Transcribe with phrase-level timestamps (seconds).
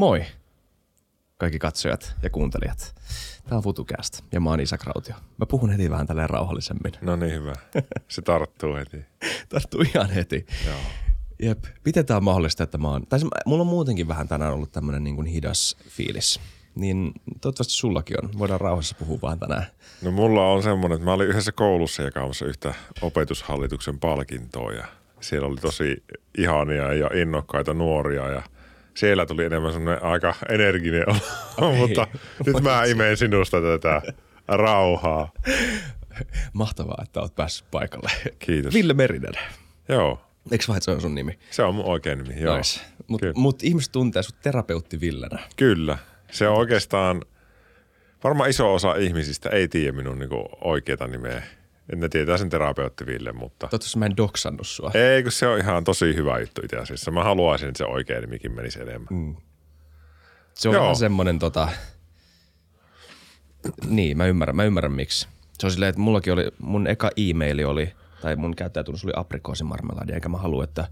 [0.00, 0.24] Moi
[1.38, 2.94] kaikki katsojat ja kuuntelijat.
[3.44, 5.14] Tämä on FutuCast ja mä oon Isak Rautio.
[5.38, 6.92] Mä puhun heti vähän tälleen rauhallisemmin.
[7.00, 7.52] No niin, hyvä.
[8.08, 8.96] Se tarttuu heti.
[9.48, 10.46] Tarttuu ihan heti.
[10.66, 10.76] Joo.
[11.42, 11.64] Jep.
[11.84, 13.06] Miten tää on mahdollista, että mä oon...
[13.06, 16.40] Tai mulla on muutenkin vähän tänään ollut tämmönen niin hidas fiilis.
[16.74, 18.30] Niin toivottavasti sullakin on.
[18.38, 19.66] Voidaan rauhassa puhua vaan tänään.
[20.02, 24.86] No mulla on semmoinen, että mä olin yhdessä koulussa jakamassa yhtä opetushallituksen palkintoa ja
[25.20, 26.04] siellä oli tosi
[26.38, 28.42] ihania ja innokkaita nuoria ja
[29.00, 31.18] siellä tuli enemmän semmoinen aika energinen olo,
[31.56, 31.76] okay.
[31.80, 32.06] mutta
[32.46, 34.02] nyt mä imeen sinusta tätä
[34.48, 35.32] rauhaa.
[36.52, 38.10] Mahtavaa, että oot päässyt paikalle.
[38.38, 38.74] Kiitos.
[38.74, 39.32] Ville Merinen.
[39.88, 40.20] Joo.
[40.50, 41.38] Eikö vaan, se on sun nimi?
[41.50, 42.56] Se on mun oikein nimi, joo.
[42.56, 42.80] Nice.
[43.06, 45.38] Mutta mut ihmiset tuntee sut terapeutti Villenä.
[45.56, 45.98] Kyllä.
[46.30, 47.22] Se on oikeastaan,
[48.24, 51.42] varmaan iso osa ihmisistä ei tiedä minun niinku oikeata nimeä.
[51.96, 53.66] Ne tietää sen terapeutti Ville, mutta...
[53.66, 54.90] Toivottavasti mä en doksannut sua.
[54.94, 57.10] Ei, kun se on ihan tosi hyvä juttu itse asiassa.
[57.10, 59.08] Mä haluaisin, että se oikein nimikin menisi enemmän.
[59.10, 59.36] Mm.
[60.54, 60.82] Se on Joo.
[60.82, 61.68] vähän semmonen tota...
[63.86, 65.28] Niin, mä ymmärrän, mä ymmärrän miksi.
[65.58, 67.92] Se on silleen, että mullakin oli, mun eka e-maili oli,
[68.22, 70.88] tai mun käyttäjätunnus oli aprikoosimarmeladi, eikä mä halua, että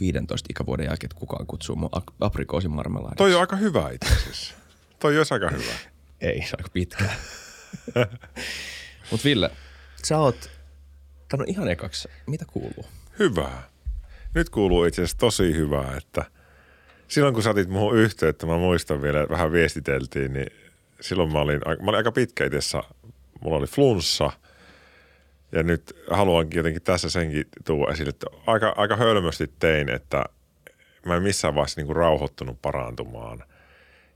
[0.00, 3.16] 15 ikävuoden jälkeen kukaan kutsuu mun aprikoosimarmeladiksi.
[3.16, 4.54] Toi on aika hyvä itse asiassa.
[4.98, 5.72] Toi olisi aika hyvä.
[6.20, 7.04] Ei, se on aika pitkä.
[9.10, 9.50] Mut Ville,
[10.08, 10.50] sä oot,
[11.32, 12.86] on ihan ekaksi, mitä kuuluu?
[13.18, 13.62] Hyvää.
[14.34, 16.24] Nyt kuuluu itse asiassa tosi hyvää, että
[17.08, 20.46] silloin kun sä otit muuhun yhteyttä, mä muistan vielä, että vähän viestiteltiin, niin
[21.00, 22.78] silloin mä olin, mä olin aika pitkä itse
[23.40, 24.30] mulla oli flunssa–
[25.52, 30.24] ja nyt haluankin jotenkin tässä senkin tuoda esille, että aika, aika hölmösti tein, että
[31.06, 33.38] mä en missään vaiheessa niin rauhoittunut parantumaan.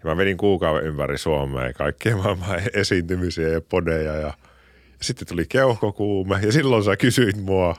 [0.05, 4.33] Ja mä vedin kuukauden ympäri Suomea kaikkea maailman esiintymisiä ja podeja ja, ja
[5.03, 7.77] sitten tuli keuhkokuume ja silloin sä kysyit mua.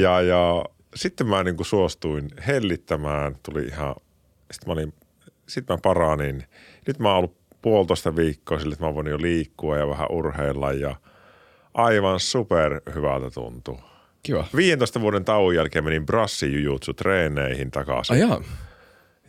[0.00, 3.94] Ja, ja sitten mä niin kuin suostuin hellittämään, tuli ihan,
[4.52, 4.94] sitten mä, olin,
[5.48, 6.44] sitten mä paranin.
[6.86, 10.72] Nyt mä oon ollut puolitoista viikkoa sille, että mä voin jo liikkua ja vähän urheilla
[10.72, 10.96] ja–
[11.76, 13.80] aivan super hyvältä tuntuu.
[14.22, 14.44] Kiva.
[14.56, 18.14] 15 vuoden tauon jälkeen menin brassijujutsu treeneihin takaisin.
[18.14, 18.20] Ai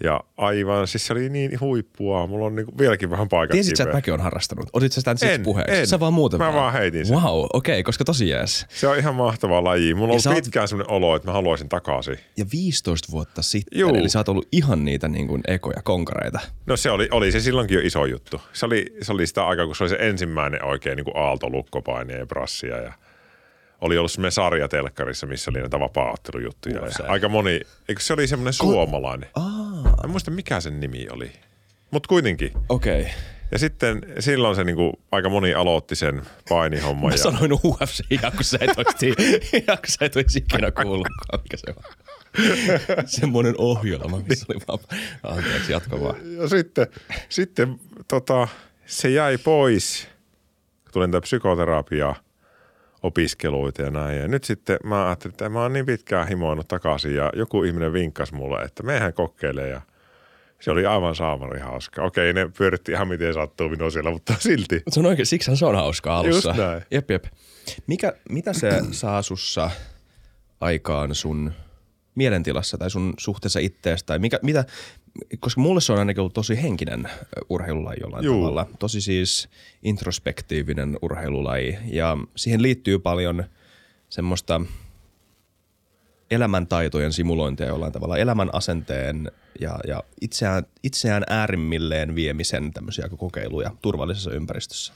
[0.04, 2.28] ja aivan, siis se oli niin huippua.
[2.28, 4.70] Mulla on niinku vieläkin vähän paikat Tiesit sä, että mäkin on harrastanut?
[4.74, 5.76] Otit sä sitä en, puheeksi?
[5.76, 5.88] En.
[5.88, 7.18] Sä vaan muuten Mä vaan, vaan heitin sen.
[7.18, 8.66] Wow, okei, okay, koska tosi jees.
[8.70, 9.94] Se on ihan mahtava laji.
[9.94, 10.70] Mulla on ollut pitkään oot...
[10.70, 12.18] sellainen olo, että mä haluaisin takaisin.
[12.38, 13.96] Ja 15 vuotta sitten, Juu.
[13.96, 16.40] eli sä oot ollut ihan niitä niin kuin ekoja konkareita.
[16.66, 18.42] No se oli, oli se silloinkin jo iso juttu.
[18.54, 21.50] Se oli, se oli sitä aikaa, kun se oli se ensimmäinen oikein niin kuin aalto
[21.50, 22.94] lukkopainia ja brassia ja–
[23.82, 26.82] oli ollut semmoinen sarja telkkarissa, missä oli näitä vapaa-ottelujuttuja.
[27.08, 29.30] Aika moni, eikö se oli semmoinen Ko- suomalainen?
[29.36, 29.67] Aa.
[30.04, 31.32] En muista mikä sen nimi oli.
[31.92, 32.52] Mutta kuitenkin.
[32.70, 33.02] Okei.
[33.02, 33.14] Okay.
[33.52, 37.10] Ja sitten silloin se niinku, aika moni aloitti sen painihomman.
[37.10, 37.18] Mä ja...
[37.18, 39.14] sanoin UFC, ja kun sä et olisi,
[39.68, 41.84] ja kun sä et olisi ikinä kuullutkaan, mikä se on.
[43.06, 44.80] Semmoinen ohjelma, missä oli vaan,
[45.24, 46.38] anteeksi, jatka vaan.
[46.38, 46.88] Ja sitten,
[47.30, 48.48] sitten tota,
[48.86, 50.08] se jäi pois,
[50.92, 52.16] tulin tätä psykoterapiaa–
[53.04, 54.20] opiskeluita ja näin.
[54.20, 57.94] Ja nyt sitten mä ajattelin, että mä oon niin pitkään himoinut takaisin ja joku ihminen
[57.94, 59.82] vinkkasi mulle, että mehän kokeilee ja
[60.60, 62.04] se oli aivan saamari hauska.
[62.04, 64.84] Okei, ne pyöritti ihan miten sattuu minua siellä, mutta silti.
[64.90, 66.50] Se on oikein, siksi se on hauska alussa.
[66.50, 66.82] Just näin.
[66.92, 67.26] Jep, jep.
[67.88, 69.72] Mikä, mitä se saa sussa
[70.62, 71.54] aikaan sun
[72.16, 74.08] mielentilassa tai sun suhteessa itteestä?
[74.08, 74.66] Tai mikä, mitä,
[75.40, 77.10] koska mulle se on ainakin ollut tosi henkinen
[77.50, 78.42] urheilulaji jollain Juu.
[78.42, 78.68] tavalla.
[78.80, 79.50] Tosi siis
[79.84, 83.44] introspektiivinen urheilulaji ja siihen liittyy paljon
[84.10, 84.62] semmoista
[86.32, 94.32] elämäntaitojen simulointia jollain tavalla, elämän asenteen ja, ja itseään, itseään äärimmilleen viemisen tämmöisiä kokeiluja turvallisessa
[94.32, 94.94] ympäristössä.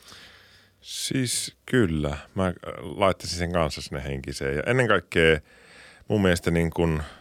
[0.81, 5.39] Siis kyllä, mä laittaisin sen kanssa sinne henkiseen ja ennen kaikkea
[6.07, 7.01] mun mielestä niin kuin–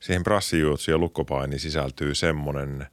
[0.00, 2.86] siihen brassijuutsuun ja lukkopainiin sisältyy semmoinen,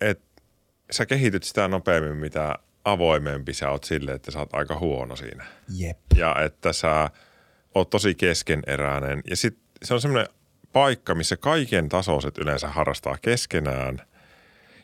[0.00, 0.42] että
[0.90, 2.54] sä kehityt sitä nopeammin, mitä
[2.84, 5.46] avoimempi sä oot sille, että sä oot aika huono siinä.
[5.76, 5.98] Jep.
[6.16, 7.10] Ja että sä
[7.74, 9.22] oot tosi keskeneräinen.
[9.30, 10.34] Ja sit se on semmoinen
[10.72, 14.02] paikka, missä kaiken tasoiset yleensä harrastaa keskenään.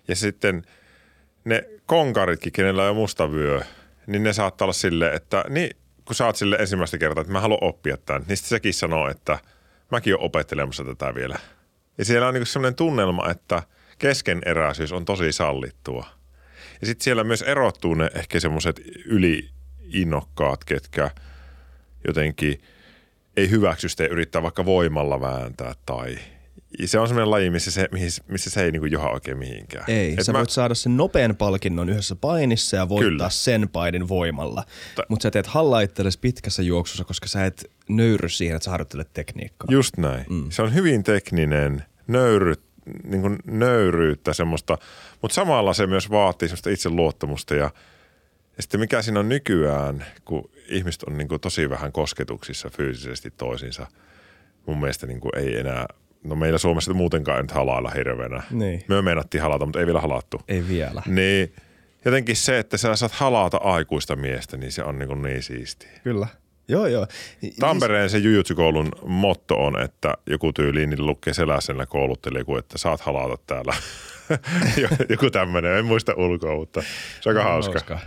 [0.08, 0.62] Ja sitten
[1.44, 3.60] ne konkaritkin, kenellä on mustavyö,
[4.06, 7.40] niin ne saattaa olla silleen, että niin, kun sä oot sille ensimmäistä kertaa, että mä
[7.40, 9.38] haluan oppia tämän, niin sitten sekin sanoo, että–
[9.90, 11.38] mäkin olen opettelemassa tätä vielä.
[11.98, 13.62] Ja siellä on niin sellainen tunnelma, että
[13.98, 16.06] keskeneräisyys on tosi sallittua.
[16.80, 21.10] Ja sitten siellä myös erottuu ne ehkä semmoiset yliinnokkaat, ketkä
[22.06, 22.62] jotenkin
[23.36, 26.18] ei hyväksy sitä yrittää vaikka voimalla vääntää tai–
[26.84, 27.88] se on semmoinen laji, missä se,
[28.28, 29.84] missä se ei niinku joha oikein mihinkään.
[29.88, 30.38] Ei, Et sä mä...
[30.38, 33.30] voit saada sen nopean palkinnon yhdessä painissa ja voittaa Kyllä.
[33.30, 34.64] sen painin voimalla.
[34.94, 35.78] Ta- Mutta sä teet halla
[36.20, 39.66] pitkässä juoksussa, koska sä et nöyry siihen, että sä harjoittelet tekniikkaa.
[39.70, 40.24] Just näin.
[40.30, 40.50] Mm.
[40.50, 42.54] Se on hyvin tekninen, nöyry,
[43.04, 44.78] niin kuin nöyryyttä semmoista,
[45.22, 47.70] mutta samalla se myös vaatii semmoista itseluottamusta ja,
[48.56, 53.30] ja sitten mikä siinä on nykyään, kun ihmiset on niin kuin tosi vähän kosketuksissa fyysisesti
[53.30, 53.86] toisiinsa,
[54.66, 55.86] mun mielestä niin kuin ei enää,
[56.24, 58.42] no meillä Suomessa muutenkaan ei nyt halailla hirveänä.
[58.50, 58.84] Niin.
[58.88, 60.40] Me meinattiin halata, mutta ei vielä halattu.
[60.48, 61.02] Ei vielä.
[61.06, 61.52] Niin
[62.04, 65.90] jotenkin se, että sä saat halata aikuista miestä, niin se on niin, kuin niin siistiä.
[66.04, 66.26] Kyllä.
[66.68, 67.06] Joo, joo.
[67.60, 73.00] Tampereen se jujutsukoulun motto on, että joku tyyliin niin lukee seläsellä koulutteli joku, että saat
[73.00, 73.74] halata täällä.
[75.10, 76.82] joku tämmöinen, en muista ulkoa, mutta
[77.20, 77.72] se on aika hauska.
[77.72, 77.98] hauska.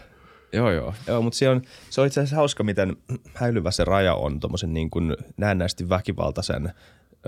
[0.54, 0.94] Joo, joo.
[1.08, 2.98] joo mutta se on, se on itse asiassa hauska, miten
[3.34, 6.72] häilyvä se raja on tuommoisen niin kuin näennäisesti väkivaltaisen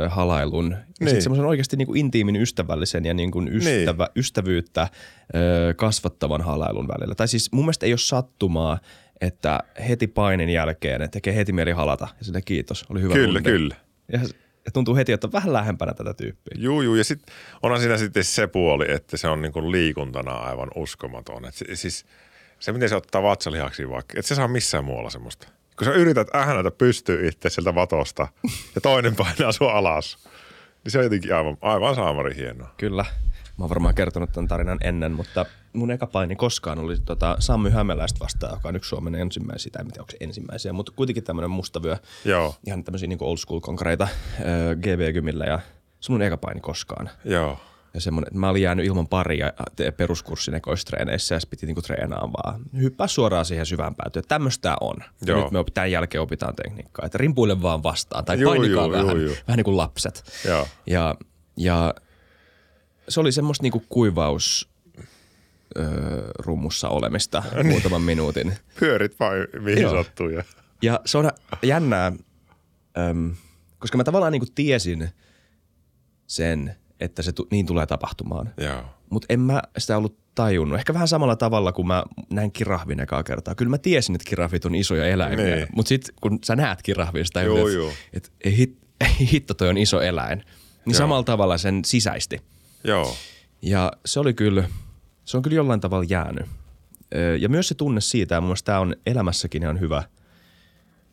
[0.07, 1.21] halailun ja niin.
[1.21, 4.11] semmoisen oikeasti niin kuin intiimin ystävällisen ja niin kuin ystävä, niin.
[4.19, 4.87] ystävyyttä
[5.35, 7.15] ö, kasvattavan halailun välillä.
[7.15, 8.79] Tai siis mun mielestä ei ole sattumaa,
[9.21, 9.59] että
[9.89, 13.41] heti painin jälkeen tekee heti mieli halata ja sille kiitos, oli hyvä Kyllä, tunne.
[13.41, 13.75] kyllä.
[14.11, 14.19] Ja,
[14.65, 16.57] ja tuntuu heti, että on vähän lähempänä tätä tyyppiä.
[16.57, 16.95] Juu, juu.
[16.95, 21.45] Ja sitten onhan siinä sitten se puoli, että se on niin kuin liikuntana aivan uskomaton.
[21.45, 22.05] Et siis
[22.59, 25.47] se, miten se ottaa vatsalihaksi vaikka, että se saa missään muualla semmoista.
[25.79, 28.27] Kun sä yrität ähänätä pystyä itse sieltä vatosta
[28.75, 30.17] ja toinen painaa sua alas,
[30.83, 32.73] niin se on jotenkin aivan, aivan saamari hienoa.
[32.77, 33.05] Kyllä.
[33.57, 37.69] Mä oon varmaan kertonut tämän tarinan ennen, mutta mun eka paini koskaan oli tota Sammy
[37.69, 41.51] Hämäläistä vastaan, joka on yksi Suomen ensimmäisiä, tai tiedä onko se ensimmäisiä, mutta kuitenkin tämmöinen
[41.51, 41.97] mustavyö.
[42.25, 42.55] Joo.
[42.67, 44.09] Ihan tämmöisiä niin old school konkreita äh,
[44.81, 45.59] GB-kymillä ja
[45.99, 47.09] se mun eka paini koskaan.
[47.25, 47.59] Joo.
[47.94, 49.53] Ja semmoinen, että mä olin jäänyt ilman paria
[49.97, 52.62] peruskurssin ekoistreeneissä ja piti niinku treenaa vaan.
[52.77, 54.25] Hyppää suoraan siihen syvään päätyyn.
[54.27, 54.95] Tämmöistä on.
[55.25, 57.06] Ja nyt me tämän jälkeen opitaan tekniikkaa.
[57.06, 59.36] Että rimpuille vaan vastaan tai joo, painikaa joo, vähän, joo, joo.
[59.47, 60.24] vähän niin kuin lapset.
[60.45, 60.68] Joo.
[60.88, 61.15] Ja,
[61.57, 61.94] ja
[63.09, 64.69] se oli semmoista niinku kuivaus
[65.77, 67.68] öö, rummussa olemista niin.
[67.68, 68.53] muutaman minuutin.
[68.80, 70.30] Pyörit vain mihin sattuu.
[70.30, 70.44] Ja.
[70.81, 71.31] ja se on
[71.63, 72.12] jännää,
[72.97, 73.35] öm,
[73.80, 75.09] koska mä tavallaan niinku tiesin
[76.27, 78.53] sen, että se tu- niin tulee tapahtumaan.
[79.09, 80.79] Mutta en mä sitä ollut tajunnut.
[80.79, 83.55] Ehkä vähän samalla tavalla, kun mä näin kirahvin ekaa kertaa.
[83.55, 85.67] Kyllä mä tiesin, että kirahvit on isoja eläimiä, niin.
[85.75, 87.67] mutta sitten kun sä näet kirahvin, sitä joo,
[88.13, 88.77] että, että hit,
[89.31, 90.97] hitto toi on iso eläin, niin joo.
[90.97, 92.41] samalla tavalla sen sisäisti.
[92.83, 93.15] Joo.
[93.61, 94.69] Ja se oli kyllä,
[95.25, 96.45] se on kyllä jollain tavalla jäänyt.
[97.39, 100.03] Ja myös se tunne siitä, ja mun mielestä tämä on elämässäkin ihan hyvä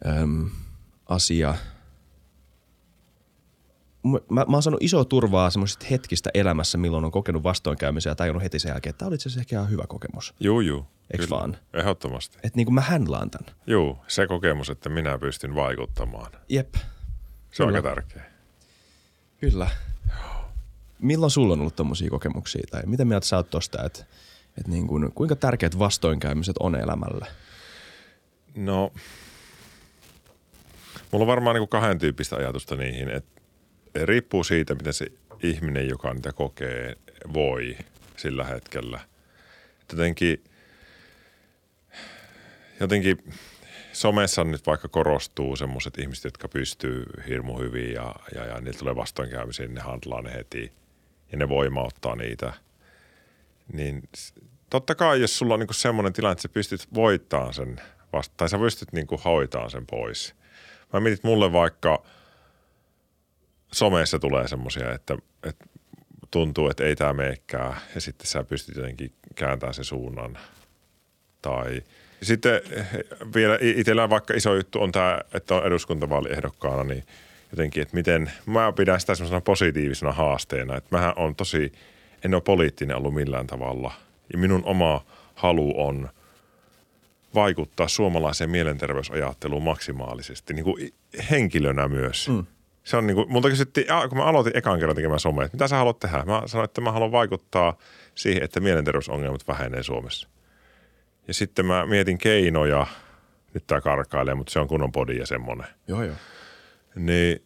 [0.07, 0.51] äm,
[1.07, 1.55] asia.
[4.11, 8.43] Mä, mä oon saanut isoa turvaa semmoisesta hetkistä elämässä, milloin on kokenut vastoinkäymisiä ja tajunnut
[8.43, 10.35] heti sen jälkeen, että tämä oli itse asiassa ehkä ihan hyvä kokemus.
[10.41, 10.87] Juu, juu.
[11.17, 11.57] Kyllä, vaan?
[11.75, 12.37] Ehdottomasti.
[12.37, 13.55] Että niin kuin mä handlaan tämän.
[13.67, 16.33] Juu, se kokemus, että minä pystyn vaikuttamaan.
[16.49, 16.75] Jep.
[17.53, 18.23] Se on aika tärkeä.
[19.41, 19.71] Kyllä
[20.99, 22.63] milloin sulla on ollut tommosia kokemuksia?
[22.71, 24.05] Tai mitä mieltä sä oot tosta, että,
[24.59, 27.27] että niin kuin, kuinka tärkeät vastoinkäymiset on elämälle?
[28.55, 28.93] No,
[31.13, 33.36] mulla on varmaan niin kahden tyyppistä ajatusta niihin, että
[34.05, 35.07] riippuu siitä, miten se
[35.43, 36.97] ihminen, joka niitä kokee,
[37.33, 37.77] voi
[38.17, 39.01] sillä hetkellä.
[39.93, 40.45] Jotenkin,
[42.81, 43.35] jotenkin
[43.93, 48.97] somessa nyt vaikka korostuu semmoiset ihmiset, jotka pystyy hirmu hyvin ja, ja, ja niillä tulee
[48.97, 50.73] vastoinkäymisiä, niin ne handlaa ne heti–
[51.33, 52.53] ja ne voimauttaa niitä.
[53.73, 54.03] Niin
[54.71, 57.81] totta kai, jos sulla on niinku semmoinen tilanne, että sä pystyt voittamaan sen
[58.13, 60.35] vasta, tai sä pystyt niinku hoitaan sen pois.
[60.93, 62.03] Mä mietin, että mulle vaikka
[63.73, 65.67] somessa tulee semmoisia, että, että
[66.31, 70.39] tuntuu, että ei tämä meekään, ja sitten sä pystyt jotenkin kääntämään sen suunnan.
[71.43, 71.83] Tai
[72.23, 72.61] sitten
[73.35, 77.05] vielä itsellään vaikka iso juttu on tämä, että on eduskuntavaaliehdokkaana, niin–
[77.53, 81.73] jotenkin, että miten, mä pidän sitä semmoisena positiivisena haasteena, että mähän on tosi,
[82.25, 83.93] en ole poliittinen ollut millään tavalla.
[84.33, 86.09] Ja minun oma halu on
[87.35, 90.95] vaikuttaa suomalaiseen mielenterveysajatteluun maksimaalisesti, niin kuin
[91.31, 92.29] henkilönä myös.
[92.29, 92.47] Mm.
[92.87, 95.69] Se on niin kuin, multa kysyttiin, kun mä aloitin ekan kerran tekemään somea, että mitä
[95.69, 96.23] sä haluat tehdä?
[96.25, 97.79] Mä sanoin, että mä haluan vaikuttaa
[98.15, 100.29] siihen, että mielenterveysongelmat vähenee Suomessa.
[101.29, 102.87] Ja sitten mä mietin keinoja,
[103.55, 105.67] nyt tää karkailee, mutta se on kunnon podi ja semmonen.
[105.89, 106.17] Joo, joo
[106.97, 107.43] niin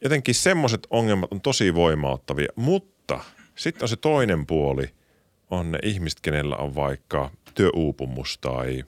[0.00, 3.20] jotenkin semmoiset ongelmat on tosi voimauttavia, mutta
[3.54, 4.90] sitten on se toinen puoli,
[5.50, 8.84] on ne ihmiset, kenellä on vaikka työuupumus tai,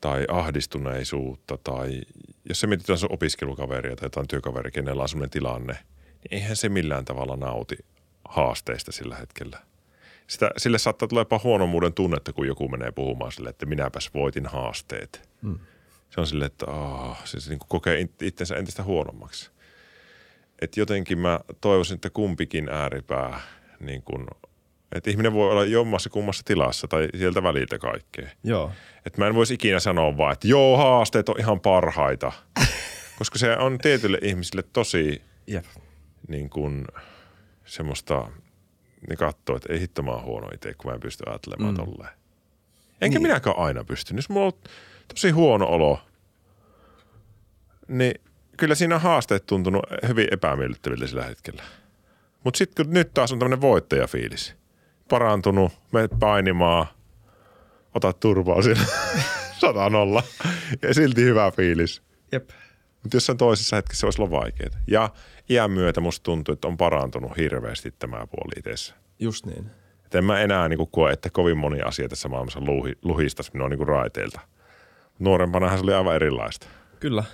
[0.00, 2.00] tai ahdistuneisuutta tai
[2.48, 6.68] jos se mietitään sun opiskelukaveria tai jotain työkaveria, kenellä on sellainen tilanne, niin eihän se
[6.68, 7.76] millään tavalla nauti
[8.24, 9.58] haasteista sillä hetkellä.
[10.26, 14.46] Sitä, sille saattaa tulla jopa huonomuuden tunnetta, kun joku menee puhumaan sille, että minäpäs voitin
[14.46, 15.28] haasteet.
[15.42, 15.58] Hmm
[16.14, 19.50] se on silleen, että oh, se, se niin kokee itsensä entistä huonommaksi.
[20.60, 23.40] Et jotenkin mä toivoisin, että kumpikin ääripää,
[23.80, 24.26] niin kuin,
[24.94, 28.28] että ihminen voi olla jommassa kummassa tilassa tai sieltä väliltä kaikkea.
[28.44, 28.72] Joo.
[29.06, 32.32] Että mä en voisi ikinä sanoa vaan, että joo, haasteet on ihan parhaita.
[33.18, 35.64] Koska se on tietylle ihmisille tosi Jep.
[36.28, 36.84] niin kuin,
[37.64, 38.28] semmoista,
[39.08, 41.84] niin katsoo, että ei hitto mä oon huono itse, kun mä en pysty ajattelemaan Mm.
[41.84, 42.12] tolleen.
[43.00, 43.28] Enkä niin.
[43.28, 44.14] minäkään aina pysty.
[44.14, 44.52] Jos mulla on
[45.08, 46.00] tosi huono olo,
[47.88, 48.14] niin
[48.56, 51.62] kyllä siinä on haasteet tuntunut hyvin epämiellyttäviltä sillä hetkellä.
[52.44, 54.54] Mutta sitten kun nyt taas on tämmöinen voittajafiilis.
[55.08, 56.86] Parantunut, menet painimaan,
[57.94, 58.84] otat turvaa siinä
[59.60, 60.22] sata nolla.
[60.82, 62.02] Ja silti hyvä fiilis.
[62.32, 62.50] Jep.
[63.02, 64.70] Mutta jossain toisessa hetkessä se voisi olla vaikeaa.
[64.86, 65.10] Ja
[65.50, 68.94] iän myötä musta tuntuu, että on parantunut hirveästi tämä puoli itsessä.
[69.18, 69.70] Just niin.
[70.06, 73.68] Et en mä enää niinku koe, että kovin moni asia tässä maailmassa luhi, luhistaisi minua
[73.68, 74.40] niinku raiteilta.
[75.18, 76.66] Nuorempanahan se oli aivan erilaista.
[77.00, 77.24] Kyllä.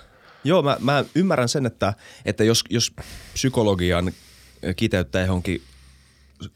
[0.43, 1.93] Joo, mä, mä ymmärrän sen, että,
[2.25, 2.93] että jos, jos
[3.33, 4.11] psykologian
[4.75, 5.61] kiteyttää johonkin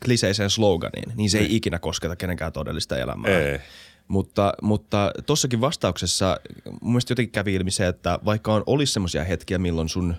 [0.05, 3.31] kliseiseen sloganiin, niin se ei ikinä kosketa kenenkään todellista elämää.
[3.31, 3.59] Ei.
[4.07, 6.37] Mutta, mutta tossakin vastauksessa
[6.81, 10.15] mun mielestä jotenkin kävi ilmi se, että vaikka on olisi semmoisia hetkiä, milloin sun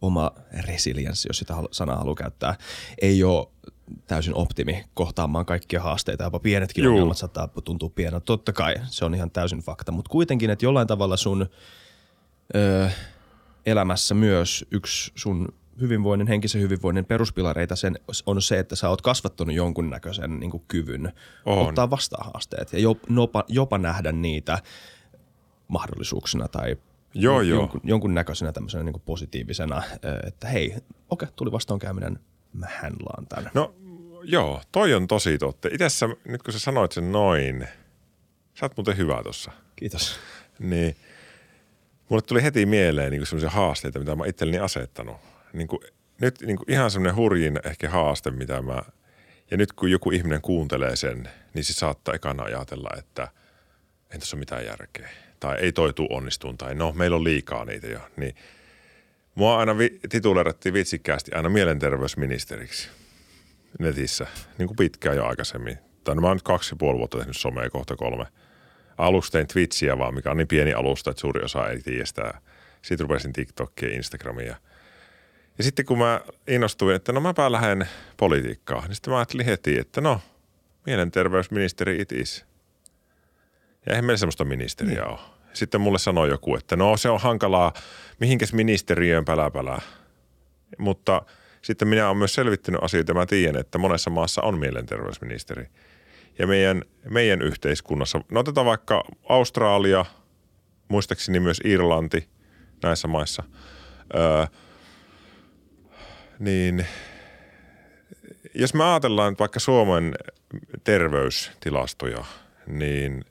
[0.00, 0.30] oma
[0.66, 2.54] resilienssi, jos sitä sanaa haluaa käyttää,
[3.00, 3.46] ei ole
[4.06, 6.92] täysin optimi kohtaamaan kaikkia haasteita, jopa pienetkin Juu.
[6.92, 8.24] ongelmat saattaa tuntua pieneltä.
[8.24, 11.46] Totta kai se on ihan täysin fakta, mutta kuitenkin, että jollain tavalla sun
[12.54, 12.90] ö,
[13.66, 15.48] elämässä myös yksi sun
[15.80, 21.12] hyvinvoinnin, henkisen hyvinvoinnin peruspilareita sen on se, että sä oot kasvattanut jonkunnäköisen niin kuin kyvyn
[21.46, 21.68] On.
[21.68, 24.58] ottaa vastaan haasteet ja jopa, jopa nähdä niitä
[25.68, 26.76] mahdollisuuksina tai
[27.14, 27.60] Joo, joo.
[27.60, 29.82] jonkun, jonkunnäköisenä tämmöisenä niin kuin positiivisena,
[30.26, 30.74] että hei,
[31.10, 32.18] okei, tuli vastoinkäyminen,
[32.52, 33.50] mä handlaan tämän.
[33.54, 33.74] No
[34.22, 35.68] joo, toi on tosi totta.
[35.72, 35.86] Itse
[36.24, 37.68] nyt kun sä sanoit sen noin,
[38.54, 39.50] sä oot muuten hyvä tossa.
[39.76, 40.18] Kiitos.
[40.58, 40.96] Niin
[42.08, 45.16] mulle tuli heti mieleen niin sellaisia haasteita, mitä mä itselleni asettanut.
[45.52, 45.80] Niin kuin,
[46.20, 48.82] nyt niin kuin ihan semmoinen hurjin ehkä haaste, mitä mä...
[49.50, 53.28] Ja nyt kun joku ihminen kuuntelee sen, niin se saattaa ekana ajatella, että
[54.10, 55.10] ei tässä ole mitään järkeä.
[55.40, 58.00] Tai ei toi tuu onnistuun, tai no, meillä on liikaa niitä jo.
[58.16, 58.34] Niin
[59.34, 62.88] mua aina vi- tituleerattiin vitsikkäästi aina mielenterveysministeriksi
[63.78, 64.26] netissä,
[64.58, 65.78] niin kuin pitkään jo aikaisemmin.
[66.04, 68.26] Tai no, mä oon nyt kaksi ja puoli vuotta tehnyt somea, kohta kolme.
[68.98, 72.34] Aluksi tein Twitchiä vaan, mikä on niin pieni alusta, että suuri osa ei tiedä sitä.
[72.82, 74.56] Sitten rupesin TikTokia ja Instagramia.
[75.58, 79.78] Ja sitten kun mä innostuin, että no mäpä lähden politiikkaan, niin sitten mä ajattelin heti,
[79.78, 80.20] että no,
[80.86, 82.44] mielenterveysministeri it is.
[83.86, 85.18] Ja eihän meillä semmoista ministeriä ole.
[85.52, 87.72] Sitten mulle sanoi joku, että no se on hankalaa,
[88.20, 89.80] mihinkäs ministeriöön päläpälää.
[90.78, 91.22] Mutta
[91.62, 95.66] sitten minä olen myös selvittänyt asioita mä tiedän, että monessa maassa on mielenterveysministeri.
[96.38, 100.04] Ja meidän, meidän yhteiskunnassa, no otetaan vaikka Australia,
[100.88, 102.28] muistaakseni myös Irlanti
[102.82, 103.42] näissä maissa,
[104.14, 104.46] öö,
[106.40, 106.86] niin
[108.54, 110.14] jos me ajatellaan vaikka Suomen
[110.84, 112.24] terveystilastoja,
[112.66, 113.24] niin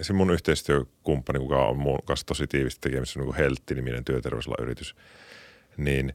[0.00, 4.94] se mun yhteistyökumppani, kuka on mun kanssa tosi tiivisti tekemisissä, niin Heltti-niminen työterveysalan yritys,
[5.76, 6.14] niin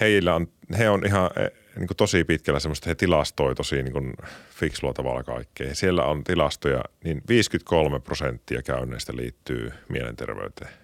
[0.00, 0.46] heillä on,
[0.78, 4.14] he on ihan eh, niin kuin tosi pitkällä semmoista, he tilastoi tosi niin kuin
[4.50, 5.74] fiksulla tavalla kaikkea.
[5.74, 10.81] Siellä on tilastoja, niin 53 prosenttia käynneistä liittyy mielenterveyteen.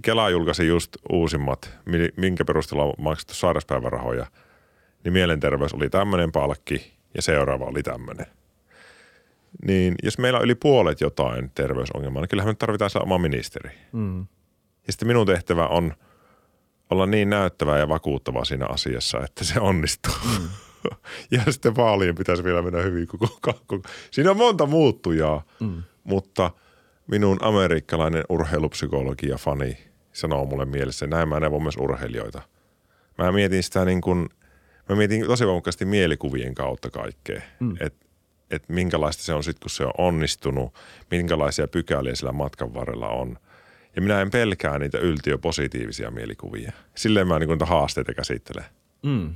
[0.00, 4.26] Ja Kela julkaisi just uusimmat, mi- minkä perusteella on maksettu sairauspäivärahoja,
[5.04, 8.26] niin mielenterveys oli tämmöinen palkki ja seuraava oli tämmöinen.
[9.64, 13.70] Niin jos meillä on yli puolet jotain terveysongelmaa, niin kyllähän me tarvitaan se oma ministeri.
[13.92, 14.20] Mm.
[14.86, 15.94] Ja sitten minun tehtävä on
[16.90, 20.14] olla niin näyttävää ja vakuuttavaa siinä asiassa, että se onnistuu.
[20.40, 20.48] Mm.
[21.36, 23.82] ja sitten vaalien pitäisi vielä mennä hyvin koko, koko.
[24.10, 25.82] Siinä on monta muuttujaa, mm.
[26.04, 26.50] mutta
[27.06, 32.42] minun amerikkalainen urheilupsykologia fani sanoo mulle mielessä, näin mä neuvon myös urheilijoita.
[33.18, 34.28] Mä mietin sitä niin kuin,
[34.88, 37.76] mä mietin tosi voimakkaasti mielikuvien kautta kaikkea, mm.
[37.80, 38.06] että
[38.50, 40.74] et minkälaista se on sitten, kun se on onnistunut,
[41.10, 43.38] minkälaisia pykäliä sillä matkan varrella on.
[43.96, 46.72] Ja minä en pelkää niitä yltiöpositiivisia mielikuvia.
[46.94, 48.64] Silleen mä niin haasteita käsittelen.
[49.02, 49.34] Mm.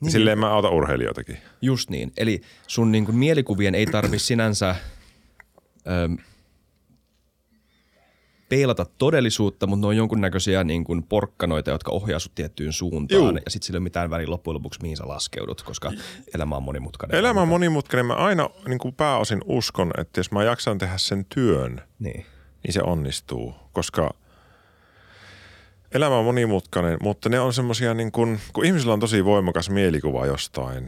[0.00, 0.12] Niin.
[0.12, 1.38] Silleen mä autan urheilijoitakin.
[1.62, 2.12] Just niin.
[2.16, 4.76] Eli sun niin kuin mielikuvien ei tarvi sinänsä
[5.86, 6.22] ö,
[8.48, 13.20] peilata todellisuutta, mutta ne on jonkunnäköisiä niin kuin porkkanoita, jotka ohjaa sut tiettyyn suuntaan.
[13.20, 13.28] Juu.
[13.44, 15.92] Ja sitten sillä ei ole mitään väliä loppujen lopuksi, mihin sä laskeudut, koska
[16.34, 17.18] elämä on monimutkainen.
[17.18, 18.06] Elämä on monimutkainen.
[18.06, 22.26] Mä aina niin kuin pääosin uskon, että jos mä jaksan tehdä sen työn, Niin.
[22.62, 23.54] niin se onnistuu.
[23.72, 24.14] Koska
[25.92, 30.26] elämä on monimutkainen, mutta ne on semmosia niin kuin, kun ihmisellä on tosi voimakas mielikuva
[30.26, 30.86] jostain,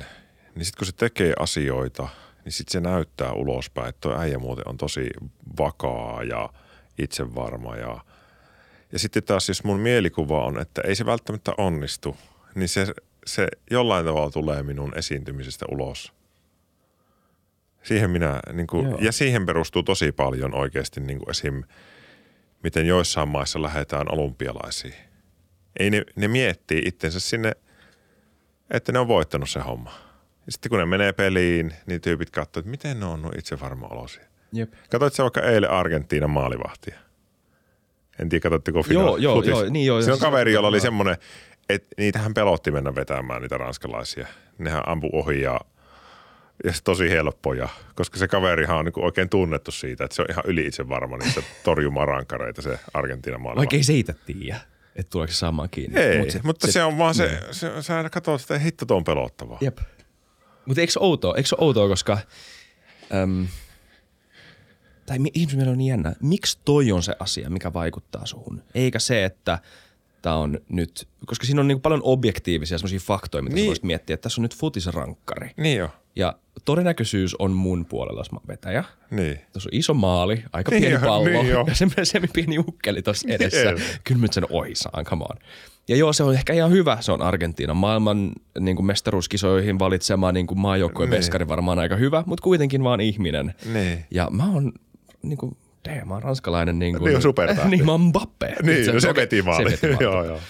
[0.55, 2.09] niin sitten kun se tekee asioita,
[2.45, 5.11] niin sitten se näyttää ulospäin, että tuo äijä muuten on tosi
[5.59, 6.49] vakaa ja
[7.03, 8.01] itsevarma ja
[8.93, 12.17] ja sitten taas, jos mun mielikuva on, että ei se välttämättä onnistu,
[12.55, 12.87] niin se,
[13.27, 16.13] se jollain tavalla tulee minun esiintymisestä ulos.
[17.83, 18.99] Siihen minä, niin kuin, Joo.
[19.01, 21.65] ja siihen perustuu tosi paljon oikeasti niin kuin esim.
[22.63, 24.95] miten joissain maissa lähdetään olympialaisiin.
[25.79, 27.53] Ei ne, ne miettii itsensä sinne
[28.71, 29.93] että ne on voittanut se homma.
[30.47, 33.87] Ja sitten kun ne menee peliin, niin tyypit katsoo, että miten ne on itse varma
[33.87, 34.30] olosia.
[34.53, 34.73] Jep.
[34.91, 36.99] Katoit sä vaikka eilen Argentiinan maalivahtia?
[38.19, 39.51] En tiedä, katsotteko Joo, joo, futis?
[39.51, 40.03] joo, niin joo.
[40.03, 41.17] Se on Siis- kaveri, jolla oli semmoinen,
[41.69, 44.27] että niitähän pelotti mennä vetämään niitä ranskalaisia.
[44.59, 45.61] Nehän ampu ohi ja,
[46.65, 50.29] ja se tosi helppoja, koska se kaverihan on niinku oikein tunnettu siitä, että se on
[50.31, 53.59] ihan yli itse varma niistä torjumaan rankareita se Argentiinan maalivahti.
[53.59, 54.61] Vaikka ei se itse tiedä,
[54.97, 56.01] että tuleeko se saamaan kiinni.
[56.01, 57.55] Ei, Mut se, mutta se, se on vaan se, niin.
[57.55, 59.59] se, sä katsot sitä, hitto tuo on pelottavaa.
[59.61, 59.79] Jep.
[60.65, 62.19] Mutta eikö se outoa, eikö se outoa, koska...
[63.15, 63.47] Äm,
[65.11, 66.13] tai mi- ihmisillä on niin jännä.
[66.23, 68.63] Miksi toi on se asia, mikä vaikuttaa suhun?
[68.75, 69.59] Eikä se, että
[70.23, 71.09] tämä on nyt...
[71.27, 73.63] Koska siinä on niin paljon objektiivisia semmoisia faktoja, mitä niin.
[73.63, 73.67] Niin.
[73.67, 75.51] voisit miettiä, että tässä on nyt futisrankkari.
[75.57, 78.85] Niin jo, Ja todennäköisyys on mun puolella, jos mä vetäjä.
[79.11, 79.41] niin.
[79.53, 81.65] Tuossa on iso maali, aika Niin pieni jo, pallo niin jo.
[81.69, 83.73] ja semmoinen semi pieni ukkeli tuossa edessä.
[83.73, 83.85] Niin.
[84.05, 85.37] Kyllä nyt sen ohi saan, come on.
[85.89, 87.75] Ja joo, se on ehkä ihan hyvä, se on Argentiina.
[87.75, 91.19] Maailman niin kuin mestaruuskisoihin valitsema niin kuin maajoukkueen Niin.
[91.19, 93.55] veskari varmaan aika hyvä, mutta kuitenkin vaan ihminen.
[93.73, 94.05] Niin.
[94.11, 94.73] Ja mä oon
[95.23, 95.57] niin kuin,
[95.89, 97.11] damn, mä oon ranskalainen niin kuin...
[97.11, 97.69] Niin supertähti.
[97.77, 98.57] niin mä oon Mbappe.
[98.63, 99.71] Niin, no se veti maali.
[99.71, 100.05] Se veti maali.
[100.05, 100.41] joo, joo.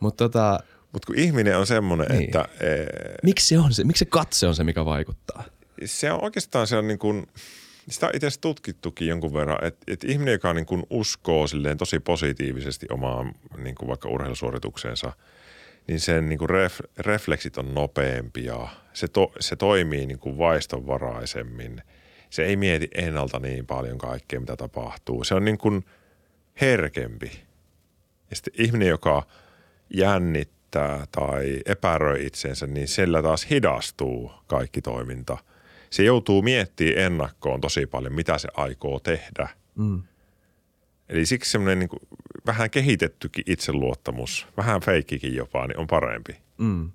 [0.00, 0.60] Mutta tota,
[0.92, 2.24] Mutta kun ihminen on semmoinen, niin.
[2.24, 2.86] että ee,
[3.22, 5.44] miksi se on se, miksi se katse on se, mikä vaikuttaa?
[5.84, 7.26] se on oikeastaan se on niin kuin,
[7.88, 11.78] sitä on itse asiassa tutkittukin jonkun verran, että, että ihminen, joka niin kuin uskoo silleen
[11.78, 15.12] tosi positiivisesti omaan niin kuin vaikka urheilusuoritukseensa,
[15.86, 21.82] niin sen niin kuin ref, refleksit on nopeampia, se, to, se toimii niin kuin vaistonvaraisemmin,
[22.32, 25.24] se ei mieti ennalta niin paljon kaikkea, mitä tapahtuu.
[25.24, 25.84] Se on niin kuin
[26.60, 27.30] herkempi.
[28.30, 29.22] Ja sitten ihminen, joka
[29.94, 35.38] jännittää tai epäröi itsensä, niin sillä taas hidastuu kaikki toiminta.
[35.90, 39.48] Se joutuu miettimään ennakkoon tosi paljon, mitä se aikoo tehdä.
[39.74, 40.02] Mm.
[41.08, 42.00] Eli siksi semmoinen niin
[42.46, 46.36] vähän kehitettykin itseluottamus, vähän feikkikin jopa, niin on parempi.
[46.58, 46.90] Mm.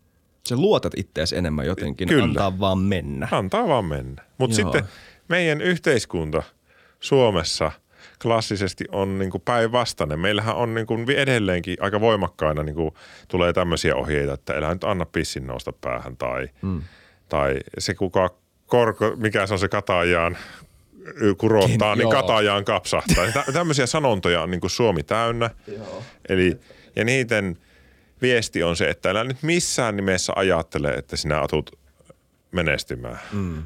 [0.49, 2.23] Sä luotat ittees enemmän jotenkin, Kyllä.
[2.23, 3.27] antaa vaan mennä.
[3.31, 4.23] Antaa vaan mennä.
[4.37, 4.83] Mutta sitten
[5.27, 6.43] meidän yhteiskunta
[6.99, 7.71] Suomessa
[8.21, 10.19] klassisesti on niin kuin päinvastainen.
[10.19, 12.93] Meillähän on niin kuin edelleenkin aika voimakkaina niin kuin
[13.27, 16.81] tulee tämmöisiä ohjeita, että älä nyt anna pissin nousta päähän tai, mm.
[17.29, 18.29] tai se kuka
[18.67, 20.37] korko, mikä se on se katajaan
[21.37, 22.11] kurottaa, Ken- niin joo.
[22.11, 23.31] katajaan kapsahtaa.
[23.33, 25.49] Tä, tämmöisiä sanontoja on niin kuin Suomi täynnä.
[25.67, 26.03] Joo.
[26.29, 26.57] Eli,
[26.95, 27.57] ja niiden
[28.21, 31.79] viesti on se, että älä nyt missään nimessä ajattele, että sinä atut
[32.51, 33.19] menestymään.
[33.31, 33.63] Mm.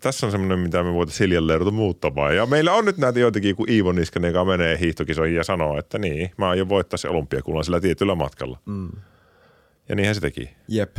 [0.00, 2.36] Tässä on semmoinen, mitä me voitaisiin hiljalleen ruveta muuttamaan.
[2.36, 5.98] Ja meillä on nyt näitä joitakin, kuin Iivo Niskanen, joka menee hiihtokisoihin ja sanoo, että
[5.98, 8.58] niin, mä aion voittaa se olympiakullan sillä tietyllä matkalla.
[8.64, 8.90] Mm.
[9.88, 10.50] Ja niinhän se teki.
[10.68, 10.96] Jep.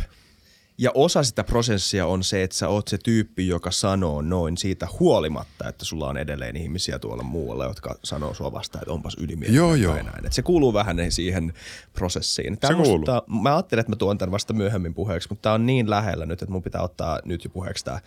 [0.80, 4.88] Ja osa sitä prosessia on se, että sä oot se tyyppi, joka sanoo noin siitä
[5.00, 9.56] huolimatta, että sulla on edelleen ihmisiä tuolla muualla, jotka sanoo sua vastaan, että onpas ylimielinen
[9.56, 9.94] Joo, joo.
[9.94, 10.26] tai näin.
[10.26, 11.52] Et se kuuluu vähän siihen
[11.92, 12.58] prosessiin.
[12.58, 12.98] Tää Se kuuluu.
[12.98, 16.26] musta- mä ajattelin, että mä tuon tämän vasta myöhemmin puheeksi, mutta tää on niin lähellä
[16.26, 18.00] nyt, että mun pitää ottaa nyt jo puheeksi tää.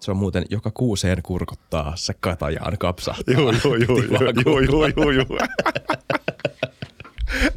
[0.00, 3.34] Se on muuten, joka kuuseen kurkottaa, se katajaan kapsahtaa.
[3.34, 5.38] Joo, joo, joo, joo, joo, joo, joo.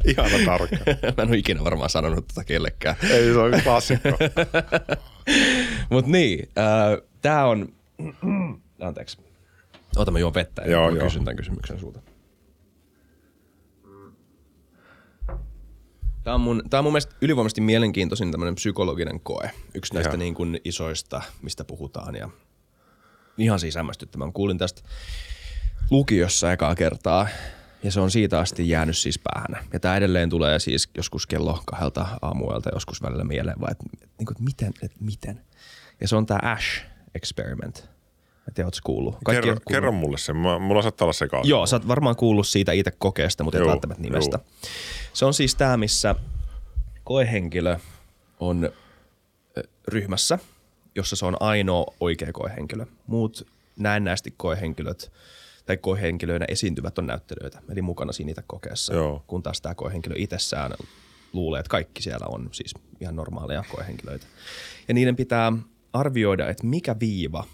[0.04, 0.76] Ihana tarkka.
[1.16, 2.96] Mä en ole ikinä varmaan sanonut tätä kellekään.
[3.10, 4.08] Ei se on klassikko.
[5.90, 7.72] Mut niin, äh, tää on...
[8.80, 9.18] Anteeksi.
[9.96, 11.06] Ota mä juon vettä ja Joo, mä joo.
[11.06, 12.00] kysyn tämän kysymyksen sulta.
[16.24, 19.50] Tämä on, mun, tää on mun mielestä ylivoimaisesti mielenkiintoisin tämmöinen psykologinen koe.
[19.74, 20.18] Yksi näistä Joo.
[20.18, 22.14] niin kuin isoista, mistä puhutaan.
[22.14, 22.30] Ja
[23.38, 24.32] ihan siis hämmästyttävän.
[24.32, 24.82] Kuulin tästä
[25.90, 27.28] lukiossa ekaa kertaa
[27.82, 29.64] ja se on siitä asti jäänyt siis päähän.
[29.72, 34.06] Ja tämä edelleen tulee siis joskus kello kahdelta aamuelta joskus välillä mieleen, vai että, että,
[34.18, 35.40] niin että miten, että miten.
[36.00, 36.84] Ja se on tämä Ash
[37.14, 37.93] Experiment.
[38.54, 39.16] Tiedä, ootko kuullut?
[39.30, 39.62] Kerro, on kuullut.
[39.68, 40.36] kerro mulle sen.
[40.36, 41.50] Mä- Mulla saattaa olla sekaisin.
[41.50, 44.38] Joo, sä oot varmaan kuullut siitä itse kokeesta, mutta et Joo, välttämättä nimestä.
[45.12, 46.14] Se on siis tämä, missä
[47.04, 47.78] koehenkilö
[48.40, 48.70] on
[49.88, 50.38] ryhmässä,
[50.94, 52.86] jossa se on ainoa oikea koehenkilö.
[53.06, 53.46] Muut
[53.78, 55.12] näennäisesti koehenkilöt
[55.66, 58.94] tai koehenkilöinä esiintyvät on näyttelijöitä, eli mukana siinä itse kokeessa.
[58.94, 59.24] Joo.
[59.26, 60.72] Kun taas tämä koehenkilö itsessään
[61.32, 64.26] luulee, että kaikki siellä on siis ihan normaaleja koehenkilöitä.
[64.88, 65.52] Ja niiden pitää
[65.92, 67.44] arvioida, että mikä viiva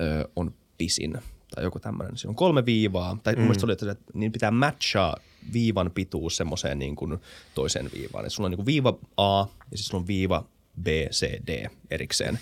[0.00, 1.18] ö, on pisin
[1.54, 2.16] tai joku tämmöinen.
[2.16, 3.38] Siinä on kolme viivaa, tai mm.
[3.38, 5.16] mun mielestä se oli, että niin pitää matchaa
[5.52, 7.18] viivan pituus semmoiseen niin kuin
[7.54, 8.26] toiseen viivaan.
[8.26, 10.44] Et sulla on niin kuin viiva A ja sitten sulla on viiva
[10.82, 12.38] B, C, D erikseen.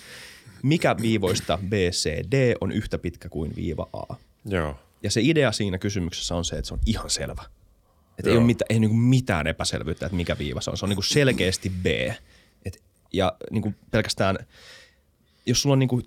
[0.63, 4.15] Mikä viivoista B, C, D on yhtä pitkä kuin viiva A?
[4.45, 4.75] Joo.
[5.03, 7.43] Ja se idea siinä kysymyksessä on se, että se on ihan selvä.
[8.19, 10.77] Että ei ole mitään, ei niinku mitään epäselvyyttä, että mikä viiva se on.
[10.77, 11.85] Se on niinku selkeästi B.
[12.65, 12.83] Et,
[13.13, 14.37] ja niinku pelkästään,
[15.45, 16.01] jos sulla on niinku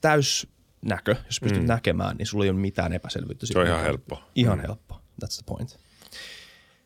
[0.00, 0.46] täys
[0.82, 1.68] näkö, jos pystyt mm.
[1.68, 3.46] näkemään, niin sulla ei ole mitään epäselvyyttä.
[3.46, 4.22] Se on ihan helppo.
[4.34, 4.62] Ihan mm.
[4.62, 4.94] helppo.
[4.94, 5.78] That's the point.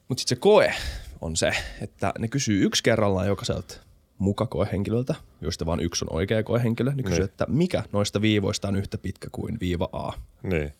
[0.08, 0.74] Mutta sitten se koe
[1.20, 3.76] on se, että ne kysyy yksi kerrallaan jokaiselta
[4.18, 7.24] muka koehenkilöltä, joista vain yksi on oikea koehenkilö, niin kysyi, Niin.
[7.30, 10.12] että mikä noista viivoista on yhtä pitkä kuin viiva A.
[10.42, 10.72] Niin.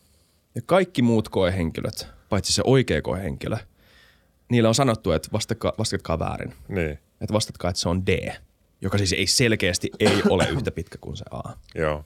[0.55, 3.57] Ja kaikki muut koehenkilöt, paitsi se oikea koehenkilö,
[4.49, 6.55] niillä on sanottu, että vastatkaa, vastatkaa väärin.
[6.69, 6.91] Niin.
[7.21, 8.33] Että vastatkaa, että se on D,
[8.81, 11.43] joka siis ei selkeästi ei ole yhtä pitkä kuin se A.
[11.75, 12.05] Joo.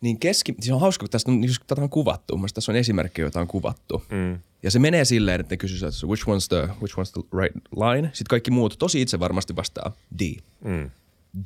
[0.00, 2.36] Niin keski, siis on hauska, kun tästä on, niin tätä on kuvattu.
[2.36, 4.02] Mun tässä on esimerkki, joita on kuvattu.
[4.10, 4.38] Mm.
[4.62, 7.56] Ja se menee silleen, että ne kysyy, että which one's the, which one's the right
[7.76, 8.08] line.
[8.08, 10.22] Sitten kaikki muut tosi itse varmasti vastaa D,
[10.64, 10.90] Mm.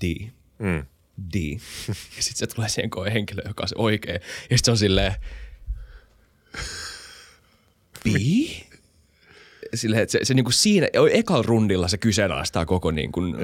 [0.01, 0.87] D, Mm.
[1.35, 1.35] D.
[2.17, 4.15] Ja sitten se tulee siihen koehenkilö, joka on se oikea.
[4.15, 5.15] Ja sitten se on silleen,
[8.05, 8.07] B?
[9.75, 12.93] Silleen, että se, se niinku siinä, ekalla rundilla se kyseenalaistaa koko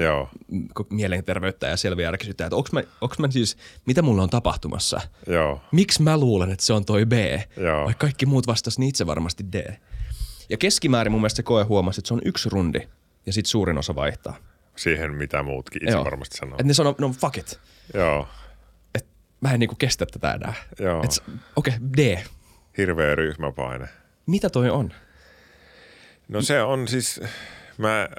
[0.01, 0.29] Joo.
[0.73, 5.01] koko mielenterveyttä ja selviää järkisyttä, että onks mä, onks mä siis, mitä mulla on tapahtumassa?
[5.27, 5.61] Joo.
[5.71, 7.13] Miksi mä luulen, että se on toi B?
[7.57, 7.85] Joo.
[7.85, 9.73] Vaikka kaikki muut vastas niin itse varmasti D.
[10.49, 12.79] Ja keskimäärin mun mielestä se koe huomasi, että se on yksi rundi
[13.25, 14.37] ja sitten suurin osa vaihtaa.
[14.75, 16.05] Siihen, mitä muutkin itse Joo.
[16.05, 16.53] varmasti sanoo.
[16.53, 17.59] Että ne sanoo, no fuck it.
[17.93, 18.27] Joo.
[18.95, 19.07] Et
[19.41, 20.53] mä en niinku kestä tätä enää.
[20.79, 21.03] Joo.
[21.55, 22.17] Okei, okay, D.
[22.77, 23.87] Hirveä ryhmäpaine.
[24.25, 24.93] Mitä toi on?
[26.27, 27.21] No se on siis,
[27.77, 28.09] mä,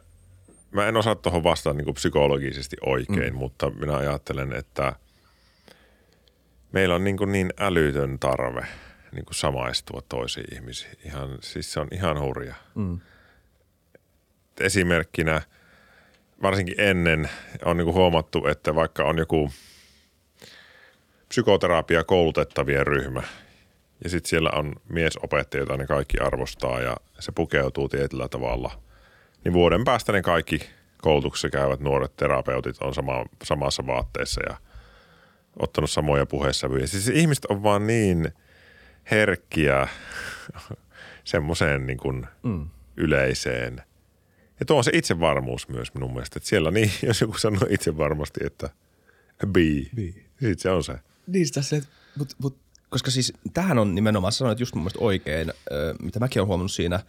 [0.70, 3.38] mä en osaa tuohon vastata niin psykologisesti oikein, mm.
[3.38, 4.92] mutta minä ajattelen, että
[6.72, 8.66] meillä on niin, niin älytön tarve
[9.12, 10.92] niin samaistua toisiin ihmisiin.
[11.04, 12.54] Ihan, siis se on ihan hurja.
[12.74, 13.00] Mm.
[14.60, 15.42] Esimerkkinä
[16.42, 17.30] varsinkin ennen
[17.64, 19.50] on niin huomattu, että vaikka on joku
[21.28, 23.22] psykoterapia koulutettavien ryhmä
[24.04, 28.82] ja sitten siellä on miesopettaja, jota ne kaikki arvostaa ja se pukeutuu tietyllä tavalla,
[29.44, 30.60] niin vuoden päästä ne kaikki
[31.02, 34.56] koulutuksessa käyvät nuoret terapeutit on sama, samassa vaatteessa ja
[35.58, 36.86] ottanut samoja puhesävyjä.
[36.86, 38.32] Siis ihmiset on vaan niin
[39.10, 39.88] herkkiä
[41.24, 42.68] semmoiseen niin kuin mm.
[42.96, 43.82] yleiseen.
[44.60, 46.38] Ja tuo on se itsevarmuus myös minun mielestä.
[46.38, 48.70] Että siellä niin, jos joku sanoo itsevarmasti, että
[49.46, 49.56] B,
[49.94, 49.98] B.
[50.30, 50.94] sitten se on se.
[51.26, 51.82] Niin sitä se,
[52.16, 52.56] mut, mut,
[52.90, 55.52] koska siis tähän on nimenomaan, sanoit just mun mielestä oikein,
[56.02, 57.00] mitä mäkin olen huomannut siinä.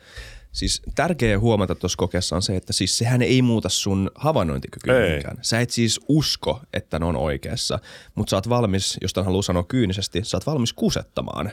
[0.51, 5.37] Siis tärkeää huomata tuossa kokeessa on se, että siis sehän ei muuta sun havainnointikykyä mihinkään.
[5.41, 7.79] Sä et siis usko, että ne on oikeassa,
[8.15, 11.51] mutta sä oot valmis, jos tämän haluaa sanoa kyynisesti, sä oot valmis kusettamaan.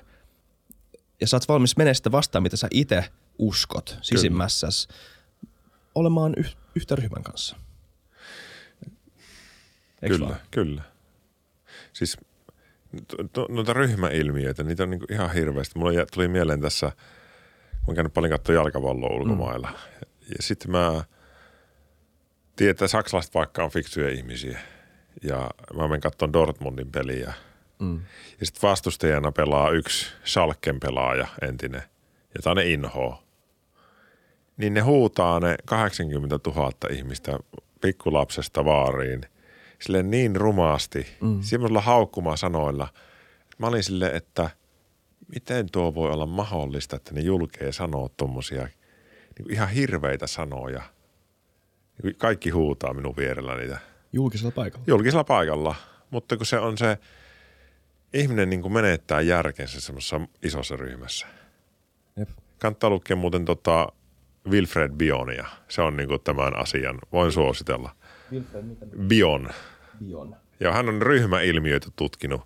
[1.21, 3.05] Ja sä oot valmis menemään sitä vastaan, mitä sä itse
[3.39, 4.89] uskot sisimmässäs,
[5.95, 7.57] olemaan yh, yhtä ryhmän kanssa.
[10.03, 10.41] Eiks kyllä, vaan?
[10.51, 10.83] kyllä.
[11.93, 12.17] Siis
[13.33, 15.79] to- noita ryhmäilmiöitä, niitä on niinku ihan hirveästi.
[15.79, 16.93] Mulla tuli mieleen tässä, mä
[17.87, 19.69] oon käynyt paljon katsoa jalkapalloa ulkomailla.
[19.69, 19.99] Mm.
[20.29, 21.05] Ja sitten mä
[22.57, 24.59] tiedän, että saksalaiset vaikka on fiksuja ihmisiä.
[25.23, 27.33] Ja mä menen katsomaan Dortmundin peliä.
[27.79, 28.01] Mm.
[28.41, 31.83] Ja sitten vastustajana pelaa yksi Schalken pelaaja, entinen,
[32.35, 33.23] jota ne inhoo.
[34.57, 37.39] Niin ne huutaa ne 80 000 ihmistä
[37.81, 39.21] pikkulapsesta vaariin
[39.85, 41.43] sille niin rumaasti, mm.
[41.43, 42.89] semmoisilla haukkuma sanoilla.
[43.59, 44.51] Mä olin sille, että
[45.35, 48.69] miten tuo voi olla mahdollista, että ne julkee sanoa tommosia
[49.39, 50.83] niin ihan hirveitä sanoja.
[52.03, 53.79] Niin kaikki huutaa minun vierellä niitä
[54.13, 54.85] Julkisella paikalla.
[54.87, 55.75] julkisella paikalla,
[56.11, 56.99] mutta kun se on se,
[58.15, 61.27] ihminen niin kuin menettää järkensä semmoisessa isossa ryhmässä.
[62.17, 62.29] Jep.
[62.59, 63.93] Kannattaa lukea muuten tota
[64.51, 65.47] Wilfred Bionia.
[65.69, 67.91] Se on niin kuin tämän asian, voin suositella.
[69.07, 69.51] Bion.
[70.05, 70.37] Bion.
[70.61, 72.41] Ja hän on ryhmäilmiöitä tutkinut,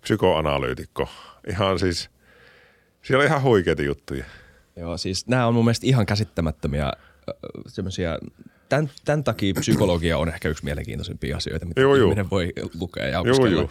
[0.00, 1.08] psykoanalyytikko.
[1.48, 2.10] Ihan siis,
[3.02, 4.24] siellä on ihan huikeita juttuja.
[4.76, 6.92] Joo, siis nämä on mun mielestä ihan käsittämättömiä
[7.66, 8.18] semmoisia,
[8.68, 12.04] tämän, tämän takia psykologia on ehkä yksi mielenkiintoisimpia asioita, mitä Joo, joo.
[12.06, 13.50] ihminen voi lukea ja Joo, opiskella.
[13.50, 13.68] joo.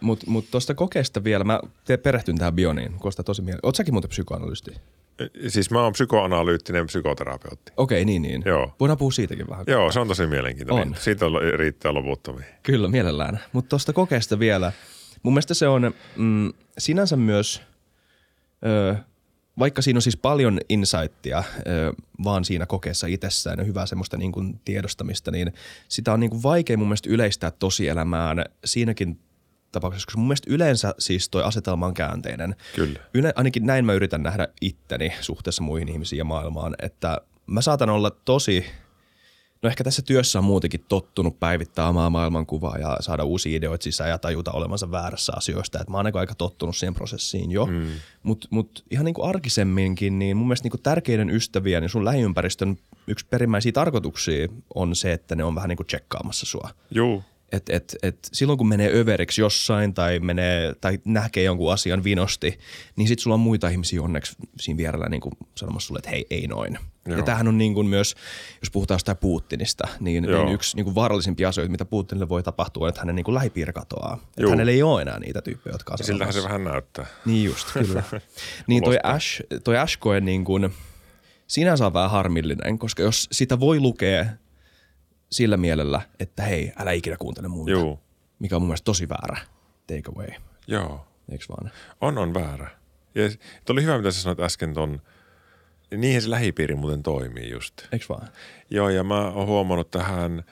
[0.00, 3.66] Mutta mut tuosta kokeesta vielä, mä te perehtyn tähän bioniin, kuulostaa tosi mielenkiintoista.
[3.66, 4.70] Oot säkin muuten psykoanalysti?
[5.48, 7.72] Siis mä oon psykoanalyyttinen psykoterapeutti.
[7.76, 8.42] Okei, niin niin.
[8.46, 8.74] Joo.
[8.80, 9.64] Voidaan puhua siitäkin vähän.
[9.68, 10.88] Joo, se on tosi mielenkiintoinen.
[10.88, 10.94] On.
[10.98, 12.46] Siitä riittää loputtomiin.
[12.62, 13.40] Kyllä, mielellään.
[13.52, 14.72] Mutta tuosta kokeesta vielä.
[15.22, 17.62] Mun mielestä se on mm, sinänsä myös,
[18.66, 18.96] ö,
[19.58, 21.92] vaikka siinä on siis paljon insightia ö,
[22.24, 25.52] vaan siinä kokeessa itsessään ja hyvää semmoista niin kuin tiedostamista, niin
[25.88, 29.18] sitä on niin kuin vaikea mun mielestä yleistää tosielämään siinäkin
[29.72, 32.56] tapauksessa, koska mun mielestä yleensä siis toi asetelma on käänteinen.
[32.74, 33.00] Kyllä.
[33.14, 37.90] Yle, ainakin näin mä yritän nähdä itteni suhteessa muihin ihmisiin ja maailmaan, että mä saatan
[37.90, 38.64] olla tosi
[39.62, 44.10] No ehkä tässä työssä on muutenkin tottunut päivittää omaa maailmankuvaa ja saada uusia ideoita sisään
[44.10, 45.80] ja tajuta olevansa väärässä asioista.
[45.80, 47.66] Et mä oon aika tottunut siihen prosessiin jo.
[47.66, 47.86] Mm.
[48.22, 53.26] Mutta mut ihan niinku arkisemminkin, niin mun mielestä niinku tärkeiden ystävien ja sun lähiympäristön yksi
[53.30, 56.70] perimmäisiä tarkoituksia on se, että ne on vähän niinku tsekkaamassa sua.
[56.90, 62.04] Juu, Et, et, et silloin kun menee överiksi jossain tai, menee, tai näkee jonkun asian
[62.04, 62.58] vinosti,
[62.96, 66.26] niin sit sulla on muita ihmisiä onneksi siinä vierellä niin kuin sanomassa sulle, että hei,
[66.30, 66.78] ei noin.
[67.06, 67.22] Ja Joo.
[67.22, 68.14] tämähän on niin kuin myös,
[68.60, 70.44] jos puhutaan jostain Putinista, niin, Joo.
[70.44, 73.34] niin yksi niin kuin vaarallisimpia asioita, mitä Putinille voi tapahtua, on, että hänen niin kuin
[73.34, 74.18] lähipiiri katoaa.
[74.36, 77.06] Että hänellä ei ole enää niitä tyyppejä, jotka Ja siltähän se vähän näyttää.
[77.24, 78.02] Niin just, kyllä.
[78.66, 78.98] niin toi.
[79.02, 80.72] Ash, toi Ash koe niin kuin,
[81.46, 84.26] sinänsä on vähän harmillinen, koska jos sitä voi lukea
[85.32, 88.00] sillä mielellä, että hei, älä ikinä kuuntele muuta, Juu.
[88.38, 89.36] mikä on mun mielestä tosi väärä
[89.86, 90.28] take away,
[90.66, 91.06] Joo.
[91.30, 91.70] eikö vaan?
[92.00, 92.70] On, on väärä.
[93.14, 93.28] Ja
[93.64, 95.02] tuo oli hyvä, mitä sä sanoit äsken ton,
[95.96, 97.74] niihin se lähipiiri muuten toimii just.
[97.92, 98.28] Eikö vaan?
[98.70, 100.44] Joo, ja mä oon huomannut tähän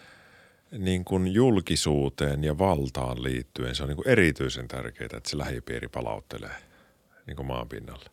[0.78, 5.88] niin kuin julkisuuteen ja valtaan liittyen, se on niin kuin erityisen tärkeää, että se lähipiiri
[5.88, 6.54] palauttelee
[7.26, 8.10] niin kuin maan pinnalle.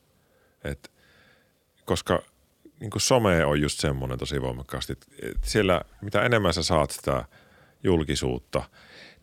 [0.64, 0.92] Et,
[1.86, 2.24] koska
[2.80, 5.08] niin kuin some on just semmoinen tosi voimakkaasti, että
[5.44, 7.26] siellä mitä enemmän sä saat sitä
[7.84, 8.64] julkisuutta,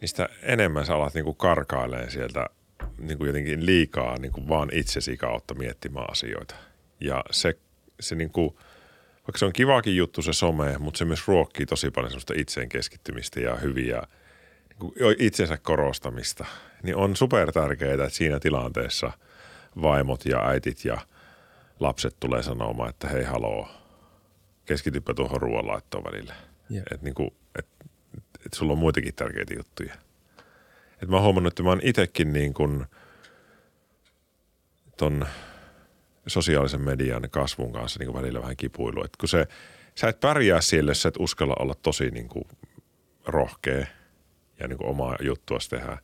[0.01, 2.47] niin sitä enemmän sä alat niin kuin karkailemaan sieltä
[2.99, 6.55] niin kuin jotenkin liikaa niin kuin vaan itsesi kautta miettimään asioita.
[7.01, 7.59] Ja se,
[8.01, 8.57] se niin kuin,
[9.17, 12.69] vaikka se on kivakin juttu se some, mutta se myös ruokkii tosi paljon semmoista itseen
[12.69, 14.03] keskittymistä ja hyviä
[14.69, 16.45] niin kuin itsensä korostamista.
[16.83, 19.13] Niin on super tärkeää, että siinä tilanteessa
[19.83, 20.99] vaimot ja äitit ja
[21.81, 23.69] lapset tulee sanomaan, että hei haloo,
[24.65, 26.35] keskitypä tuohon ruoanlaittoon välillä.
[26.71, 26.85] Jep.
[26.91, 27.67] Että niin kuin, et,
[28.47, 29.95] et sulla on muitakin tärkeitä juttuja.
[31.03, 32.87] Et mä oon huomannut, että mä oon itekin niin kuin
[34.97, 35.27] ton
[36.27, 39.05] sosiaalisen median kasvun kanssa niin kuin välillä vähän kipuilu.
[39.05, 39.47] Et kun se,
[39.95, 42.45] sä et pärjää siellä, jos sä et uskalla olla tosi niin kuin
[43.27, 43.87] rohkea
[44.61, 45.99] ja niin kuin omaa juttua tehdä.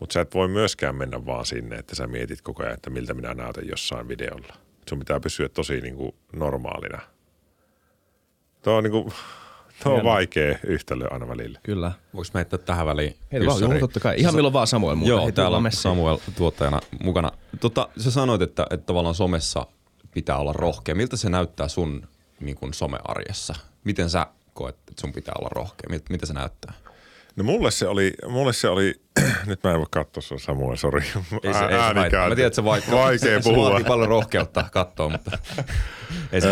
[0.00, 3.14] Mutta sä et voi myöskään mennä vaan sinne, että sä mietit koko ajan, että miltä
[3.14, 4.63] minä näytän jossain videolla.
[4.88, 7.00] Sun pitää pysyä tosi niin kuin normaalina.
[8.62, 9.12] Tuo on, niin kuin,
[9.82, 11.58] tuo on vaikea yhtälö aina välillä.
[11.62, 11.92] Kyllä.
[12.14, 13.16] Voiko mä heittää tähän väliin?
[13.32, 14.14] Heitä vaan, joo, totta kai.
[14.18, 15.10] Ihan milloin vaan Samuel muuten.
[15.10, 15.72] Joo, Hei, täällä on.
[15.72, 17.30] Samuel tuottajana mukana.
[17.60, 19.66] Tota, sä sanoit, että, että tavallaan somessa
[20.14, 20.94] pitää olla rohkea.
[20.94, 22.08] Miltä se näyttää sun
[22.40, 23.54] niin kuin somearjessa?
[23.84, 25.90] Miten sä koet, että sun pitää olla rohkea?
[25.90, 26.72] Miltä, mitä se näyttää?
[27.36, 28.94] No mulle se oli, mulle se oli,
[29.46, 31.00] nyt mä en voi katsoa sua Samuel, sori.
[31.42, 31.94] Ei se, ei se.
[31.94, 33.78] Mä tiedän, että se vaikka, Vaikea se, puhua.
[33.78, 35.38] Se paljon rohkeutta katsoa, mutta
[36.32, 36.48] ei se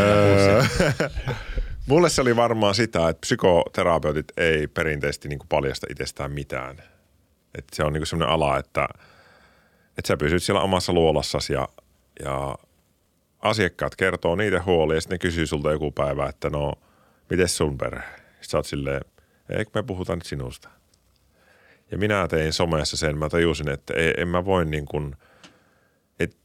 [0.68, 1.10] siitä.
[1.88, 6.76] Mulle se oli varmaan sitä, että psykoterapeutit ei perinteisesti niin paljasta itsestään mitään.
[7.58, 8.88] Et se on niin sellainen ala, että,
[9.98, 11.68] että sä pysyt siellä omassa luolassasi ja,
[12.24, 12.54] ja
[13.40, 16.72] asiakkaat kertoo niitä huolia ja sitten ne kysyy sulta joku päivä, että no,
[17.30, 18.02] miten sun perhe?
[18.02, 19.00] Sitten sä oot silleen,
[19.58, 20.68] eikö me puhuta nyt sinusta?
[21.90, 25.16] Ja minä tein somessa sen, mä tajusin, että ei, en mä voi niin kuin,
[26.20, 26.36] että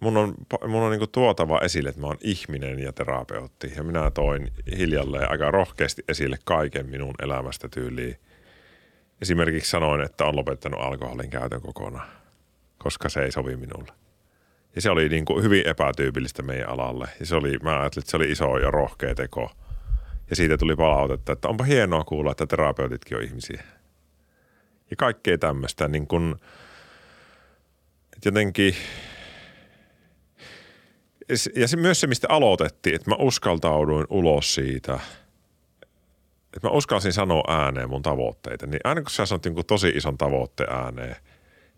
[0.00, 0.34] mun on,
[0.68, 3.72] mun on niin kuin tuotava esille, että mä oon ihminen ja terapeutti.
[3.76, 8.16] Ja minä toin hiljalleen aika rohkeasti esille kaiken minun elämästä tyyliin.
[9.22, 12.08] Esimerkiksi sanoin, että on lopettanut alkoholin käytön kokonaan,
[12.78, 13.92] koska se ei sovi minulle.
[14.74, 17.08] Ja se oli niin kuin hyvin epätyypillistä meidän alalle.
[17.20, 19.50] Ja se oli, mä ajattelin, että se oli iso ja rohkea teko.
[20.30, 23.62] Ja siitä tuli palautetta, että onpa hienoa kuulla, että terapeutitkin on ihmisiä.
[24.90, 26.06] Ja kaikkea tämmöistä niin
[28.16, 28.74] että jotenkin
[31.56, 35.00] ja se, myös se, mistä aloitettiin, että mä uskaltauduin ulos siitä,
[36.44, 38.66] että mä uskalsin sanoa ääneen mun tavoitteita.
[38.66, 41.16] Niin aina kun sä sanot jonkun tosi ison tavoitteen ääneen,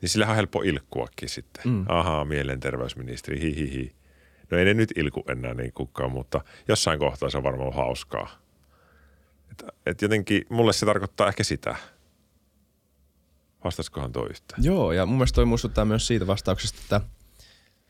[0.01, 1.63] niin sillä on helppo ilkkuakin sitten.
[1.65, 1.85] Mm.
[1.89, 3.93] Ahaa, mielenterveysministeri, hi, hi, hi.
[4.55, 8.31] No ei ne nyt ilku enää niin kukaan, mutta jossain kohtaa se on varmaan hauskaa.
[9.51, 11.77] Et, et jotenkin mulle se tarkoittaa ehkä sitä.
[13.65, 14.65] Vastaskohan toi yhtään?
[14.65, 17.01] Joo, ja mun mielestä toi muistuttaa myös siitä vastauksesta, että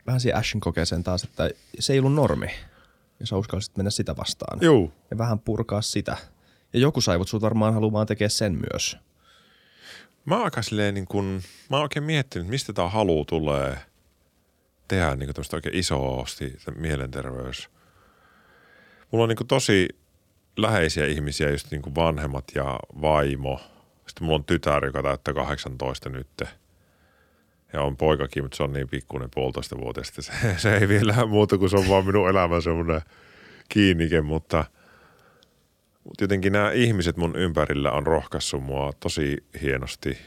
[0.07, 1.49] vähän siihen Ashin kokeeseen taas, että
[1.79, 2.47] se ei ollut normi.
[3.19, 4.59] Ja sä uskallisit mennä sitä vastaan.
[4.61, 4.93] Juu.
[5.11, 6.17] Ja vähän purkaa sitä.
[6.73, 8.97] Ja joku saivut sut varmaan haluamaan tekee sen myös.
[10.25, 13.77] Mä oon aika silleen niin kun, mä oon oikein miettinyt, mistä tää halu tulee
[14.87, 17.69] tehdä niin tämmöistä oikein isosti mielenterveys.
[19.11, 19.87] Mulla on niin tosi
[20.57, 23.61] läheisiä ihmisiä, just niin vanhemmat ja vaimo.
[24.07, 26.43] Sitten mulla on tytär, joka täyttää 18 nyt.
[27.73, 30.21] Ja on poikakin, mutta se on niin pikkuinen puolitoista vuotesta.
[30.21, 33.01] Se, se ei vielä muuta kuin se on vaan minun elämä semmoinen
[33.69, 34.65] kiinnike, mutta,
[36.03, 40.17] mutta jotenkin nämä ihmiset mun ympärillä on rohkaissut mua tosi hienosti.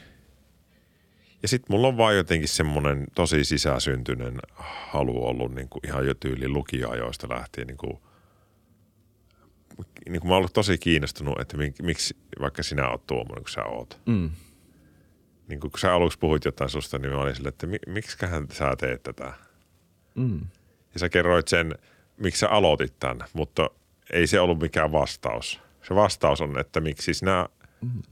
[1.41, 6.13] Ja sitten mulla on vaan jotenkin semmoinen tosi sisäsyntyinen halu ollut niin kuin ihan jo
[6.13, 7.99] tyyli lukioajoista lähtien niin kuin
[10.09, 13.51] niin kuin mä oon ollut tosi kiinnostunut, että mik, miksi vaikka sinä oot tuommoinen kuin
[13.51, 13.99] sä oot.
[14.05, 14.29] Mm.
[15.47, 18.47] Niin kuin kun sä aluksi puhuit jotain susta, niin mä olin silleen, että mi, miksiköhän
[18.51, 19.33] sä teet tätä.
[20.15, 20.39] Mm.
[20.93, 21.75] Ja sä kerroit sen,
[22.17, 23.69] miksi sä aloitit tämän, mutta
[24.13, 25.59] ei se ollut mikään vastaus.
[25.87, 27.49] Se vastaus on, että miksi sinä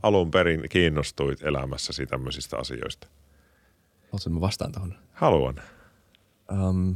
[0.04, 3.08] alun perin kiinnostuit elämässäsi tämmöisistä asioista.
[4.12, 4.93] Haluatko mä vastaan tuohon?
[5.13, 5.56] Haluan.
[6.52, 6.96] Um,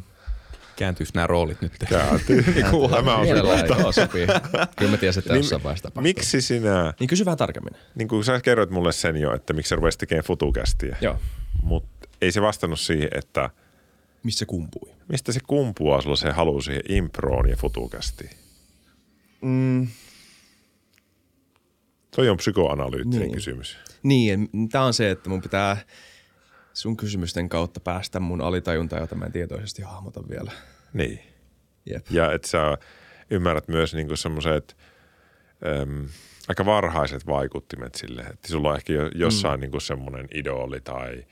[0.76, 1.72] Kääntyykö nämä roolit nyt?
[1.90, 2.44] Kääntyy.
[2.96, 4.28] Tämä on joo, sopii.
[4.78, 6.02] Kyllä mä tiesin, että jossain vaiheessa tapahtuu.
[6.04, 7.74] Miksi sinä, Niin kysy vähän tarkemmin.
[7.96, 11.18] niin kuin sä kerroit mulle sen jo, että miksi sä rupesit tekemään futukästiä, Joo.
[11.64, 13.50] mutta ei se vastannut siihen, että
[14.24, 14.92] Missä se kumpui?
[15.08, 18.30] mistä se kumpuaa sulla se halu siihen improon ja futukästiin.
[19.42, 19.88] Mm,
[22.16, 23.32] Toi on psykoanalyyttinen Niin.
[23.32, 23.78] kysymys.
[24.04, 25.78] niin, tämä on se, että mun pitää
[26.74, 30.52] sun kysymysten kautta päästä mun alitajuntaan, jota mä en tietoisesti hahmota vielä.
[30.94, 31.20] Niin.
[31.86, 32.06] Jep.
[32.10, 32.78] Ja että sä
[33.30, 34.78] ymmärrät myös niinku semmoiset
[35.82, 36.08] äm,
[36.48, 38.22] aika varhaiset vaikuttimet sille.
[38.22, 39.62] Että sulla on ehkä jo, jossain mm.
[39.62, 41.26] niinku semmoinen idoli tai,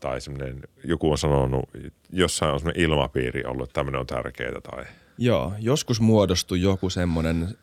[0.00, 1.70] tai semmoinen, joku on sanonut,
[2.10, 4.84] jossain on semmoinen ilmapiiri ollut, että tämmöinen on tärkeää tai
[5.18, 7.58] Joo, joskus muodostui joku semmoinen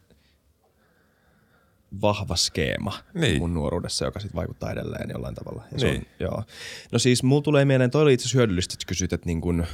[2.01, 3.37] vahva skeema Niin.
[3.37, 5.63] mun nuoruudessa, joka sitten vaikuttaa edelleen jollain tavalla.
[5.71, 5.97] Ja se Niin.
[5.99, 6.43] on, joo.
[6.91, 9.65] No siis mulla tulee mieleen, toi oli itse asiassa hyödyllistä, että kysyt, että niin kun,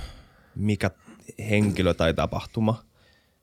[0.56, 0.92] mikä
[1.50, 2.84] henkilö tai tapahtuma,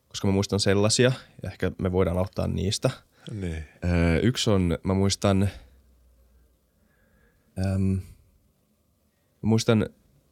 [0.09, 1.13] koska mä muistan sellaisia,
[1.43, 2.91] ja ehkä me voidaan aloittaa niistä.
[3.31, 3.65] niin.
[3.85, 5.49] Öö, yksi on, mä muistan,
[7.59, 8.01] äm, mä
[9.43, 9.87] muistan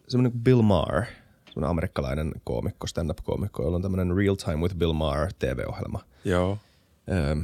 [0.09, 1.02] semmoinen kuin Bill Maher,
[1.46, 6.59] semmoinen amerikkalainen koomikko, stand-up-koomikko, jolla on tämmöinen Real Time with Bill Maher TV-ohjelma, Joo.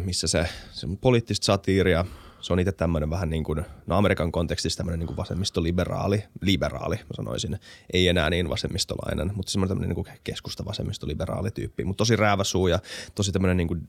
[0.04, 2.04] Missä se, se on poliittista satiiria,
[2.40, 6.96] se on itse tämmöinen vähän niin kuin, no Amerikan kontekstissa tämmöinen niin kuin vasemmistoliberaali, liberaali
[6.96, 7.58] mä sanoisin,
[7.92, 12.68] ei enää niin vasemmistolainen, mutta semmoinen tämmöinen niin kuin keskusta vasemmistoliberaali tyyppi, mutta tosi rääväsuu
[12.68, 12.78] ja
[13.14, 13.80] tosi tämmöinen niin kuin,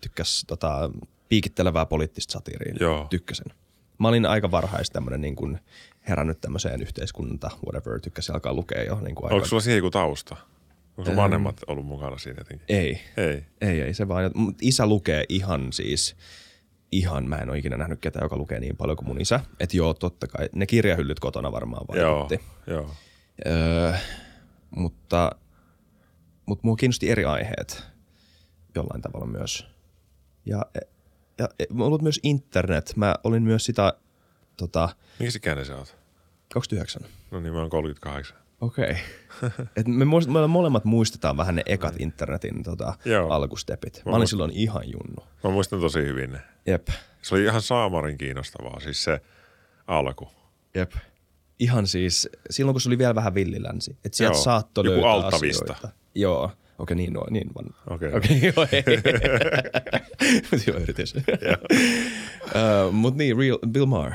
[0.00, 0.90] tykkäs tota,
[1.28, 3.06] piikittelevää poliittista satiiriin, Joo.
[3.10, 3.52] tykkäsin.
[3.98, 5.58] Mä olin aika varhais tämmöinen niin kuin
[6.08, 9.34] herännyt tämmöiseen yhteiskunta, whatever, tykkäsin alkaa lukea jo niin kuin aika...
[9.34, 10.36] Onko sulla siihen joku tausta?
[10.96, 12.66] Onko sun vanhemmat ollut mukana siinä jotenkin?
[12.68, 13.00] Ei.
[13.16, 13.44] Ei.
[13.60, 14.30] Ei, ei se vaan.
[14.34, 16.16] Mut isä lukee ihan siis,
[16.92, 19.40] ihan, mä en ole ikinä nähnyt ketään, joka lukee niin paljon kuin mun isä.
[19.60, 22.14] Että joo, totta kai, ne kirjahyllyt kotona varmaan Joo.
[22.20, 22.44] vaikutti.
[22.66, 22.90] Joo.
[23.46, 23.92] Öö,
[24.70, 25.32] mutta,
[26.46, 27.84] mutta mua kiinnosti eri aiheet
[28.74, 29.66] jollain tavalla myös.
[30.46, 30.66] Ja,
[31.38, 32.92] ja, ollut myös internet.
[32.96, 33.92] Mä olin myös sitä,
[34.56, 35.96] tota, Mikä ikäinen sä oot?
[36.52, 37.02] 29.
[37.30, 38.41] No niin, mä oon 38.
[38.62, 38.94] Okei.
[39.42, 39.84] Okay.
[39.86, 43.30] me, muist, me molemmat muistetaan vähän ne ekat internetin tota, Joo.
[43.30, 44.02] alkustepit.
[44.04, 45.26] Mä Mä olin silloin ihan junnu.
[45.44, 46.40] Mä muistan tosi hyvin ne.
[46.66, 46.88] Jep.
[47.22, 49.20] Se oli ihan saamarin kiinnostavaa, siis se
[49.86, 50.28] alku.
[50.74, 50.92] Jep.
[51.58, 53.96] Ihan siis, silloin kun se oli vielä vähän villilänsi.
[54.04, 55.72] Että sieltä Joo, saattoi joku löytää Altavista.
[55.72, 55.88] asioita.
[56.14, 56.50] Joo.
[56.78, 57.74] Okei, niin, no, niin vaan.
[57.90, 58.14] Okei.
[58.14, 58.84] Okei, joo, ei.
[60.66, 61.14] joo, yritys.
[62.92, 64.12] Mutta niin, Real, Bill Maher.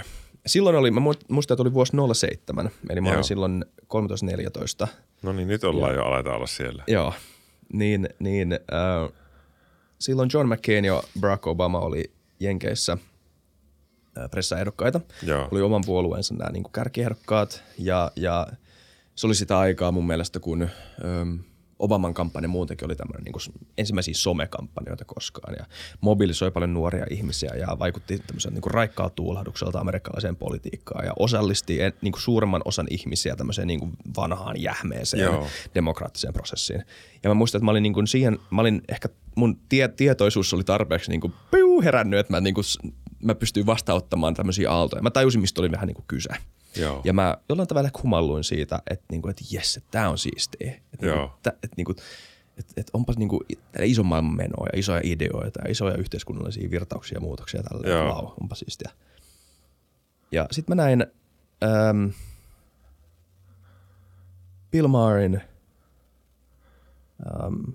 [0.48, 3.14] Silloin oli, mä muist- muistan, että oli vuosi 07, eli mä Joo.
[3.16, 3.66] olin silloin
[4.84, 4.88] 13-14.
[5.24, 6.84] No niin, nyt ollaan jo aletaan olla siellä.
[6.88, 7.14] Joo,
[7.74, 9.14] niin, niin äh,
[10.00, 12.98] silloin John McCain ja Barack Obama oli Jenkeissä
[14.18, 15.02] äh, pressaehdokkaita.
[15.24, 15.48] Joo.
[15.52, 18.48] Oli oman puolueensa nämä niin kärkiehdokkaat ja, ja
[19.16, 20.62] se oli sitä aikaa mun mielestä, kun
[21.06, 21.36] ähm,
[21.80, 25.66] Obaman kampanja muutenkin oli tämmöinen niin ensimmäisiä somekampanjoita koskaan ja
[26.02, 32.12] mobilisoi paljon nuoria ihmisiä ja vaikutti tämmöisen niin raikkaa tuulahdukselta amerikkalaiseen politiikkaan ja osallisti niin
[32.12, 35.48] kuin suuremman osan ihmisiä tämmöiseen niin kuin vanhaan jähmeeseen Joo.
[35.76, 36.84] demokraattiseen prosessiin.
[37.24, 40.54] Ja mä muistan, että mä olin niin kuin siihen, mä olin ehkä, mun tie, tietoisuus
[40.54, 42.66] oli tarpeeksi niin kuin piu, herännyt, että mä, niin kuin,
[43.24, 45.02] mä pystyin vastaanottamaan tämmöisiä aaltoja.
[45.02, 46.30] Mä tajusin, mistä oli vähän niin kuin kyse.
[46.80, 47.02] Joo.
[47.04, 50.74] Ja mä jollain tavalla kumalluin siitä, että, niinku, että jes, että tämä on siistiä.
[50.94, 51.92] Että, niinku, että, niinku,
[52.58, 53.44] että, että onpas niinku,
[53.82, 58.14] iso maailman menoa ja isoja ideoita ja isoja yhteiskunnallisia virtauksia ja muutoksia tällä.
[58.14, 58.92] Wow, onpa siistiä.
[60.32, 61.06] Ja sitten mä näin
[61.64, 62.12] äm,
[64.72, 65.42] Bill Maherin
[67.46, 67.74] äm,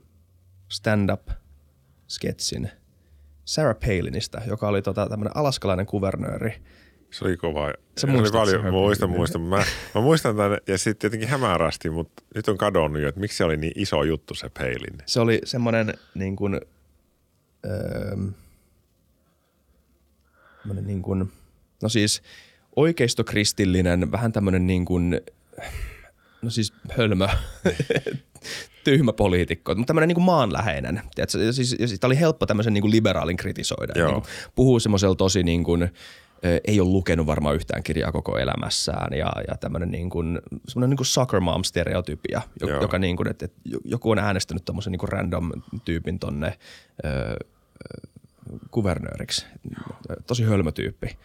[0.68, 2.70] stand-up-sketsin
[3.44, 6.62] Sarah Palinista, joka oli tota, tämmöinen alaskalainen kuvernööri,
[7.12, 7.72] Se oli kova.
[7.96, 9.40] Se oli paljon, sen mä muistan, muistan.
[9.40, 13.36] Mä, mä muistan tämän ja sitten tietenkin hämärästi, mutta nyt on kadonnut jo, että miksi
[13.36, 14.98] se oli niin iso juttu se peilin.
[15.06, 16.60] se oli semmoinen niin kuin,
[17.66, 18.16] öö,
[20.82, 21.32] niin kuin,
[21.82, 22.22] no siis
[22.76, 25.20] oikeistokristillinen, vähän tämmöinen niin kuin,
[26.42, 27.28] no siis hölmö,
[28.84, 31.02] tyhmä poliitikko, mutta tämmöinen niin kuin maanläheinen.
[31.14, 31.38] Tiedätkö?
[31.38, 33.92] Ja Siis, ja sitä oli helppo tämmöisen niin kuin liberaalin kritisoida.
[33.96, 34.08] Joo.
[34.08, 35.90] Niin kuin puhuu semmoisella tosi niin kuin,
[36.66, 40.96] ei ole lukenut varmaan yhtään kirjaa koko elämässään ja, ja tämmöinen niin kuin, semmoinen niin
[40.96, 42.80] kuin soccer mom stereotypia, jo- Joo.
[42.82, 45.50] joka niin kuin, että, että joku on äänestänyt tommosen niin kuin random
[45.84, 46.58] tyypin tonne
[47.04, 47.36] ö, ö,
[48.70, 49.46] kuvernööriksi.
[50.26, 51.16] Tosi hölmö tyyppi.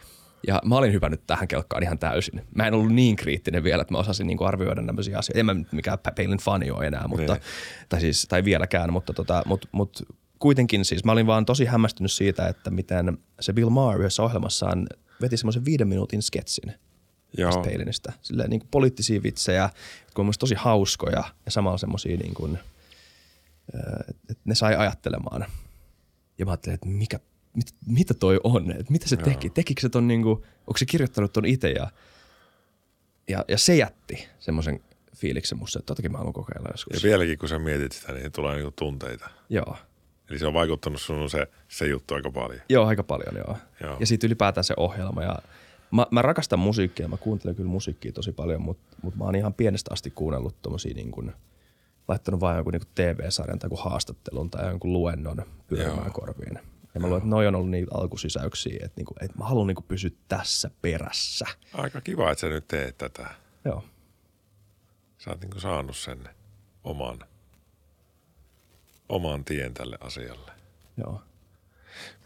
[0.46, 2.42] Ja mä olin hypännyt tähän kelkkaan ihan täysin.
[2.54, 5.40] Mä en ollut niin kriittinen vielä, että mä osasin niinku arvioida tämmöisiä asioita.
[5.40, 7.42] En mä nyt mikään Peilin fani ole enää, mutta, Niin.
[7.88, 10.02] tai, siis, tai vieläkään, mutta tota, mut, mut
[10.38, 14.86] kuitenkin siis mä olin vaan tosi hämmästynyt siitä, että miten se Bill Maher yhdessä ohjelmassaan
[15.20, 16.72] veti semmoisen viiden minuutin sketsin
[17.64, 18.12] Peilinistä.
[18.22, 19.70] Silleen niin kuin poliittisia vitsejä,
[20.04, 22.58] jotka on tosi hauskoja ja samalla semmoisia niin kuin,
[24.08, 25.46] että et ne sai ajattelemaan.
[26.38, 27.20] Ja mä ajattelin, että mikä,
[27.54, 29.24] mit, mitä toi on, että mitä se Joo.
[29.24, 29.50] teki.
[29.50, 30.30] Tekikö se ton niinku,
[30.66, 31.90] onko se kirjoittanut ton itse ja,
[33.28, 34.80] ja, ja se jätti semmoisen
[35.16, 37.02] fiiliksen musta, että totakin mä haluan kokeilla joskus.
[37.02, 39.30] Ja vieläkin kun sä mietit sitä, niin tulee niinku tunteita.
[39.48, 39.76] Joo.
[40.30, 42.60] Eli se on vaikuttanut sun se, se juttu aika paljon.
[42.68, 43.56] Joo, aika paljon joo.
[43.80, 43.96] Joo.
[44.00, 45.22] Ja sitten ylipäätään se ohjelma.
[45.22, 45.38] Ja
[45.90, 49.54] mä, mä rakastan musiikkia, mä kuuntelen kyllä musiikkia tosi paljon, mutta mut mä oon ihan
[49.54, 51.32] pienestä asti kuunnellut tommosia niin kuin,
[52.08, 56.12] laittanut vaan jonkun niin TV-sarjan tai jonkun haastattelun tai jonkun luennon pyörimään Joo.
[56.12, 56.58] korviin.
[56.94, 59.84] Ja mä luulen, että noi on ollut niitä alkusysäyksiä, että, niinku, että mä haluan niinku
[59.88, 61.46] pysyä tässä perässä.
[61.74, 63.26] Aika kiva, että sä nyt teet tätä.
[63.64, 63.84] Joo.
[65.18, 66.28] Sä oot niinku saanut sen
[66.84, 67.18] oman,
[69.08, 70.52] oman tien tälle asialle.
[70.96, 71.22] Joo.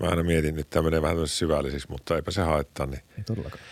[0.01, 2.87] Mä aina mietin, nyt tämä menee vähän syvällisiksi, mutta eipä se haittaa.
[2.87, 3.63] Niin Ei todellakaan.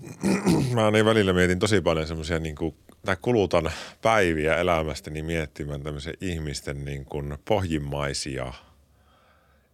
[0.74, 3.70] mä aina välillä mietin tosi paljon semmoisia, niin kuin, tai kulutan
[4.02, 8.52] päiviä elämästäni miettimään tämmöisiä ihmisten niin kuin pohjimmaisia,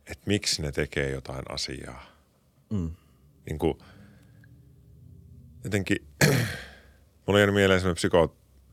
[0.06, 2.06] että miksi ne tekee jotain asiaa.
[2.70, 2.90] Mm.
[3.46, 3.78] Niin kuin,
[5.64, 5.96] jotenkin,
[7.26, 8.00] mulla on jäänyt mieleen semmoinen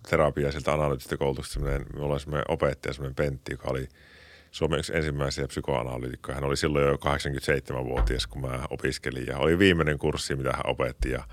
[0.05, 1.59] psykoterapia sieltä analyyttisesta koulutuksesta,
[1.95, 3.87] mulla oli semmoinen opettaja, semmoinen Pentti, joka oli
[4.51, 6.35] Suomen yksi ensimmäisiä psykoanalyytikkoja.
[6.35, 11.11] Hän oli silloin jo 87-vuotias, kun mä opiskelin ja oli viimeinen kurssi, mitä hän opetti
[11.11, 11.23] ja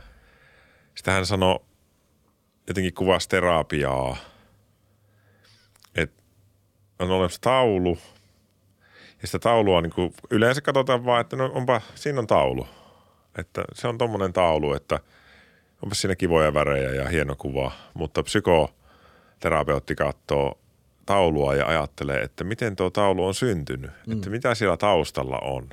[0.94, 1.60] sitten hän sanoi,
[2.68, 4.16] jotenkin kuvasi terapiaa,
[5.94, 6.22] että
[6.98, 7.98] on olemassa taulu
[9.22, 12.66] ja sitä taulua niin kuin yleensä katsotaan vaan, että no onpa, siinä on taulu.
[13.38, 15.00] Että se on tommonen taulu, että
[15.82, 20.58] onpa siinä kivoja värejä ja hieno kuva, mutta psykoterapeutti katsoo
[21.06, 24.12] taulua ja ajattelee, että miten tuo taulu on syntynyt, mm.
[24.12, 25.68] että mitä siellä taustalla on.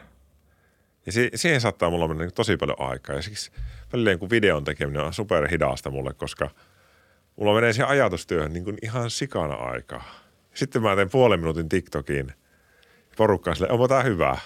[1.05, 3.51] Ja si- siihen saattaa mulla mennä niin tosi paljon aikaa ja siksi
[3.93, 6.49] välillä kun videon tekeminen on superhidasta mulle, koska
[7.35, 10.03] mulla menee siihen ajatustyöhön niin kuin ihan sikana aikaa.
[10.53, 12.33] Sitten mä teen puolen minuutin TikTokin
[13.17, 14.37] porukkaan silleen, onpa tää hyvä.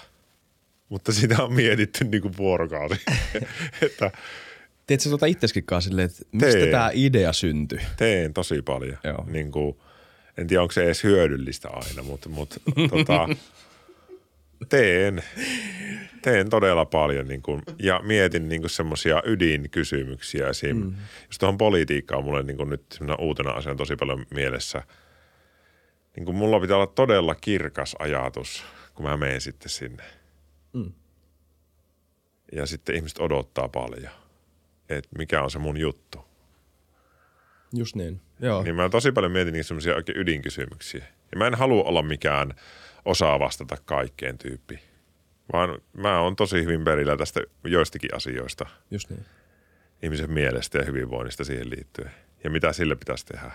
[0.88, 3.00] Mutta sitä on mietitty niin kuin vuorokausi.
[3.86, 4.10] että
[4.86, 6.70] Teet sä tuota itseskin kanssa silleen, että mistä Teen.
[6.70, 7.78] tämä idea syntyi?
[7.96, 8.98] teen tosi paljon.
[9.04, 9.24] Joo.
[9.26, 9.76] Niin kuin,
[10.38, 12.56] en tiedä, onko se edes hyödyllistä aina, mutta, mutta
[12.90, 13.28] tota,
[14.68, 15.22] teen,
[16.22, 20.76] teen todella paljon niin kuin, ja mietin niin semmoisia ydinkysymyksiä esim.
[20.76, 20.94] Mm.
[21.26, 24.82] Jos tuohon politiikkaan on mulle niin kuin nyt uutena asiana tosi paljon mielessä.
[26.16, 28.64] Niin kuin mulla pitää olla todella kirkas ajatus,
[28.94, 30.02] kun mä menen sitten sinne.
[30.72, 30.92] Mm.
[32.52, 34.12] Ja sitten ihmiset odottaa paljon,
[34.88, 36.24] että mikä on se mun juttu.
[37.72, 38.20] Just niin.
[38.40, 38.62] Joo.
[38.62, 41.04] Niin mä tosi paljon mietin niitä semmoisia oikein ydinkysymyksiä.
[41.32, 42.54] Ja mä en halua olla mikään
[43.04, 44.78] osaa vastata kaikkeen tyyppi.
[45.52, 49.24] Vaan mä oon tosi hyvin perillä tästä joistakin asioista Just niin.
[50.02, 52.10] ihmisen mielestä ja hyvinvoinnista siihen liittyen.
[52.44, 53.50] Ja mitä sille pitäisi tehdä.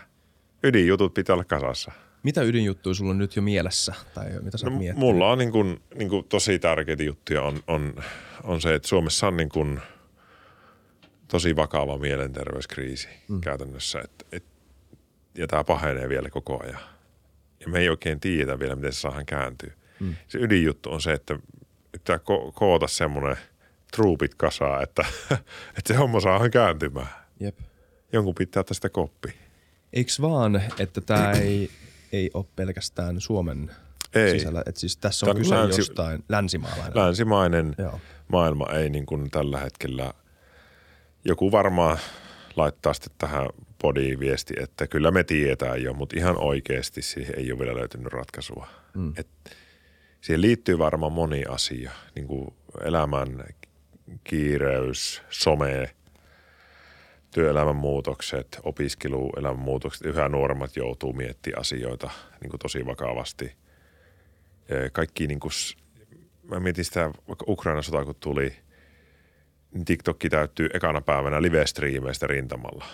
[0.64, 1.92] Ydinjutut pitää olla kasassa.
[2.24, 3.94] Mitä ydinjuttuja sulla on nyt jo mielessä?
[4.14, 4.98] Tai mitä sä No, miettinyt?
[4.98, 7.96] mulla on niin kuin, niin kuin tosi tärkeitä juttuja on, on,
[8.44, 9.80] on se, että Suomessa on niin kuin
[11.32, 13.42] tosi vakava mielenterveyskriisi mm.
[13.42, 14.00] käytännössä.
[14.00, 14.44] Et, et,
[15.38, 16.80] ja tämä pahenee vielä koko ajan.
[17.60, 19.74] Ja me ei oikein tiedä vielä, miten se saadaan kääntyä.
[20.00, 20.16] Mm.
[20.28, 21.40] Se ydinjuttu on se, että
[21.92, 23.38] pitää ko- koota semmoinen
[23.96, 25.06] truupit kasaa, että,
[25.78, 27.08] että se homma saadaan kääntymään.
[27.40, 27.60] Jep.
[28.14, 29.34] Jonkun pitää tästä koppi.
[29.94, 31.70] Eiks vaan, että tämä ei,
[32.12, 33.72] ei ole pelkästään Suomen
[34.14, 34.40] Ei.
[34.40, 34.64] sisällä?
[34.66, 36.92] Että siis tässä on on kyse länsi- jostain länsimaalainen.
[36.96, 38.00] Länsimainen Joo.
[38.28, 40.14] maailma ei niin kuin tällä hetkellä,
[41.26, 41.98] joku varmaan
[42.56, 43.48] laittaa sitten tähän
[43.82, 48.14] podiin viesti, että kyllä me tiedetään jo, mutta ihan oikeasti siihen ei ole vielä löytynyt
[48.14, 48.68] ratkaisua.
[48.96, 49.14] Mm.
[49.18, 49.28] Et
[50.22, 53.44] siihen liittyy varmaan moni asia, niin kuin elämän
[54.24, 55.90] kiireys, some,
[57.32, 60.06] työelämän muutokset, opiskeluelämän muutokset.
[60.06, 62.10] Yhä nuoremmat joutuu miettimään asioita
[62.42, 63.56] niin kuin tosi vakavasti.
[64.92, 65.52] Kaikki niin kuin,
[66.44, 68.56] mä mietin sitä, vaikka Ukrainan sota kun tuli,
[69.86, 72.86] TikTokki täyttyy ekana päivänä live-striimeistä rintamalla.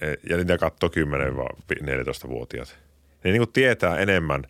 [0.00, 2.78] E- Ja niitä katsoo 10-14-vuotiaat.
[3.24, 4.42] Ne niin kuin tietää enemmän.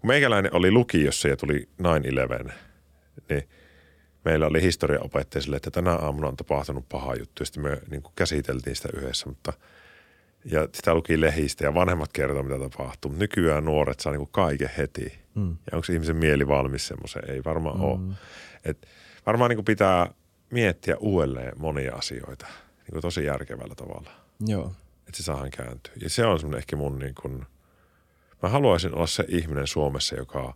[0.00, 1.68] Kun meikäläinen oli lukiossa ja tuli
[2.48, 2.52] 9-11,
[3.28, 3.48] niin
[4.24, 7.42] meillä oli historiaopettaja sille, että tänä aamuna on tapahtunut paha juttu.
[7.42, 9.52] Ja sitten me niin kuin käsiteltiin sitä yhdessä, mutta
[10.44, 13.10] ja sitä luki lehistä ja vanhemmat kertoo, mitä tapahtuu.
[13.10, 15.18] Mutta nykyään nuoret saa niinku kaiken heti.
[15.34, 15.50] Mm.
[15.50, 17.30] Ja onko se ihmisen mieli valmis semmoiseen?
[17.30, 17.84] Ei varmaan mm.
[17.84, 17.98] ole.
[18.64, 18.86] Et
[19.26, 20.10] varmaan niinku pitää
[20.56, 22.46] miettiä uudelleen monia asioita
[22.78, 24.10] niinku tosi järkevällä tavalla,
[24.46, 24.72] Joo.
[24.98, 25.92] että se saadaan kääntyä.
[26.02, 27.28] Ja se on semmoinen ehkä mun niinku,
[28.42, 30.54] mä haluaisin olla se ihminen Suomessa, joka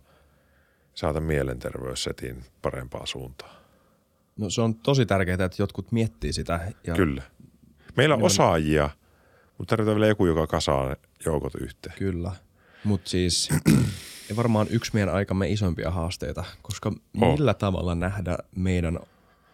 [0.93, 3.55] saata mielenterveyssetin parempaa suuntaan.
[4.37, 6.71] No se on tosi tärkeää, että jotkut miettii sitä.
[6.87, 7.21] Ja Kyllä.
[7.97, 8.89] Meillä on osaajia,
[9.57, 10.95] mutta tarvitaan vielä joku, joka kasaa ne
[11.25, 11.95] joukot yhteen.
[11.97, 12.31] Kyllä.
[12.83, 13.49] Mutta siis
[14.29, 16.89] ja varmaan yksi meidän aikamme isompia haasteita, koska
[17.21, 17.31] Oh.
[17.33, 18.99] millä tavalla nähdä meidän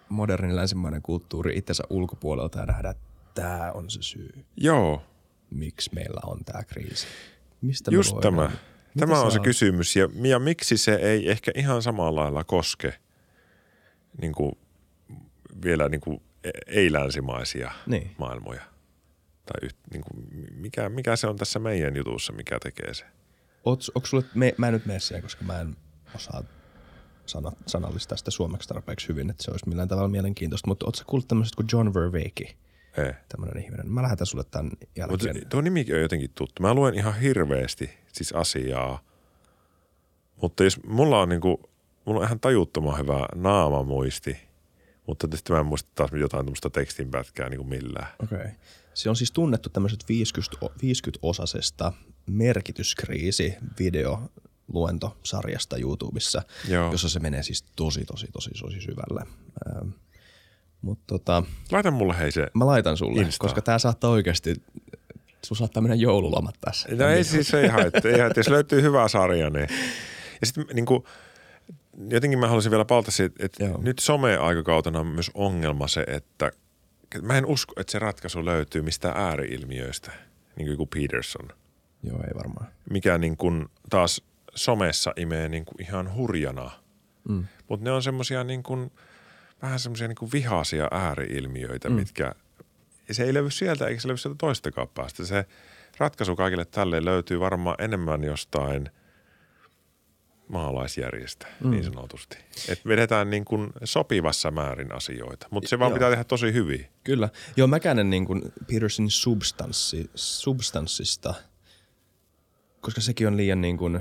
[0.09, 3.03] modernin länsimainen kulttuuri itsensä ulkopuolelta ja nähdä, että
[3.33, 5.03] tämä on se syy, Joo,
[5.49, 7.07] miksi meillä on tämä kriisi.
[7.61, 8.51] Mistä just me tämä.
[8.95, 9.95] Mitä Tämä on se kysymys.
[9.95, 12.93] Ja, ja miksi se ei ehkä ihan samalla lailla koske
[14.21, 14.51] niin kuin,
[15.63, 18.11] vielä niin kuin, e- ei-länsimaisia Niin.
[18.17, 18.61] maailmoja?
[19.45, 23.05] Tai yht, niin kuin, mikä, mikä se on tässä meidän jutussa, mikä tekee se?
[23.65, 25.75] Oot, onko sulle, me, mä en nyt mene siihen, koska mä en
[26.15, 26.43] osaa
[27.27, 31.27] sana, sanallistaa sitä suomeksi tarpeeksi hyvin, että se olisi millään tavalla mielenkiintoista, mutta ootko kuullut
[31.27, 32.57] tämmöisestä kuin John Verveeki,
[32.97, 33.13] Ei.
[33.29, 33.91] tämmöinen ihminen?
[33.91, 34.65] Mä lähetän sulle tämän
[35.09, 35.49] Mutta jälkeen.
[35.49, 36.61] tuo nimikin on jotenkin tuttu.
[36.61, 39.03] Mä luen ihan hirveästi siis asiaa.
[40.41, 41.69] Mutta jos mulla on niinku,
[42.05, 44.37] mulla on ihan tajuttoman hyvä naamamuisti,
[45.07, 48.07] mutta sitten mä en muista taas jotain tämmöistä tekstinpätkää niinku millään.
[48.23, 48.37] Okei.
[48.37, 48.51] Okay.
[48.93, 51.93] Se on siis tunnettu tämmöisestä 50, o- 50-osasesta
[52.27, 54.21] merkityskriisi video
[54.73, 56.91] luentosarjasta YouTubessa, Joo.
[56.91, 59.21] jossa se menee siis tosi, tosi, tosi, tosi syvälle.
[59.69, 59.89] Ähm,
[60.81, 62.47] mutta tota, Laita mulle hei se.
[62.53, 63.47] mä laitan sulle, Instaan.
[63.47, 64.55] koska tää saattaa oikeasti,
[65.45, 66.89] sun saattaa mennä joululomat tässä.
[66.95, 68.11] No ei siis ei haittaa.
[68.11, 68.39] Ei haittaa.
[68.39, 69.67] Jos löytyy hyvä sarja, niin.
[70.41, 71.07] Ja sitten niinku,
[72.09, 73.81] jotenkin mä haluaisin vielä palata siitä, että Joo.
[73.81, 76.51] nyt some-aikakautena on myös ongelma se, että
[77.21, 80.11] mä en usko, että se ratkaisu löytyy mistään ääriilmiöistä,
[80.55, 81.47] niin kuin Peterson.
[82.03, 82.67] Joo, ei varmaan.
[82.89, 84.21] mikä niin kuin taas
[84.57, 86.71] somessa imee niin kuin ihan hurjana.
[87.29, 87.45] Mm.
[87.69, 88.91] Mutta ne on semmoisia niin kuin,
[89.61, 91.95] vähän semmoisia niin kuin vihaisia ääriilmiöitä, mm.
[91.95, 92.35] mitkä,
[93.11, 95.25] se ei löydy sieltä eikä se löydy sieltä toistakaan päästä.
[95.25, 95.45] Se
[95.97, 98.89] ratkaisu kaikille tälle löytyy varmaan enemmän jostain
[100.47, 101.71] maalaisjärjestä, mm.
[101.71, 102.37] niin sanotusti.
[102.69, 105.95] Että vedetään niin kuin sopivassa määrin asioita, mutta se vaan Joo.
[105.95, 106.87] pitää tehdä tosi hyvin.
[107.03, 107.29] Kyllä.
[107.57, 111.33] Joo, mä käännän niin kuin Petersonin substanssi, substanssista,
[112.81, 113.99] koska sekin on liian niin kuin,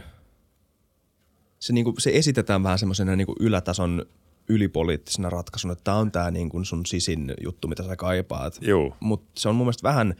[1.59, 4.07] se, niin kuin, se esitetään vähän semmoisena niin ylätason
[4.49, 8.59] ylipoliittisena ratkaisuna, että tämä on tämä niin kuin sun sisin juttu, mitä sä kaipaat.
[9.01, 10.15] Mutta se on mun mielestä vähän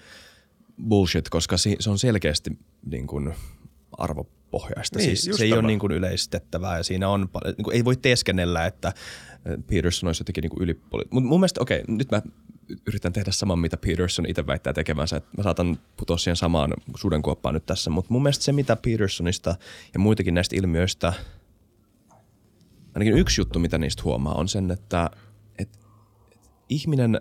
[0.89, 3.35] bullshit, koska se on selkeästi niin kuin
[3.93, 4.99] arvopohjaista.
[4.99, 5.67] Niin, siis se ei ole tämä.
[5.67, 8.95] niin kuin yleistettävää ja siinä on niin kuin ei voi teeskennellä, että äh,
[9.67, 11.05] Peterson olisi jotenkin niin kuin ylipoli...
[11.11, 12.23] Mutta mun mielestä, okei, nyt mä
[12.87, 15.17] yritän tehdä saman, mitä Peterson itse väittää tekemänsä.
[15.17, 19.57] Että mä saatan putoa siihen samaan sudenkuoppaan nyt tässä, mutta mun mielestä se, mitä Petersonista
[19.95, 21.13] ja muitakin näistä ilmiöistä,
[22.95, 25.11] ainakin yksi juttu, mitä niistä huomaa, on sen, että,
[25.59, 25.79] että,
[26.39, 27.21] että ihminen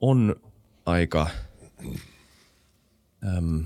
[0.00, 0.36] on
[0.86, 1.26] aika
[3.36, 3.64] äm,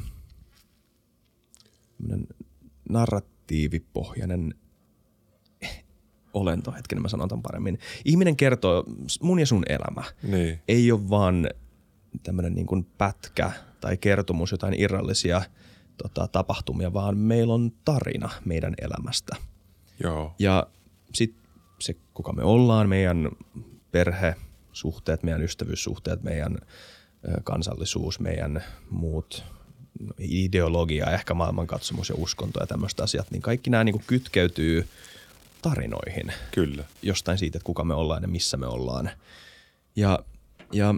[2.88, 4.54] narratiivipohjainen
[6.34, 7.78] olento, hetken mä sanon tämän paremmin.
[8.04, 8.84] Ihminen kertoo,
[9.22, 10.58] mun ja sun elämä Niin.
[10.68, 11.48] ei ole vaan
[12.22, 13.50] tämmöinen niin kuin pätkä
[13.80, 15.42] tai kertomus jotain irrallisia
[16.02, 19.36] tota, tapahtumia, vaan meillä on tarina meidän elämästä.
[20.02, 20.34] Joo.
[20.38, 20.66] Ja
[21.14, 21.42] sitten
[21.78, 23.28] se, kuka me ollaan, meidän
[23.92, 26.58] perhesuhteet, meidän ystävyyssuhteet, meidän
[27.44, 29.44] kansallisuus, meidän muut
[30.00, 34.88] no, ideologia, ehkä maailmankatsomus ja uskonto ja tämmöiset asiat, niin kaikki nämä niin kytkeytyy
[35.62, 36.84] tarinoihin Kyllä.
[37.02, 39.10] jostain siitä, että kuka me ollaan ja missä me ollaan.
[39.96, 40.18] Ja,
[40.72, 40.94] ja,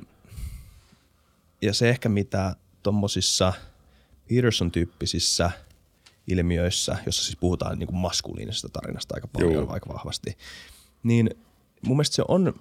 [1.62, 3.52] ja se ehkä mitä tuommoisissa
[4.28, 5.50] Peterson-tyyppisissä
[6.26, 9.72] ilmiöissä, jossa siis puhutaan niin kuin maskuliinisesta tarinasta aika paljon, Joo.
[9.72, 10.36] aika vahvasti,
[11.02, 11.30] niin
[11.86, 12.60] mun mielestä se on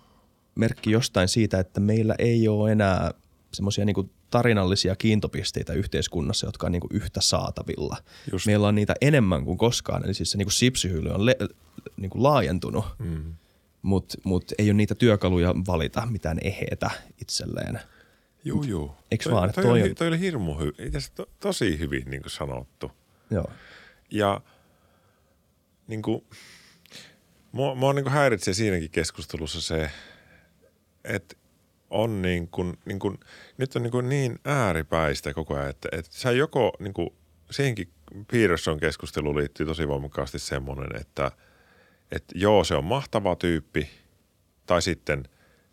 [0.55, 3.11] merkki jostain siitä, että meillä ei ole enää
[3.53, 7.97] semmoisia niin tarinallisia kiintopisteitä yhteiskunnassa, jotka on niin kuin yhtä saatavilla.
[8.31, 8.45] Just.
[8.45, 11.37] Meillä on niitä enemmän kuin koskaan, eli siis se niin kuin sipsihylly on le-
[11.97, 13.33] niin kuin laajentunut, mm.
[13.81, 17.79] mutta mut ei ole niitä työkaluja valita mitään eheitä itselleen.
[18.43, 18.91] Juu, juu.
[19.11, 19.53] Eiks toi, vaan?
[19.53, 22.91] Toi, Toi oli, on- toi oli hirmu hyvin, to, tosi hyvin niin kuin sanottu.
[23.31, 23.51] Joo.
[24.11, 24.41] Ja
[25.87, 26.25] niin kuin,
[27.51, 29.91] mua, mua niin kuin häiritsee siinäkin keskustelussa se,
[31.03, 31.35] että
[31.91, 33.19] on niin kuin, niin kuin,
[33.57, 37.09] nyt on niin, kuin niin ääripäistä koko ajan, että, että sä joko niin kuin,
[37.51, 37.89] siihenkin
[38.31, 41.31] Peterson keskusteluun liittyy tosi voimakkaasti semmoinen, että,
[42.11, 43.89] että joo, se on mahtava tyyppi,
[44.65, 45.23] tai sitten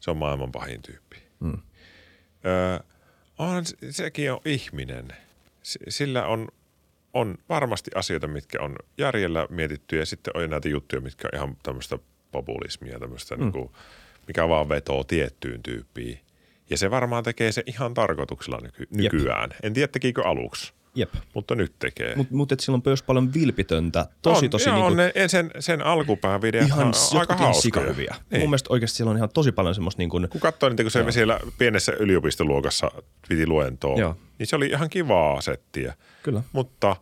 [0.01, 1.17] se on maailman pahin tyyppi.
[1.41, 1.59] Mm.
[2.47, 2.79] Öö,
[3.39, 5.09] on, sekin on ihminen.
[5.63, 6.49] S- Sillä on,
[7.15, 11.57] on varmasti asioita, mitkä on järjellä mietitty ja sitten on näitä juttuja, mitkä on ihan
[11.63, 11.99] tämmöistä
[12.33, 13.41] populismia, tämmöistä mm.
[13.41, 13.71] niin kuin,
[14.29, 16.21] mikä vaan vetoo tiettyyn tyyppiin.
[16.71, 19.51] Ja se varmaan tekee se ihan tarkoituksella nyky- nykyään.
[19.63, 21.15] En tiedä, tekikö aluksi, Jep.
[21.35, 22.17] mutta nyt tekee.
[22.17, 25.29] Mutta mut, et sillä on myös paljon vilpitöntä, tosi on, tosi joo, niinku, on ne,
[25.29, 27.63] sen, sen alkupään videot ihan, on aika hauskoja.
[27.63, 28.15] sikahyviä.
[28.31, 28.41] Niin.
[28.41, 30.91] Mun mielestä oikeasti siellä on ihan tosi paljon semmoista niin kuin, kun katsoi niitä, kun
[30.91, 32.91] se siellä pienessä yliopistoluokassa
[33.29, 34.17] piti luentoa, Joo.
[34.39, 35.95] niin se oli ihan kivaa settiä.
[36.23, 36.43] Kyllä.
[36.53, 36.97] Mutta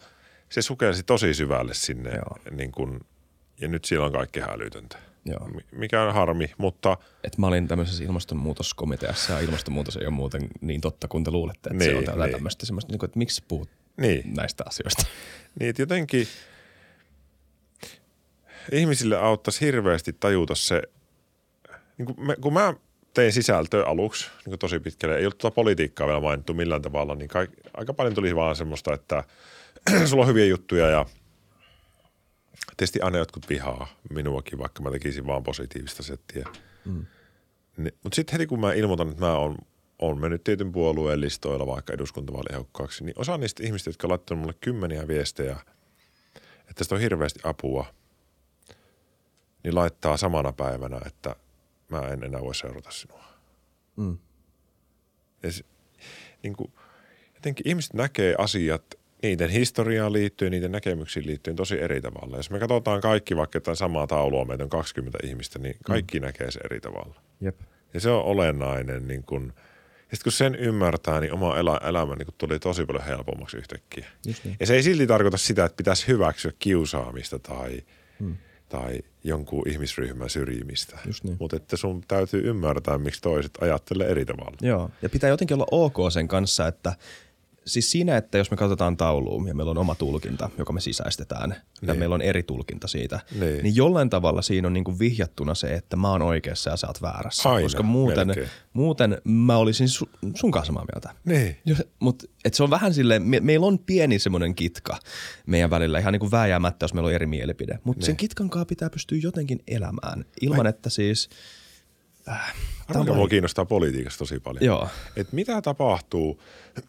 [0.49, 2.11] se sukelsi tosi syvälle sinne.
[2.11, 2.37] Joo.
[2.51, 3.01] Niin kun,
[3.61, 4.99] ja nyt siellä on kaikki hälytöntä.
[5.27, 5.49] Joo.
[5.49, 10.49] Mi- Mikä on harmi, mutta Et mä olin tämmöisessä ilmastonmuutoskomiteassa ja ilmastonmuutos ei ole muuten
[10.61, 12.33] niin totta kuin te luulette, että niin, se on niin.
[12.33, 14.35] tämmöistä semmoista, niin kuin, että miksi puhut niin.
[14.35, 15.07] näistä asioista.
[15.61, 16.29] Niin, että jotenkin
[18.72, 20.83] ihmisille auttaisi hirveästi tajuta se,
[21.99, 22.74] niin kuin me, kun mä
[23.14, 27.29] tein sisältöä aluksi niin tosi pitkälle, ei ollut tuota politiikkaa vielä mainittu millään tavalla, niin
[27.29, 29.24] kaik, aika paljon tuli vaan semmoista, että
[30.07, 31.07] sulla on hyviä juttuja ja
[32.77, 36.49] tietysti aina jotkut vihaa minuakin, vaikka mä tekisin vaan positiivista settiä.
[36.85, 37.07] Mm.
[37.77, 39.57] Mutta sitten heti kun mä ilmoitan, että mä oon,
[39.99, 45.09] oon mennyt tietyn puolueen listoilla vaikka eduskuntavaaliehdokkaaksi, niin osa niistä ihmistä, jotka laittanut mulle kymmeniä
[45.09, 45.57] viestejä,
[46.61, 47.87] että tästä on hirveästi apua,
[49.64, 51.37] niin laittaa samana päivänä, että
[51.89, 53.24] mä en enää voi seurata sinua.
[53.97, 54.18] Mm.
[55.43, 55.64] Ja se,
[56.43, 56.72] niin kuin,
[57.35, 58.95] jotenkin ihmiset näkee asiat
[59.27, 62.37] niiden historiaan liittyen, niiden näkemyksiin liittyen tosi eri tavalla.
[62.37, 66.27] Jos me katsotaan kaikki vaikka jotain samaa taulua, meitä on 20 ihmistä, niin kaikki mm.
[66.27, 67.14] näkee se eri tavalla.
[67.41, 67.57] Jep.
[67.95, 69.09] Ja se on olennainen.
[69.09, 69.53] Niin kun,
[70.11, 73.57] ja sitten kun sen ymmärtää, niin oma elä, elämä niin kun tuli tosi paljon helpommaksi
[73.57, 74.07] yhtäkkiä.
[74.27, 74.57] Just niin.
[74.61, 77.81] Ja se ei silti tarkoita sitä, että pitäisi hyväksyä kiusaamista tai,
[78.20, 78.37] hmm.
[78.68, 80.99] tai jonkun ihmisryhmän syrjimistä.
[81.07, 81.37] Just niin.
[81.41, 84.57] Mutta että sun täytyy ymmärtää, miksi toiset ajattelee eri tavalla.
[84.61, 86.93] Joo, ja pitää jotenkin olla ok sen kanssa, että
[87.66, 91.48] siis siinä, että jos me katsotaan tauluun ja meillä on oma tulkinta, joka me sisäistetään,
[91.50, 91.88] niin.
[91.88, 93.62] ja meillä on eri tulkinta siitä, Niin.
[93.62, 96.86] niin jollain tavalla siinä on niin kuin vihjattuna se, että mä oon oikeassa ja sä
[96.86, 97.48] oot väärässä.
[97.48, 98.48] Aina, koska muuten, melkein.
[98.72, 101.10] muuten mä olisin su, sun kanssa samaa mieltä.
[101.24, 101.56] Niin.
[101.98, 104.98] Mutta se on vähän silleen, me, meillä on pieni semmoinen kitka
[105.46, 107.78] meidän välillä, ihan niin kuin vääjäämättä, jos meillä on eri mielipide.
[107.84, 108.16] Mutta sen Niin.
[108.16, 111.28] kitkan kanssa pitää pystyä jotenkin elämään, ilman että siis...
[112.29, 112.55] Äh,
[112.89, 114.64] Arvoisa mua kiinnostaa politiikassa tosi paljon.
[114.64, 114.89] Joo.
[115.16, 116.43] Et mitä tapahtuu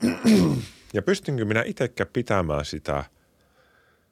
[0.93, 3.03] ja pystynkö minä itsekään pitämään sitä,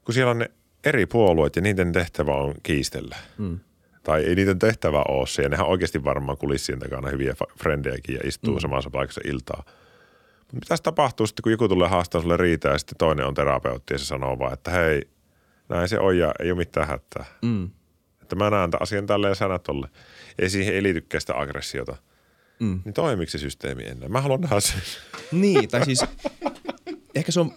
[0.06, 0.52] kun siellä on ne
[0.84, 3.16] eri puolueet ja niiden tehtävä on kiistellä.
[3.38, 3.60] Mm.
[4.04, 8.22] Tai ei niiden tehtävä ole se, ja nehän oikeasti varmaan kulissien takana hyviä frendejäkin ja
[8.24, 8.60] istuu mm.
[8.60, 9.64] samassa paikassa iltaa.
[10.40, 13.94] Mutta mitä tapahtuu sitten, kun joku tulee haastaa sulle riitä ja sitten toinen on terapeutti
[13.94, 15.08] ja se sanoo vaan, että hei,
[15.70, 17.26] näin se on ja ei ole mitään hätää.
[17.42, 17.70] Mm.
[18.26, 19.88] Että mä näen tämän asian tälleen ja sanat tolle.
[20.40, 21.96] Ei siihen ei liitykään sitä aggressiota.
[22.60, 22.82] Mm.
[22.86, 24.10] Niin toimiiko se systeemi enää?
[24.10, 24.82] Mä haluan nähdä sen.
[25.32, 26.06] Niin, tai siis
[27.16, 27.52] ehkä se on...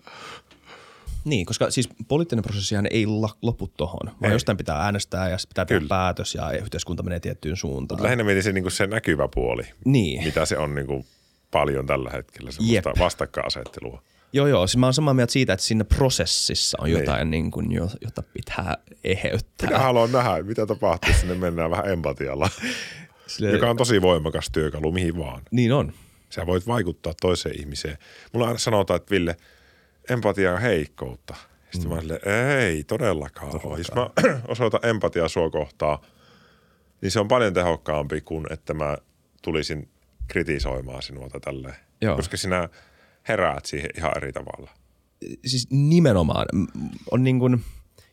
[1.25, 3.07] Niin, koska siis poliittinen prosessihan ei
[3.43, 4.33] lopu tohon, vaan Ei.
[4.33, 5.89] jostain pitää äänestää ja sitten pitää tehdä Kyllä.
[5.89, 8.03] päätös ja yhteiskunta menee tiettyyn suuntaan.
[8.03, 10.25] Lähinnä mietin se, niin se näkyvä puoli, Niin.
[10.25, 11.05] mitä se on niin kuin
[11.51, 12.99] paljon tällä hetkellä, semmoista Jep.
[12.99, 14.03] vastakkainasettelua.
[14.33, 14.67] Joo, joo.
[14.67, 16.99] Siis mä oon samaa mieltä siitä, että siinä prosessissa on Niin.
[17.01, 19.69] jotain, niin kuin, jo- jota pitää eheyttää.
[19.69, 22.49] Minä haluan nähdä, mitä tapahtuu, sinne mennään vähän empatialla,
[23.27, 25.43] Sille- joka on tosi voimakas työkalu mihin vaan.
[25.51, 25.93] Niin on.
[26.31, 27.99] Sä voit vaikuttaa toiseen ihmiseen.
[28.33, 29.37] Mulla aina sanotaan, että Ville,
[30.11, 31.35] empatia on heikkoutta.
[31.71, 31.95] Sitten mm.
[31.95, 32.21] mä silleen,
[32.59, 33.81] ei todellakaan, todellakaan.
[33.81, 34.11] Jos mä
[34.49, 35.99] osoitan empatiaa sua kohtaan,
[37.01, 38.97] niin se on paljon tehokkaampi kuin, että mä
[39.43, 39.89] tulisin
[40.29, 41.75] kritisoimaan sinua tai tälleen.
[42.01, 42.17] Joo.
[42.17, 42.69] Koska sinä
[43.29, 44.71] heräät siihen ihan eri tavalla.
[45.47, 46.47] Siis nimenomaan
[47.11, 47.65] on niin kuin,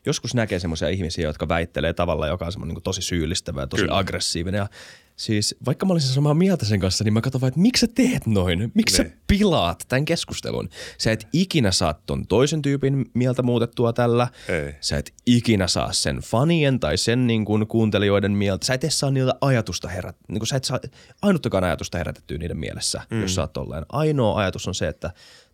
[0.06, 3.68] joskus näkee semmoisia ihmisiä, jotka väittelee tavalla, joka on semmoinen niin kuin tosi syyllistävä ja
[3.68, 3.98] tosi Kyllä.
[3.98, 4.60] aggressiivinen.
[4.60, 4.68] Ja
[5.16, 7.88] siis vaikka mä olisin samaa mieltä sen kanssa, niin mä katson vaan, että miksi sä
[7.96, 8.72] teet noin?
[8.74, 9.12] Miksi Niin.
[9.12, 10.70] sä pilaat tämän keskustelun?
[10.98, 14.28] Sä et ikinä saa ton toisen tyypin mieltä muutettua tällä.
[14.50, 14.76] Ei.
[14.82, 18.66] Sä et ikinä saa sen fanien tai sen niin kuin kuuntelijoiden mieltä.
[18.66, 20.80] Sä et edes saa niiltä ajatusta herät, niin kuin sä et saa
[21.22, 23.22] ainuttakaan ajatusta herätettyä niiden mielessä, mm.
[23.22, 23.86] jos sä oot tolleen.
[23.90, 25.12] Ainoa ajatus on se, että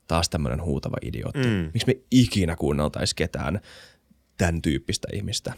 [0.08, 1.48] taas tämmöinen huutava idiootti.
[1.48, 1.70] Mm.
[1.74, 3.60] Miksi me ikinä kuunneltaisi ketään
[4.38, 5.54] tämän tyyppistä ihmistä?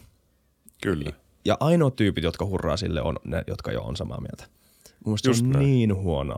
[0.82, 1.12] Kyllä.
[1.44, 4.44] Ja ainoat tyypit, jotka hurraa sille, on ne, jotka jo on samaa mieltä.
[5.06, 5.66] Mun se on näin.
[5.66, 6.36] niin huono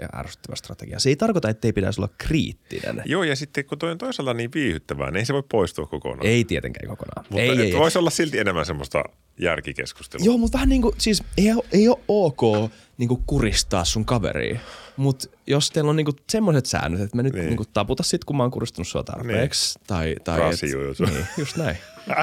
[0.00, 0.98] ja ärsyttävä strategia.
[0.98, 3.02] Se ei tarkoita, että ei pitäisi olla kriittinen.
[3.04, 6.26] Joo, ja sitten kun toi on toisaalta niin viihyttävää, niin ei se voi poistua kokonaan.
[6.26, 7.26] Ei tietenkään kokonaan.
[7.30, 7.78] Mutta ei, ei, ei.
[7.78, 9.04] voisi olla silti enemmän semmoista
[9.40, 10.24] järkikeskustelua.
[10.24, 12.70] Joo, mutta vähän niin kuin, siis ei, ei ole ok
[13.02, 14.60] niin kuin kuristaa sun kaveria.
[14.96, 17.40] Mutta jos teillä on niinku semmoiset säännöt, että mä nyt Niin.
[17.40, 17.48] niin.
[17.48, 19.78] niinku taputa sit, kun mä oon kuristanut sua tarpeeksi.
[19.78, 19.86] Niin.
[19.86, 20.94] Tai, tai Rasijuju.
[21.06, 21.76] Niin, just näin.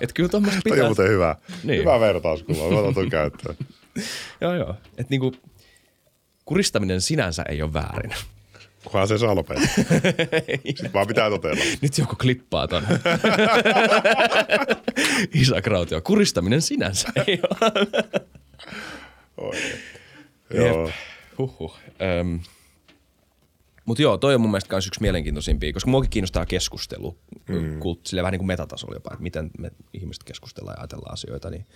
[0.00, 0.88] et kyllä tuommoista Toi on pitää.
[0.88, 1.36] muuten hyvä.
[1.64, 1.80] Niin.
[1.80, 2.70] Hyvä vertauskuva.
[2.70, 3.56] Mä otan tuon käyttöön.
[4.40, 4.74] Joo, joo.
[4.98, 5.32] Et niinku,
[6.44, 8.12] kuristaminen sinänsä ei ole väärin.
[8.84, 9.66] Kunhan se saa lopettaa.
[10.66, 11.64] Sitten vaan pitää totella.
[11.82, 12.82] Nyt joku klippaa ton.
[15.34, 16.00] Isak Rautio.
[16.00, 17.86] Kuristaminen sinänsä ei ole.
[19.36, 19.78] Oikein.
[20.54, 20.90] Joo.
[21.38, 21.78] Huhhuh.
[22.20, 22.40] Öm.
[23.84, 27.78] Mutta joo, toi on mun mielestä myös yksi mielenkiintoisimpia, koska muakin kiinnostaa keskustelu, mm.
[27.78, 31.50] kult, silleen vähän niin kuin metatasolla jopa, että miten me ihmiset keskustellaan ja ajatellaan asioita.
[31.50, 31.66] Niin.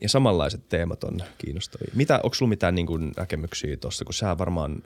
[0.00, 1.92] Ja samanlaiset teemat on kiinnostavia.
[1.94, 4.82] Mitä, onko sulla mitään niin kuin näkemyksiä tuossa, kun sä varmaan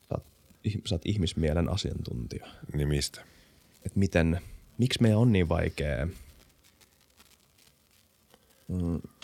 [0.00, 0.24] sä oot
[0.68, 2.46] ih- sä oot ihmismielen asiantuntija.
[2.74, 3.20] Niin mistä?
[3.86, 4.40] Että miten,
[4.78, 6.08] miksi meidän on niin vaikea,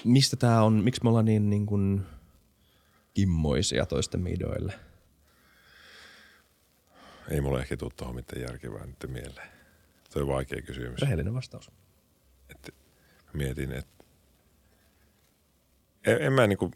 [0.04, 2.02] mistä tää on, miksi me ollaan niin, niin kuin
[3.14, 4.72] kimmoisia toisten idoille?
[7.28, 9.48] Ei mulle ehkä tuu tuohon mitään järkevää nyt mieleen.
[10.10, 11.00] Se on vaikea kysymys.
[11.00, 11.70] Rehellinen vastaus.
[12.50, 12.72] että
[13.32, 14.04] mietin, että
[16.06, 16.70] en, en mä niinku,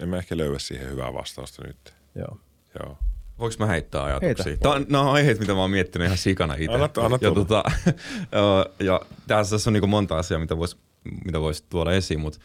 [0.00, 1.94] en mä ehkä löyä siihen hyvää vastausta nyt.
[2.14, 2.40] Joo.
[2.78, 2.98] Joo.
[3.38, 4.44] Voinko mä heittää ajatuksia?
[4.44, 4.62] Heitä.
[4.62, 6.72] Tämä on, nämä on aiheet, mitä mä oon miettinyt ihan sikana itse.
[6.74, 7.34] Anna- anna ja, tulla.
[7.34, 7.62] tota,
[8.88, 10.76] ja tässä on niin monta asiaa, mitä voisi
[11.24, 12.38] mitä vois tuoda esiin, mutta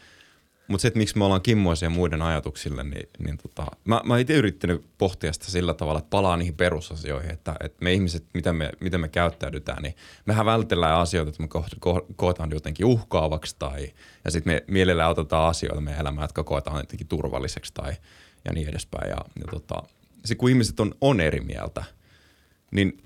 [0.68, 4.34] mut se, että miksi me ollaan kimmoisia muiden ajatuksille, niin, niin tota, mä, mä itse
[4.34, 8.70] yrittänyt pohtia sitä sillä tavalla, että palaa niihin perusasioihin, että, että me ihmiset, miten me,
[8.80, 9.94] miten me käyttäydytään, niin
[10.26, 11.48] mehän vältellään asioita, että me
[11.78, 13.92] ko, koetaan jotenkin uhkaavaksi tai,
[14.24, 17.92] ja sitten me mielellään otetaan asioita meidän elämään, jotka koetaan jotenkin turvalliseksi tai
[18.44, 19.10] ja niin edespäin.
[19.10, 19.82] Ja, ja tota,
[20.24, 21.84] sit kun ihmiset on, on eri mieltä,
[22.70, 23.02] niin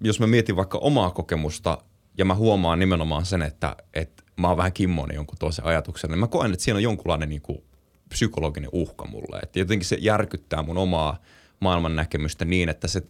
[0.00, 1.78] jos mä mietin vaikka omaa kokemusta
[2.18, 6.18] ja mä huomaan nimenomaan sen, että, että mä oon vähän kimmoinen jonkun toisen ajatuksen, niin
[6.18, 7.62] mä koen, että siinä on jonkunlainen niin kuin
[8.08, 9.38] psykologinen uhka mulle.
[9.42, 11.18] Että jotenkin se järkyttää mun omaa
[11.60, 13.02] maailman näkemystä niin, että se,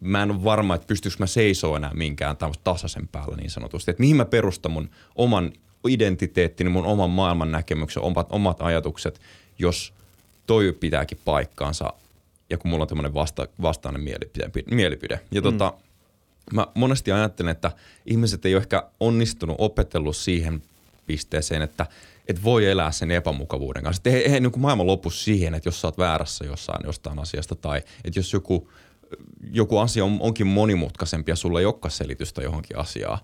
[0.00, 3.90] mä en ole varma, että pystyykö mä seisoo enää minkään tasaisen päällä niin sanotusti.
[3.90, 5.52] Että mihin mä perustan mun oman
[5.88, 9.20] identiteettini, mun oman maailman näkemyksen, omat, omat ajatukset,
[9.58, 9.94] jos
[10.46, 11.92] toi pitääkin paikkaansa
[12.50, 14.50] ja kun mulla on tämmöinen vasta, vastainen mielipide.
[14.70, 15.20] mielipide.
[15.30, 15.42] Ja mm.
[15.42, 15.74] tota,
[16.52, 17.72] mä monesti ajattelen, että
[18.06, 20.62] ihmiset ei ole ehkä onnistunut opetellut siihen
[21.06, 21.86] pisteeseen, että
[22.28, 24.00] et voi elää sen epämukavuuden kanssa.
[24.00, 27.54] Että ei, ei niin maailman lopu siihen, että jos sä oot väärässä jossain jostain asiasta
[27.54, 28.70] tai että jos joku,
[29.52, 33.18] joku asia on, onkin monimutkaisempi ja sulla ei olekaan selitystä johonkin asiaan,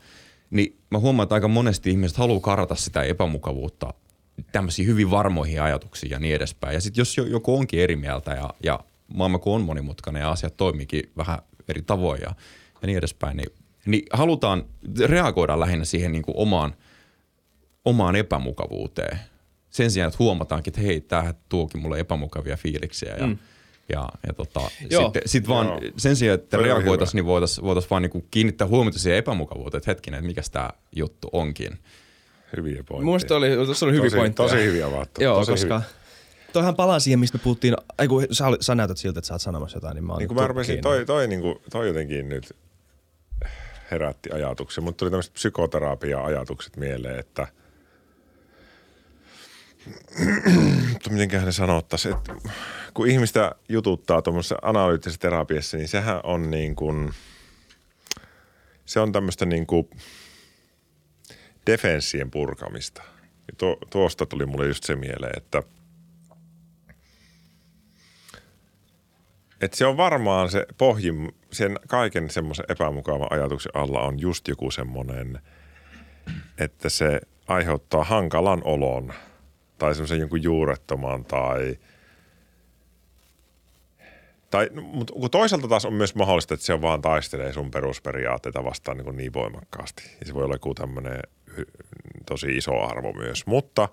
[0.50, 3.94] niin mä huomaan, että aika monesti ihmiset haluaa karata sitä epämukavuutta
[4.52, 6.74] tämmöisiin hyvin varmoihin ajatuksiin ja niin edespäin.
[6.74, 8.80] Ja sitten jos jo- joku onkin eri mieltä ja, ja
[9.14, 12.34] maailma kun on monimutkainen ja asiat toimiikin vähän eri tavoin ja,
[12.82, 13.52] ja niin edespäin, niin,
[13.86, 14.64] niin halutaan
[15.06, 16.74] reagoida lähinnä siihen niin kuin omaan,
[17.84, 19.18] omaan epämukavuuteen.
[19.70, 23.38] Sen sijaan, että huomataankin, että hei, tämähän tuokin mulle epämukavia fiiliksiä ja, mm.
[23.88, 24.60] ja, ja tota,
[24.90, 25.02] Joo.
[25.02, 25.80] sitten sit vaan Joo.
[25.96, 29.90] sen sijaan, että Toi reagoitaisiin, niin voitaisiin voitais vaan niin kiinnittää huomiota siihen epämukavuuteen, että
[29.90, 31.78] hetkinen, että mikä tämä juttu onkin.
[32.56, 33.04] Hyviä pointteja.
[33.04, 34.48] Mielestä oli, tuossa oli hyviä tosi, pointteja.
[34.48, 35.22] Tosi hyviä vaatteita.
[35.22, 35.90] Joo, tosi koska hyviä.
[36.52, 37.74] toihan palaa siihen, mistä puhuttiin.
[37.98, 40.18] Ai kun sä, oli- sä näytät siltä, että sä oot sanomassa jotain, niin mä oon
[40.18, 42.56] Niin mä rupesin, toi, toi, niin kuin, toi jotenkin nyt
[43.90, 44.82] herätti ajatuksia.
[44.82, 47.46] Mutta tuli tämmöiset psykoterapia-ajatukset mieleen, että
[50.92, 52.34] mutta mitenköhän ne sanottaisiin, että
[52.94, 57.10] kun ihmistä jututtaa tuommoisessa analyyttisessä terapiassa, niin sehän on niin kuin,
[58.84, 59.90] se on tämmöistä niin kuin
[61.66, 63.02] defenssien purkamista.
[63.22, 65.62] Ja tuo, tuosta tuli mulle just se mieleen, että–
[69.60, 74.70] Et se on varmaan se pohjin, sen kaiken semmoisen epämukavan ajatuksen alla on just joku
[74.70, 75.38] semmoinen,
[76.58, 79.12] että se aiheuttaa hankalan olon
[79.78, 81.76] tai semmoisen jonkun juurettoman tai
[84.50, 88.96] tai, mutta toisaalta taas on myös mahdollista, että se on vaan taistelee sun perusperiaatteita vastaan
[88.96, 90.02] niin, niin voimakkaasti.
[90.20, 91.20] Ja se voi olla joku tämmöinen
[92.26, 93.46] tosi iso arvo myös.
[93.46, 93.88] Mutta,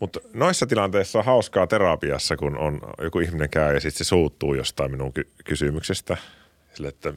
[0.00, 4.54] mutta noissa tilanteissa on hauskaa terapiassa, kun on joku ihminen käy ja sitten se suuttuu
[4.54, 6.16] jostain minun ky- kysymyksestä.
[6.76, 7.12] Sille, että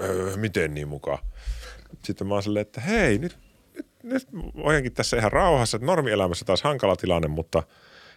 [0.00, 1.18] "Öö, miten niin mukaan.
[2.04, 3.38] Sitten mä oon silleen, että hei, nyt,
[3.74, 7.62] nyt, nyt voinkin tässä ihan rauhassa, että normielämässä taas hankala tilanne, mutta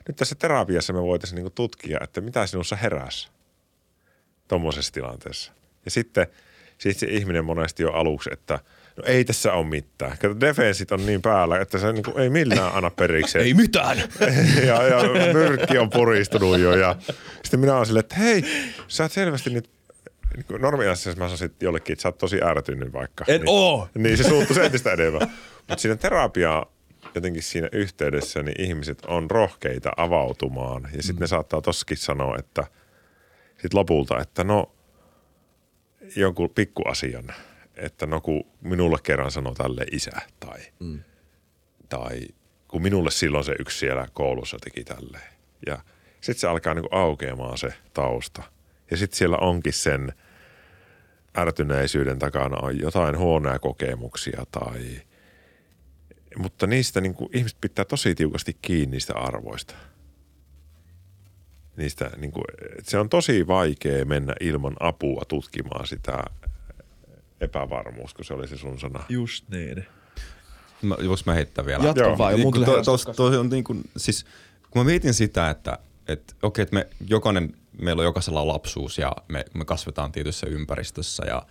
[0.07, 3.29] nyt tässä terapiassa me voitaisiin niinku tutkia, että mitä sinussa heräsi
[4.47, 5.51] tuommoisessa tilanteessa.
[5.85, 6.27] Ja sitten
[6.77, 8.59] sit se ihminen monesti jo aluksi, että
[8.97, 10.17] no ei tässä ole mitään.
[10.17, 13.37] Kato, defensit on niin päällä, että se niinku ei millään anna periksi.
[13.37, 13.97] Ei mitään!
[14.67, 16.75] ja, ja nyrkki on puristunut jo.
[16.75, 16.95] Ja
[17.43, 18.43] sitten minä olen silleen, että hei,
[18.87, 19.69] sä oot selvästi nyt
[20.35, 23.25] niin normiassa mä sanoisin että jollekin, että sä oot tosi ärtynyt vaikka.
[23.27, 23.87] En niin, oo.
[23.95, 25.31] Niin se suuttuu entistä enemmän.
[25.57, 26.65] Mutta siinä terapiaa
[27.15, 30.89] jotenkin siinä yhteydessä, niin ihmiset on rohkeita avautumaan.
[30.95, 31.19] Ja sitten mm.
[31.19, 32.67] ne saattaa tossakin sanoa, että
[33.61, 34.71] sit lopulta, että no
[36.15, 37.33] jonkun pikkuasian,
[37.75, 40.99] että no kun minulle kerran sanoi tälle isä tai, mm.
[41.89, 42.21] tai
[42.67, 45.33] kun minulle silloin se yksi siellä koulussa teki tälleen.
[45.65, 45.79] Ja
[46.21, 48.43] sitten se alkaa niinku aukeamaan se tausta.
[48.91, 50.13] Ja sitten siellä onkin sen
[51.37, 54.81] ärtyneisyyden takana on jotain huonoja kokemuksia tai–
[56.37, 59.75] mutta niistä niin kuin, ihmiset pitää tosi tiukasti kiinni niistä arvoista.
[61.77, 62.45] Niistä, niin kuin,
[62.83, 66.23] se on tosi vaikea mennä ilman apua tutkimaan sitä
[67.41, 69.03] epävarmuus, kun se oli se sun sana.
[69.09, 69.85] Just niin.
[70.81, 71.85] Mä, voinko mä heittää vielä?
[71.85, 72.17] Jatka Joo.
[72.17, 74.25] vaan, Niin, herää tos, toi on niin kuin, siis,
[74.69, 75.77] kun mä mietin sitä, että,
[76.07, 81.25] että okei, että me jokainen, meillä on jokaisella lapsuus ja me, me kasvetaan tietyssä ympäristössä
[81.25, 81.41] ja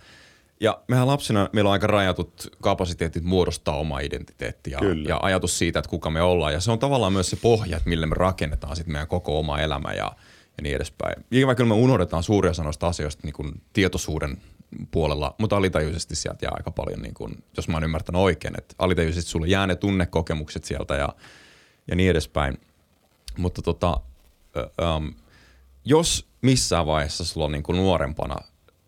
[0.59, 5.79] ja mehän lapsina, meillä on aika rajatut kapasiteetit muodostaa oma identiteetti ja, ja ajatus siitä,
[5.79, 6.53] että kuka me ollaan.
[6.53, 9.59] Ja se on tavallaan myös se pohja, että millä me rakennetaan sitten meidän koko oma
[9.59, 10.11] elämä ja,
[10.57, 11.25] ja niin edespäin.
[11.31, 14.37] Ikävä kyllä me unohdetaan suuria sanoista asioista niin kuin tietoisuuden
[14.91, 18.75] puolella, mutta alitajuisesti sieltä jää aika paljon, niin kuin, jos mä oon ymmärtänyt oikein, että
[18.77, 21.09] alitajuisesti sulle jää ne tunnekokemukset sieltä ja,
[21.87, 22.57] ja niin edespäin.
[23.37, 23.99] Mutta tota,
[24.81, 25.07] ähm,
[25.85, 28.35] jos missään vaiheessa sulla on niin kuin nuorempana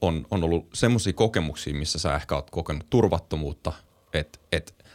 [0.01, 3.73] on, on ollut semmoisia kokemuksia, missä sä ehkä oot kokenut turvattomuutta,
[4.13, 4.85] että et,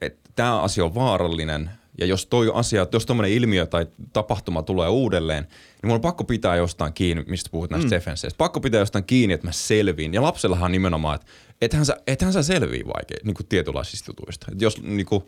[0.00, 4.88] et, tämä asia on vaarallinen ja jos toi asia, jos tuommoinen ilmiö tai tapahtuma tulee
[4.88, 7.90] uudelleen, niin mulla on pakko pitää jostain kiinni, mistä puhut näistä mm.
[7.90, 8.38] defenseistä.
[8.38, 10.14] Pakko pitää jostain kiinni, että mä selviin.
[10.14, 11.26] Ja lapsellahan on nimenomaan, että
[11.60, 14.46] ethän sä, ethän sä selvii vaikea niin kuin tietynlaisista jutuista.
[14.52, 15.22] Et jos niin kuin,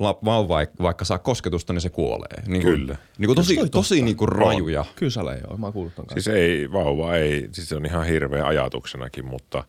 [0.00, 2.42] vauva vaikka saa kosketusta, niin se kuolee.
[2.46, 2.96] Niin kuin, Kyllä.
[3.18, 4.84] Niin kuin tosi, tosi niin kuin rajuja.
[4.96, 8.06] Kyllä sä joo, mä oon kuullut ton Siis ei, vauva ei, siis se on ihan
[8.06, 9.64] hirveä ajatuksenakin, mutta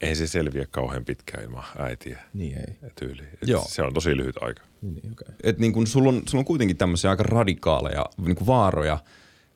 [0.00, 2.18] ei se selviä kauhean pitkään ilman äitiä.
[2.34, 2.90] Niin ei.
[2.98, 3.22] Tyyli.
[3.22, 3.64] Et Joo.
[3.68, 4.62] Se on tosi lyhyt aika.
[4.82, 5.34] Niin, okay.
[5.42, 8.98] Et niin kun sulla, on, sulla on kuitenkin tämmöisiä aika radikaaleja niin kuin vaaroja,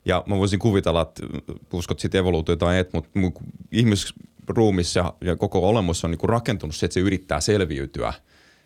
[0.05, 1.23] ja mä voisin kuvitella, että
[1.73, 3.09] uskot sitten evoluutiota tai et, mutta
[3.71, 8.13] ihmisruumissa ja, ja koko olemus on niin kuin rakentunut se, että se yrittää selviytyä–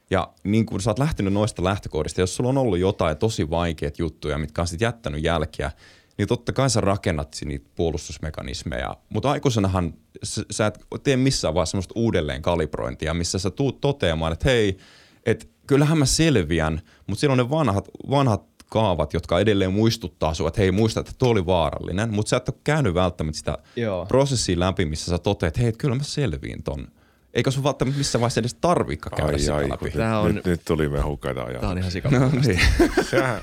[0.10, 4.00] ja niin kuin sä oot lähtenyt noista lähtökohdista, jos sulla on ollut jotain tosi vaikeat
[4.00, 5.72] juttuja, mitkä on sitten jättänyt jälkiä,
[6.18, 8.98] niin totta kai sä rakennat niitä puolustusmekanismeja.
[9.10, 9.94] Mutta aikuisenahan
[10.24, 14.78] sä, sä et tee missään vaiheessa semmoista uudelleen kalibrointia, missä sä tuut toteamaan, että hei,
[15.26, 20.48] että kyllähän mä selviän, mutta siellä on ne vanhat, vanhat kaavat, jotka edelleen muistuttaa sinua,
[20.48, 24.06] että hei muista, että tuo oli vaarallinen, mutta sä et ole käynyt välttämättä sitä Joo.
[24.06, 26.88] prosessia läpi, missä sä toteat, että hei, että kyllä mä selviin ton
[27.36, 29.92] eikä sun välttämättä missään vaiheessa edes tarvikaan käydä ai, sitä ai, läpi.
[29.92, 30.36] Tää on...
[30.36, 31.60] nyt, nyt tuli mehukkaita ajatuksia.
[31.60, 32.20] Tämä on ihan sikana.
[32.20, 32.60] No, niin.
[33.10, 33.42] Sehän,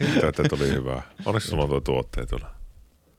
[0.00, 1.02] hitto, että tuli hyvää.
[1.24, 2.50] Oliko sulla tuo tuotteet tuolla?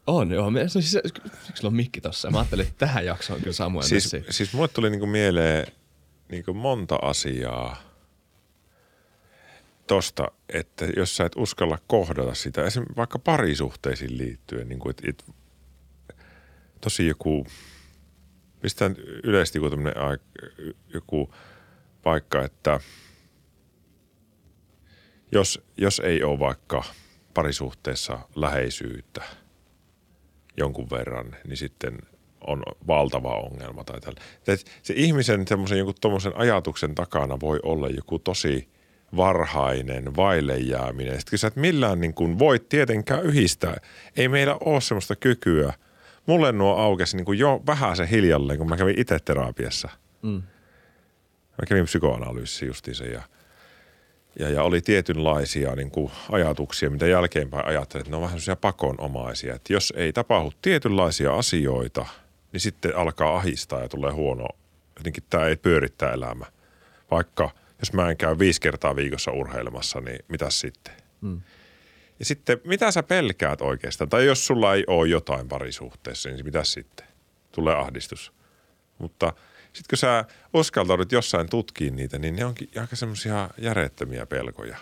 [0.08, 0.52] On, joo.
[0.52, 0.98] Me, siis,
[1.44, 2.32] siksi on mikki tossa?
[2.32, 4.26] Mä ajattelin, että tähän jaksoon kyllä Samuel siis, messi.
[4.30, 5.68] siis mulle tuli niinku mieleen
[6.32, 7.82] niinku monta asiaa
[9.88, 15.04] tosta, että jos sä et uskalla kohdata sitä, esimerkiksi vaikka parisuhteisiin liittyen, niin kuin, että,
[15.10, 15.24] että
[16.82, 17.46] tosi joku–
[18.64, 18.92] mistä
[19.24, 19.94] yleisesti joku,
[20.94, 21.34] joku
[22.04, 22.80] paikka, että
[25.32, 26.84] jos, jos ei ole vaikka
[27.34, 29.24] parisuhteessa läheisyyttä
[30.58, 31.98] jonkun verran, niin sitten
[32.48, 34.00] on valtava ongelma tai.
[34.82, 38.70] Se ihmisen semmoisen jonkun tuommoisen ajatuksen takana voi olla joku tosi
[39.18, 41.20] varhainen vaille jääminen.
[41.20, 43.78] Sitten sä et millään niin kuin voi tietenkään yhdistää,
[44.18, 45.74] ei meillä ole semmoista kykyä–
[46.30, 49.90] mulle nuo aukesi niin kuin jo vähän se hiljalleen, kun mä kävin itse terapiassa.
[50.22, 50.42] Mm.
[51.52, 53.22] Mä kävin psykoanalyysissä justiinsa ja,
[54.40, 58.56] ja, ja oli tietynlaisia niin kuin ajatuksia, mitä jälkeenpäin ajattelin, että ne on vähän sellaisia
[58.56, 59.56] pakonomaisia.
[59.56, 62.06] Että jos ei tapahdu tietynlaisia asioita,
[62.52, 64.48] niin sitten alkaa ahistaa ja tulee huono.
[64.98, 66.46] Jotenkin tämä ei pyörittää elämä.
[67.12, 67.50] Vaikka
[67.80, 70.94] jos mä en käy viisi kertaa viikossa urheilemassa, niin mitä sitten?
[71.22, 71.42] Mm.
[72.20, 74.10] Ja sitten, mitä sä pelkäät oikeastaan?
[74.10, 77.08] Tai jos sulla ei ole jotain parisuhteessa, niin mitä sitten?
[77.52, 78.34] Tulee ahdistus.
[78.98, 84.78] Mutta sitten kun sä uskaltaudut jossain tutkiin niitä, niin ne onkin aika semmoisia järjettömiä pelkoja.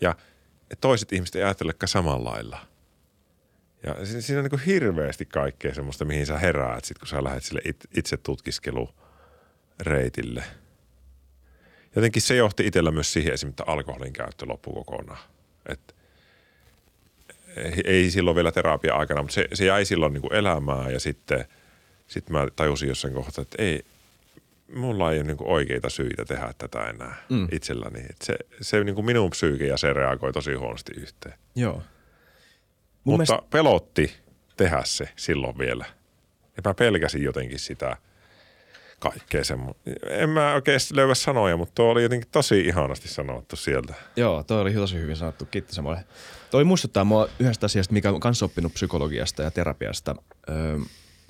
[0.00, 0.16] Ja
[0.80, 2.66] toiset ihmiset ei ajattelekaan samalla lailla.
[3.82, 7.44] Ja siinä on niin kuin hirveästi kaikkea semmoista, mihin sä heräät sit, kun sä lähdet
[7.44, 7.60] sille
[7.96, 10.44] itse tutkiskelureitille.
[11.96, 15.18] Jotenkin se johti itsellä myös siihen esimerkiksi, että alkoholin käyttö loppui kokonaan.
[15.66, 15.94] Että
[17.84, 21.44] ei silloin vielä terapia-aikana, mutta se, se jäi silloin niin kuin elämään ja sitten
[22.06, 23.84] sit mä tajusin jossain kohtaa, että ei,
[24.74, 27.48] mulla ei ole niin kuin oikeita syitä tehdä tätä enää mm.
[27.52, 28.00] itselläni.
[28.00, 31.34] Et se se niin kuin minun psyyke ja se reagoi tosi huonosti yhteen.
[31.56, 31.72] Joo.
[31.72, 31.82] Mun
[33.18, 33.50] mutta mielestä...
[33.50, 34.14] pelotti
[34.56, 35.84] tehdä se silloin vielä.
[36.56, 37.96] Ja mä pelkäsin jotenkin sitä
[39.00, 39.82] kaikkea semmoista.
[40.08, 43.94] En mä oikein löyä sanoja, mutta tuo oli jotenkin tosi ihanasti sanottu sieltä.
[44.16, 45.44] Joo, toi oli tosi hyvin sanottu.
[45.44, 45.96] Kiitos Samuel.
[46.50, 50.14] Toi muistuttaa mua yhdestä asiasta, mikä on kanssa oppinut psykologiasta ja terapiasta.
[50.48, 50.78] Öö,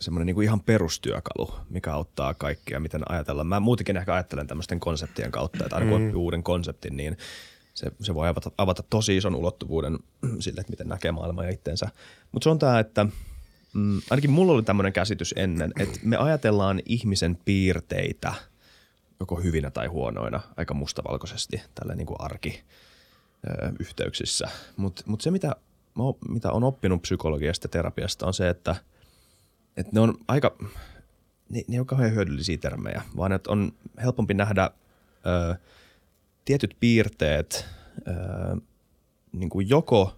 [0.01, 3.47] semmoinen niin kuin ihan perustyökalu, mikä auttaa kaikkia, miten ajatellaan.
[3.47, 6.15] Mä muutenkin ehkä ajattelen tämmöisten konseptien kautta, että aina kun mm.
[6.15, 7.17] uuden konseptin, niin
[7.75, 9.99] se, se voi avata, avata tosi ison ulottuvuuden
[10.39, 11.89] sille, että miten näkee maailmaa ja itteensä.
[12.33, 13.07] Mutta se on tämä, että
[13.75, 18.35] mm, ainakin mulla oli tämmöinen käsitys ennen, että me ajatellaan ihmisen piirteitä
[19.21, 22.63] joko hyvinä tai huonoina aika mustavalkoisesti, tällä niin kuin arki
[23.79, 24.49] yhteyksissä.
[24.77, 25.57] Mutta mut se, mitä,
[26.29, 28.77] mitä on oppinut psykologiasta ja terapiasta, on se, että,
[29.77, 30.57] että ne on aika,
[31.49, 34.71] ne, ne on kauhean hyödyllisiä termejä, vaan että on helpompi nähdä
[35.27, 35.57] ö,
[36.45, 37.67] tietyt piirteet
[38.09, 38.61] ö,
[39.33, 40.17] niin kuin joko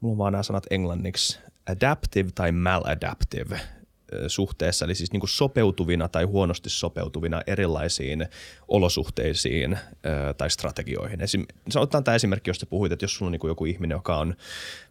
[0.00, 1.38] mulla on vaan nämä sanat englanniksi,
[1.70, 3.60] adaptive tai maladaptive
[4.28, 8.26] suhteessa, eli siis niin kuin sopeutuvina tai huonosti sopeutuvina erilaisiin
[8.68, 9.78] olosuhteisiin
[10.38, 11.20] tai strategioihin.
[11.20, 11.46] Esim,
[11.76, 14.34] otetaan tämä esimerkki, josta puhuit, että jos sulla on niin kuin joku ihminen, joka on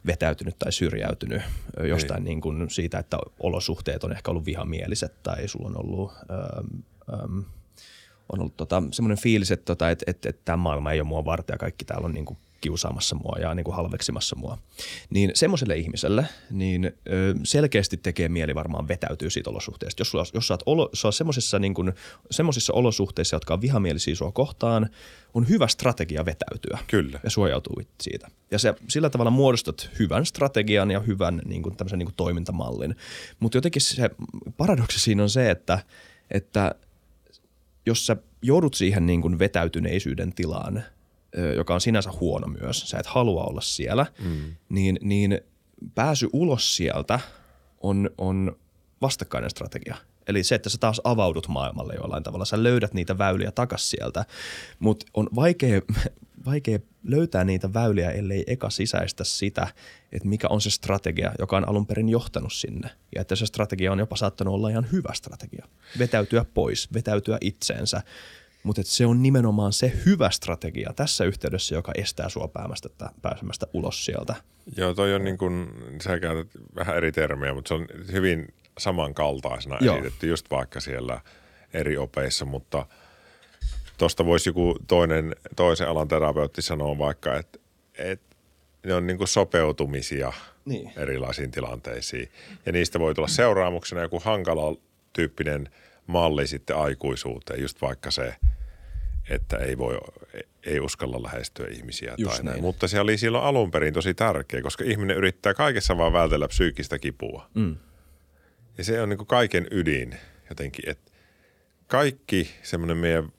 [0.05, 1.41] vetäytynyt tai syrjäytynyt
[1.87, 6.81] jostain niin kuin siitä, että olosuhteet on ehkä ollut vihamieliset tai sulla on ollut, ähm,
[7.13, 7.39] ähm,
[8.29, 11.25] on ollut tota, semmoinen fiilis, että, tota, että, että, että tämä maailma ei ole mua
[11.25, 14.57] varten ja kaikki täällä on niin kuin kiusaamassa mua ja niin kuin halveksimassa mua.
[15.09, 16.91] Niin semmoiselle ihmiselle niin
[17.43, 20.01] selkeästi tekee mieli varmaan vetäytyy siitä olosuhteesta.
[20.01, 21.93] Jos, sulla, jos sä oot, olo, sä oot semmoisissa, niin kuin,
[22.31, 24.89] semmoisissa olosuhteissa, jotka on vihamielisiä sua kohtaan,
[25.33, 27.19] on hyvä strategia vetäytyä Kyllä.
[27.23, 28.27] ja suojautua siitä.
[28.51, 32.95] Ja se, sillä tavalla muodostat hyvän strategian ja hyvän niin kuin, tämmöisen niin kuin toimintamallin.
[33.39, 34.09] Mutta jotenkin se
[34.57, 35.79] paradoksi siinä on se, että,
[36.31, 36.75] että
[37.85, 40.83] jos sä joudut siihen niin kuin vetäytyneisyyden tilaan–
[41.55, 44.55] joka on sinänsä huono myös, sä et halua olla siellä, mm.
[44.69, 45.41] niin, niin
[45.95, 47.19] pääsy ulos sieltä
[47.81, 48.57] on, on
[49.01, 49.95] vastakkainen strategia.
[50.27, 54.25] Eli se, että sä taas avaudut maailmalle jollain tavalla, sä löydät niitä väyliä takas sieltä,
[54.79, 55.81] mutta on vaikea,
[56.45, 59.67] vaikea löytää niitä väyliä, ellei eka sisäistä sitä,
[60.11, 62.89] että mikä on se strategia, joka on alun perin johtanut sinne.
[63.15, 65.67] Ja että se strategia on jopa saattanut olla ihan hyvä strategia.
[65.99, 68.01] Vetäytyä pois, vetäytyä itseensä,
[68.63, 72.89] mutta se on nimenomaan se hyvä strategia tässä yhteydessä, joka estää sua päämästä,
[73.21, 74.35] pääsemästä ulos sieltä.
[74.77, 75.69] Joo, toi on niin kuin,
[76.01, 79.95] sä käytät vähän eri termejä, mutta se on hyvin samankaltaisena Joo.
[79.95, 81.21] esitetty just vaikka siellä
[81.73, 82.85] eri opeissa, mutta
[83.97, 87.59] tuosta voisi joku toinen, toisen alan terapeutti sanoa vaikka, että,
[87.97, 88.35] että
[88.85, 90.33] ne on niin kuin sopeutumisia
[90.65, 90.91] niin.
[90.97, 92.31] erilaisiin tilanteisiin.
[92.65, 94.75] Ja niistä voi tulla seuraamuksena joku hankala
[95.13, 95.69] tyyppinen
[96.09, 98.35] malli sitten aikuisuuteen, just vaikka se–
[99.29, 99.97] että ei voi,
[100.65, 102.45] ei uskalla lähestyä ihmisiä Just tai näin.
[102.45, 102.61] näin.
[102.61, 106.99] Mutta se oli silloin alun perin tosi tärkeä, koska ihminen yrittää kaikessa vaan vältellä psyykkistä
[106.99, 107.49] kipua.
[107.53, 107.75] Mm.
[108.77, 110.15] Ja se on niin kuin kaiken ydin
[110.49, 111.11] jotenkin, että
[111.87, 113.31] kaikki semmoinen meidän,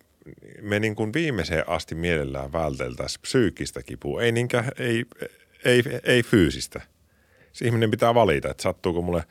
[0.62, 5.04] me niin kuin viimeiseen asti mielellään välteltäisiin psyykkistä kipua, ei, niinkään, ei,
[5.64, 6.80] ei, ei fyysistä.
[7.52, 9.24] Se ihminen pitää valita, että sattuuko mulle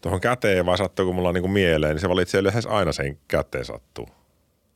[0.00, 3.64] tuohon käteen vai sattuuko mulla niin kuin mieleen, niin se valitsee lähes aina sen käteen
[3.64, 4.08] sattuu.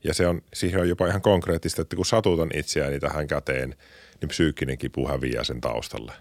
[0.04, 3.74] Ja se on, siihen on jopa ihan konkreettista, että kun satutan itseäni tähän käteen,
[4.20, 6.12] niin psyykkinen kipu häviää sen taustalle.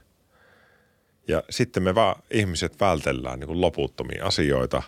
[1.28, 4.84] Ja sitten me vaan ihmiset vältellään niin loputtomia asioita,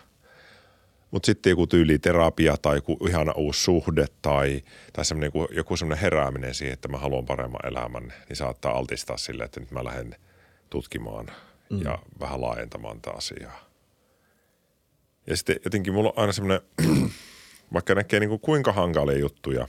[1.11, 4.61] mutta sitten joku tyyli terapia tai joku ihana uusi suhde tai,
[4.93, 9.17] tai semmoinen, joku, joku semmoinen herääminen siihen, että mä haluan paremman elämän, niin saattaa altistaa
[9.17, 10.15] sille, että nyt mä lähden
[10.69, 11.25] tutkimaan
[11.69, 11.81] mm.
[11.81, 13.74] ja vähän laajentamaan tätä asiaa.
[15.27, 16.61] Ja sitten jotenkin mulla on aina semmoinen
[17.73, 19.67] vaikka näkee niin kuin kuinka hankalia juttuja.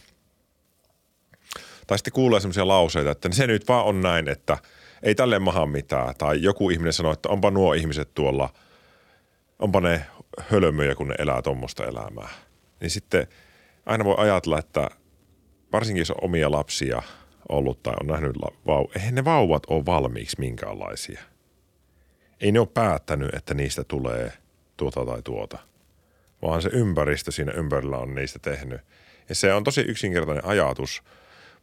[1.87, 4.59] Tai sitten kuulee sellaisia lauseita, että se nyt vaan on näin, että
[5.03, 6.15] ei tälle maha mitään.
[6.19, 8.49] Tai joku ihminen sanoo, että onpa nuo ihmiset tuolla,
[9.59, 10.07] onpa ne
[10.39, 12.29] hölmöjä, kun ne elää tuommoista elämää.
[12.81, 13.27] Niin sitten
[13.87, 14.91] aina voi ajatella, että
[15.73, 17.03] varsinkin jos on omia lapsia
[17.49, 18.37] ollut tai on nähnyt
[18.67, 21.21] vau, eihän ne vauvat ole valmiiksi minkäänlaisia.
[22.41, 24.33] Ei ne ole päättänyt, että niistä tulee
[24.77, 25.59] tuota tai tuota–
[26.43, 28.81] vaan se ympäristö siinä ympärillä on niistä tehnyt.
[29.29, 31.03] Ja se on tosi yksinkertainen ajatus,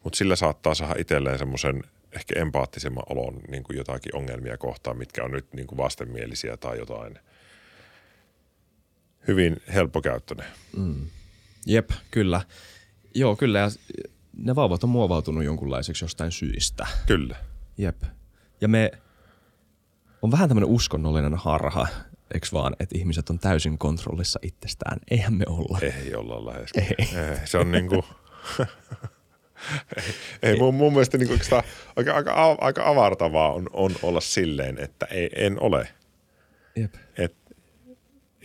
[0.03, 5.23] mutta sillä saattaa saada itselleen semmoisen ehkä empaattisemman olon niin kuin jotakin ongelmia kohtaan, mitkä
[5.23, 7.19] on nyt niin kuin vastenmielisiä tai jotain.
[9.27, 10.45] Hyvin helppokäyttöinen.
[10.77, 11.07] Mm.
[11.65, 12.41] Jep, kyllä.
[13.15, 13.59] Joo, kyllä.
[13.59, 13.67] Ja
[14.37, 16.87] ne vauvat on muovautunut jonkunlaiseksi jostain syistä.
[17.07, 17.35] Kyllä.
[17.77, 18.03] Jep.
[18.61, 18.91] Ja me
[20.21, 21.87] on vähän tämmöinen uskonnollinen harha,
[22.33, 24.97] eikö vaan, että ihmiset on täysin kontrollissa itsestään.
[25.11, 25.79] Eihän me olla.
[25.81, 26.69] Ei olla lähes.
[26.75, 26.95] Ei.
[26.99, 28.03] ei se on niin kuin,
[29.97, 30.05] ei,
[30.51, 31.39] ei mun, mun mielestä niin kuin,
[31.95, 35.87] aika, aika, aika avartavaa on, on olla silleen, että ei, en ole.
[36.75, 36.93] Jep.
[37.17, 37.35] Et,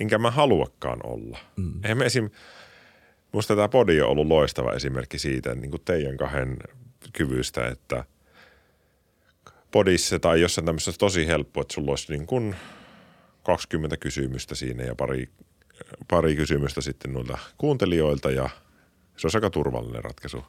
[0.01, 1.39] enkä mä haluakaan olla.
[1.57, 1.84] Mm.
[1.84, 2.30] Eihän me esim,
[3.32, 6.57] musta tämä podi on ollut loistava esimerkki siitä, niin kuin teidän kahden
[7.12, 8.05] kyvystä, että
[9.70, 12.55] podissa tai jossain tämmöisessä tosi helppo, että sulla olisi niin kuin–
[13.49, 15.29] 20 kysymystä siinä ja pari,
[16.09, 18.49] pari kysymystä sitten noilta kuuntelijoilta ja
[19.17, 20.45] se on aika turvallinen ratkaisu.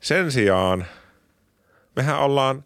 [0.00, 0.86] Sen sijaan
[1.96, 2.64] mehän ollaan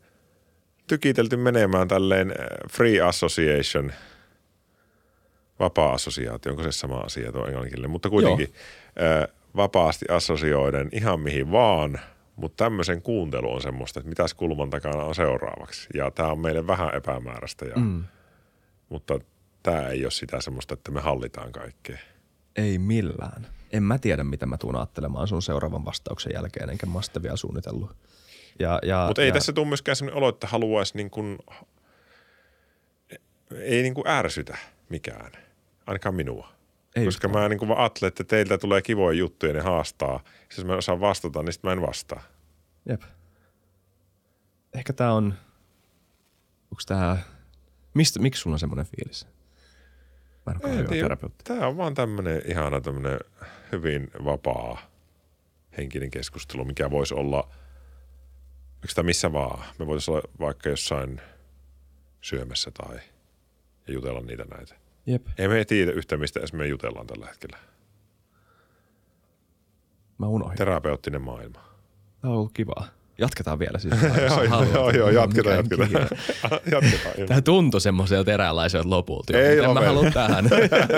[0.86, 2.36] tykitelty menemään tälleen eh,
[2.70, 3.92] free association,
[5.60, 8.48] vapaa-assosiaatio, onko se sama asia tuo englanninkielinen, mutta kuitenkin
[8.96, 9.22] Joo.
[9.22, 12.00] Eh, vapaasti assosioiden ihan mihin vaan,
[12.36, 15.88] mutta tämmöisen kuuntelu on semmoista, että mitäs kulman takana on seuraavaksi.
[15.94, 18.04] Ja tämä on meille vähän epämääräistä, ja, mm.
[18.88, 19.20] mutta
[19.66, 21.98] tämä ei ole sitä semmoista, että me hallitaan kaikkea.
[22.56, 23.46] Ei millään.
[23.72, 27.36] En mä tiedä, mitä mä tuun ajattelemaan sun seuraavan vastauksen jälkeen, enkä mä sitä vielä
[27.36, 27.96] suunnitellut.
[28.58, 29.34] Ja, ja, Mutta ei ja...
[29.34, 31.38] tässä tule myöskään sellainen olo, että haluaisi niin kuin
[33.50, 34.58] ei niin kuin ärsytä
[34.88, 35.32] mikään,
[35.86, 36.48] ainakaan minua.
[36.96, 40.20] Ei Koska mä niin kuin ajattelen, että teiltä tulee kivoja juttuja ja ne haastaa.
[40.56, 42.22] Jos mä en osaa vastata, niin sitten mä en vastaa.
[42.88, 43.02] Jep.
[44.74, 45.34] Ehkä tää on...
[46.72, 47.18] Onks tää...
[47.94, 49.35] Mistä, miksi sulla on semmoinen fiilis?
[50.46, 51.44] Mä en ole hyvä terapeutti.
[51.44, 53.18] Tää on vaan tämmönen ihana tämmönen
[53.72, 54.78] hyvin vapaa
[55.78, 57.48] henkinen keskustelu, mikä voisi olla
[58.84, 59.64] sitä missä vaan.
[59.78, 61.20] Me voitaisiin olla vaikka jossain
[62.20, 62.96] syömässä tai
[63.86, 64.74] ja jutella niitä näitä.
[65.06, 65.26] Jep.
[65.38, 67.58] Ei me tiedä yhtään, mistä edes me jutellaan tällä hetkellä.
[70.18, 70.58] Mä unohdin.
[70.58, 71.58] Terapeuttinen maailma.
[72.20, 72.86] Tää on ollut kivaa.
[73.18, 73.94] Jatketaan vielä siis.
[74.50, 75.90] joo, joo, joo, jatketaan, jatketaan.
[76.72, 77.14] jatketaan.
[77.18, 77.26] joo.
[77.26, 79.38] Tää tuntui semmoiselta eräänlaiselta lopulta.
[79.38, 80.44] Ei Miten mä haluan tähän.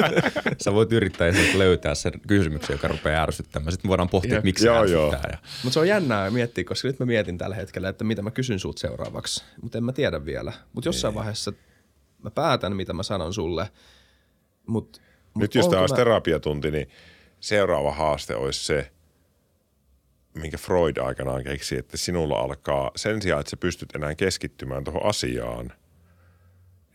[0.65, 3.73] Sä voit yrittää löytää sen kysymyksen, joka rupeaa ärsyttämään.
[3.73, 5.07] Sitten me voidaan pohtia, että miksi se Joo, joo.
[5.07, 5.31] ärsyttää.
[5.33, 5.39] Ja...
[5.65, 8.59] Mutta se on jännää miettiä, koska nyt mä mietin tällä hetkellä, että mitä mä kysyn
[8.59, 9.45] sulta seuraavaksi.
[9.63, 10.53] Mutta en mä tiedä vielä.
[10.73, 11.53] Mutta jossain vaiheessa
[12.25, 13.71] mä päätän, mitä mä sanon sulle.
[14.67, 15.01] Mut,
[15.35, 16.89] mut Nyt jos tämä olisi mä- terapiatunti, niin
[17.41, 18.91] seuraava haaste olisi se,
[20.41, 25.07] minkä Freud aikanaan keksi, että sinulla alkaa sen sijaan, että sä pystyt enää keskittymään tuohon
[25.07, 25.73] asiaan,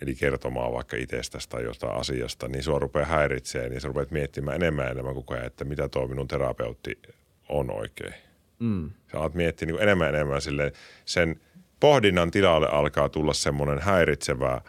[0.02, 4.56] eli kertomaan vaikka itsestäsi tai jostain asiasta, niin sua rupeaa häiritsemään ja sä rupeat miettimään
[4.56, 7.02] enemmän ja enemmän koko ajan, että mitä tuo minun terapeutti
[7.50, 8.14] on oikein.
[8.60, 8.92] Mm.
[9.12, 10.72] Sä alat miettiä niin enemmän ja enemmän silleen,
[11.06, 11.42] sen
[11.80, 14.62] pohdinnan tilalle alkaa tulla semmoinen häiritsevä,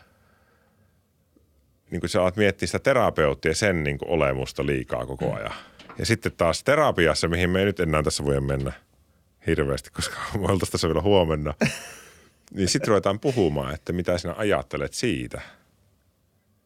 [1.91, 5.53] niin kuin sä alat miettiä sitä terapeuttia sen niin kuin olemusta liikaa koko ajan.
[5.99, 8.73] Ja sitten taas terapiassa, mihin me ei nyt enää tässä voi mennä
[9.47, 11.55] hirveästi, koska me oltaisiin tässä vielä huomenna,
[12.55, 15.41] niin sitten ruvetaan puhumaan, että mitä sinä ajattelet siitä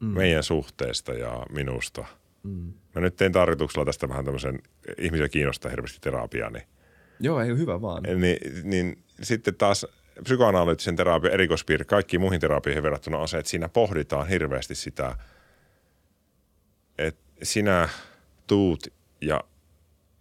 [0.01, 0.07] mm.
[0.07, 2.05] meidän suhteesta ja minusta.
[2.43, 2.73] Mm.
[2.95, 4.59] Mä nyt tein tarkoituksella tästä vähän tämmöisen,
[4.99, 6.65] ihmisiä kiinnostaa hirveästi terapiaa, niin
[7.21, 8.03] Joo, ei hyvä vaan.
[8.03, 9.87] niin, niin sitten taas
[10.23, 15.17] psykoanalyyttisen terapian erikoispiirre kaikkiin muihin terapioihin verrattuna on se, että siinä pohditaan hirveästi sitä,
[16.99, 17.89] että sinä
[18.47, 18.87] tuut
[19.21, 19.45] ja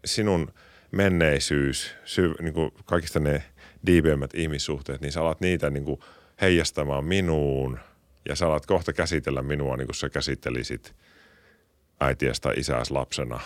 [0.05, 0.53] sinun
[0.91, 3.43] menneisyys, syv, niin kuin kaikista ne
[3.85, 5.99] diipeimmät ihmissuhteet, niin sä alat niitä niin kuin
[6.41, 7.79] heijastamaan minuun
[8.29, 10.95] ja sä alat kohta käsitellä minua niin kuin sä käsittelisit
[11.99, 13.39] äitiäsi tai isääsi lapsena.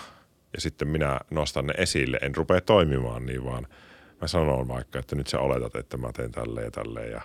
[0.54, 3.68] Ja sitten minä nostan ne esille, en rupea toimimaan niin, vaan
[4.22, 7.12] mä sanon vaikka, että nyt sä oletat, että mä teen tälleen ja tälleen.
[7.12, 7.22] Ja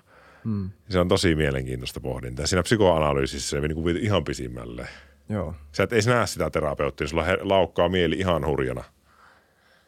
[0.46, 0.70] Mm.
[0.88, 2.46] se on tosi mielenkiintoista pohdintaa.
[2.46, 4.88] Siinä psykoanalyysissä se niin kuin ihan pisimmälle.
[5.28, 5.54] Joo.
[5.72, 8.84] Sä et edes näe sitä terapeuttia, sulla laukkaa mieli ihan hurjana.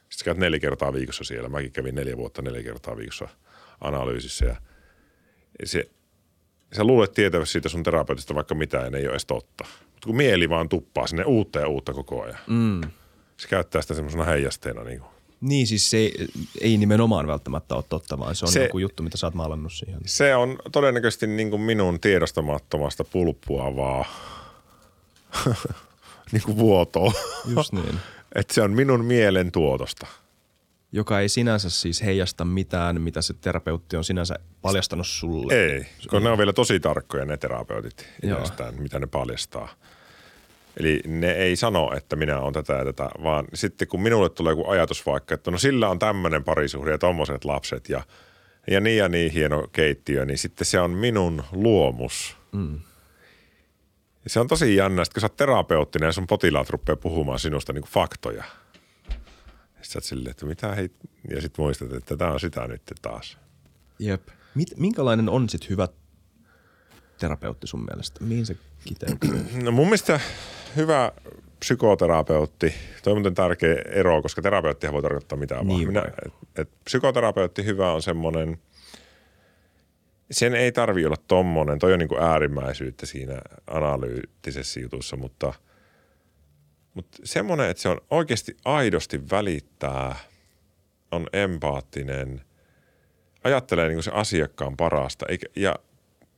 [0.09, 1.49] Sitten sä käyt neljä kertaa viikossa siellä.
[1.49, 3.29] Mäkin kävin neljä vuotta neljä kertaa viikossa
[3.81, 4.47] analyysissä.
[4.47, 4.57] Ja
[5.65, 5.91] se,
[6.73, 9.65] sä luulet tietävästi siitä sun terapeutista vaikka mitä ei ole edes totta.
[9.85, 12.39] Mutta kun mieli vaan tuppaa sinne uutta ja uutta koko ajan.
[12.47, 12.81] Mm.
[13.37, 14.85] Se käyttää sitä semmoisena heijasteena.
[14.85, 15.11] Niin kuin.
[15.41, 16.29] Niin siis se ei,
[16.61, 19.73] ei nimenomaan välttämättä ole totta, vaan se on se, joku juttu, mitä sä oot maalannut
[19.73, 20.01] siihen.
[20.07, 24.05] Se on todennäköisesti niin kuin minun tiedostamattomasta pulppuavaa
[26.33, 27.13] niin kuin vuotoa.
[27.57, 27.95] Just niin.
[28.35, 30.07] Että se on minun mielen tuotosta.
[30.93, 35.55] Joka ei sinänsä siis heijasta mitään, mitä se terapeutti on sinänsä paljastanut sulle.
[35.55, 39.69] Ei, kun ne on vielä tosi tarkkoja ne terapeutit itsestään, mitä ne paljastaa.
[40.81, 44.53] Eli ne ei sano, että minä olen tätä ja tätä, vaan sitten kun minulle tulee
[44.53, 48.03] joku ajatus vaikka, että no sillä on tämmöinen parisuhde ja tommoset lapset ja,
[48.71, 52.37] ja niin ja niin hieno keittiö, niin sitten se on minun luomus.
[52.53, 52.81] Mm.
[54.29, 57.73] Se on tosi jännä, että kun sä oot terapeuttinen ja sun potilaat rupeaa puhumaan sinusta
[57.73, 58.45] niin faktoja.
[59.09, 60.91] Sitten sä oot silleen, että mitä hei,
[61.31, 63.39] ja sitten muistat, että tämä on sitä nyt taas.
[63.99, 64.29] Jep.
[64.55, 65.89] Mit, minkälainen on sit hyvä
[67.19, 68.25] terapeutti sun mielestä?
[68.25, 69.47] Mihin se kiteytyy?
[69.65, 70.21] No mun mielestä
[70.77, 71.13] hyvä
[71.61, 75.67] psykoterapeutti, toi on muuten tärkeä ero, koska terapeuttihan voi tarkoittaa mitä vaan.
[75.67, 76.11] Niin Minä, voi.
[76.27, 78.59] et, et, psykoterapeutti hyvä on semmoinen,
[80.31, 85.53] sen ei tarvi olla tommonen, toi on niin kuin äärimmäisyyttä siinä analyyttisessä jutussa, mutta,
[86.95, 90.17] mutta semmoinen, että se on oikeasti aidosti välittää,
[91.13, 92.41] on empaattinen,
[93.45, 95.75] ajattelee niin kuin se asiakkaan parasta eikä, ja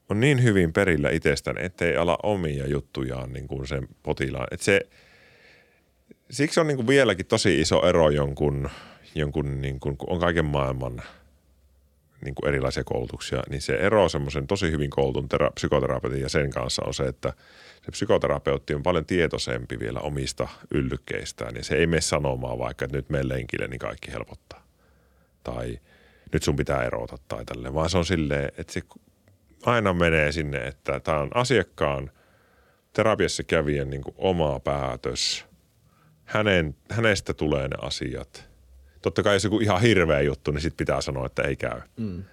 [0.09, 4.47] on niin hyvin perillä itsestään, ettei ala omia juttujaan niin kuin sen potilaan.
[4.51, 4.81] Et se,
[6.31, 8.71] siksi on niin kuin vieläkin tosi iso ero jonkun,
[9.15, 11.03] jonkun niin kuin, kun on kaiken maailman
[12.25, 16.51] niin kuin erilaisia koulutuksia, niin se ero semmoisen tosi hyvin koulutun tera- psykoterapeutin ja sen
[16.51, 17.33] kanssa on se, että
[17.83, 22.97] se psykoterapeutti on paljon tietoisempi vielä omista yllykkeistään ja se ei mene sanomaan vaikka, että
[22.97, 24.67] nyt mene lenkille, niin kaikki helpottaa.
[25.45, 25.79] Tai
[26.33, 28.83] nyt sun pitää erota tai tälleen, vaan se on silleen, että se
[29.67, 32.11] aina menee sinne, että tämä on asiakkaan
[32.93, 35.47] terapiassa kävijän niin kuin oma päätös.
[36.25, 38.50] Hänen, hänestä tulee ne asiat.
[39.03, 41.81] Totta kai jos joku ihan hirveä juttu, niin sitten pitää sanoa, että ei käy.
[41.97, 42.25] Mm.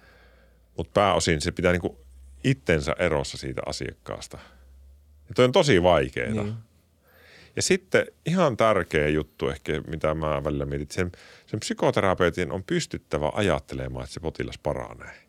[0.76, 1.96] Mutta pääosin se pitää niin kuin
[2.44, 4.38] itsensä erossa siitä asiakkaasta.
[5.28, 6.32] Ja toi on tosi vaikeaa.
[6.32, 6.54] Niin.
[7.56, 11.12] Ja sitten ihan tärkeä juttu ehkä, mitä mä välillä mietin, sen,
[11.46, 15.28] sen psykoterapeutin on pystyttävä ajattelemaan, että se potilas paranee.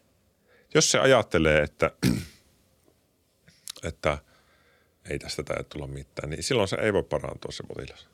[0.73, 1.91] Jos se ajattelee, että,
[3.89, 4.17] että
[5.09, 8.09] ei tästä tää tulla mitään, niin silloin se ei voi parantua se potilas.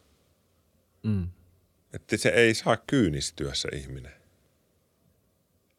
[1.04, 1.28] Mm.
[1.96, 4.14] Että se ei saa kyynistyä se ihminen.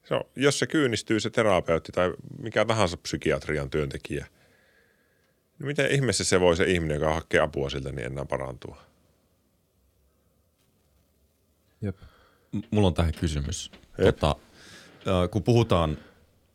[0.05, 4.26] Se on, jos se kyynistyy se terapeutti tai mikä tahansa psykiatrian työntekijä,
[5.59, 8.82] niin miten ihmeessä se voi se ihminen, joka hakee apua siltä, niin enää parantua?
[11.80, 11.97] Jep.
[12.52, 13.70] M- Mulla on tähän kysymys.
[14.05, 14.36] Tota,
[15.06, 15.98] ö, kun puhutaan,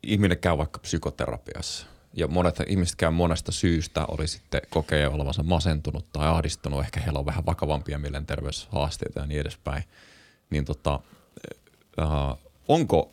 [0.02, 6.12] ihminen käy vaikka psykoterapiassa ja monet ihmiset käy monesta syystä, oli sitten kokee olevansa masentunut
[6.12, 9.84] tai ahdistunut, ehkä heillä on vähän vakavampia mielenterveyshaasteita ja niin edespäin.
[10.50, 11.00] Niin tota,
[11.98, 12.04] ö,
[12.68, 13.12] onko,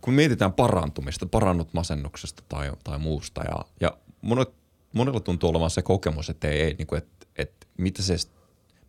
[0.00, 4.48] kun mietitään parantumista, parannut masennuksesta tai, tai muusta ja, ja monet,
[4.92, 8.16] monella tuntuu olevan se kokemus, että ei, ei niin kuin, että, että mitä se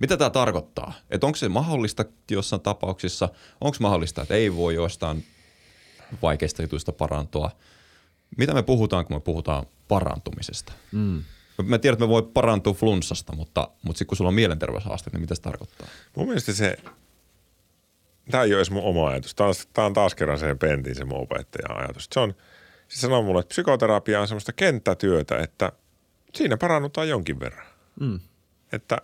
[0.02, 0.94] mitä tämä tarkoittaa?
[1.10, 3.30] Että onko se mahdollista jossain tapauksissa?
[3.62, 5.26] Onko mahdollista, että ei voi jostain
[6.22, 7.52] vaikeista jutuista parantua?
[8.38, 10.74] Mitä me puhutaan, kun me puhutaan parantumisesta?
[10.92, 11.24] Mm.
[11.66, 15.22] Mä tiedän, että me voi parantua flunssasta, mutta, mutta sitten kun sulla on mielenterveyshaasteet, niin
[15.22, 15.88] mitä se tarkoittaa?
[16.16, 16.78] Mun mielestä se,
[18.32, 19.36] tämä ei ole edes mun oma ajatus.
[19.36, 22.08] Tämä on, tämä on taas kerran se Pentin, se mun opettajan ajatus.
[22.12, 22.36] Se on,
[22.88, 25.72] se sanoo mulle, että psykoterapia on semmoista kenttätyötä, että
[26.36, 27.68] siinä parannutaan jonkin verran.
[28.00, 28.20] Mm.
[28.72, 28.98] Että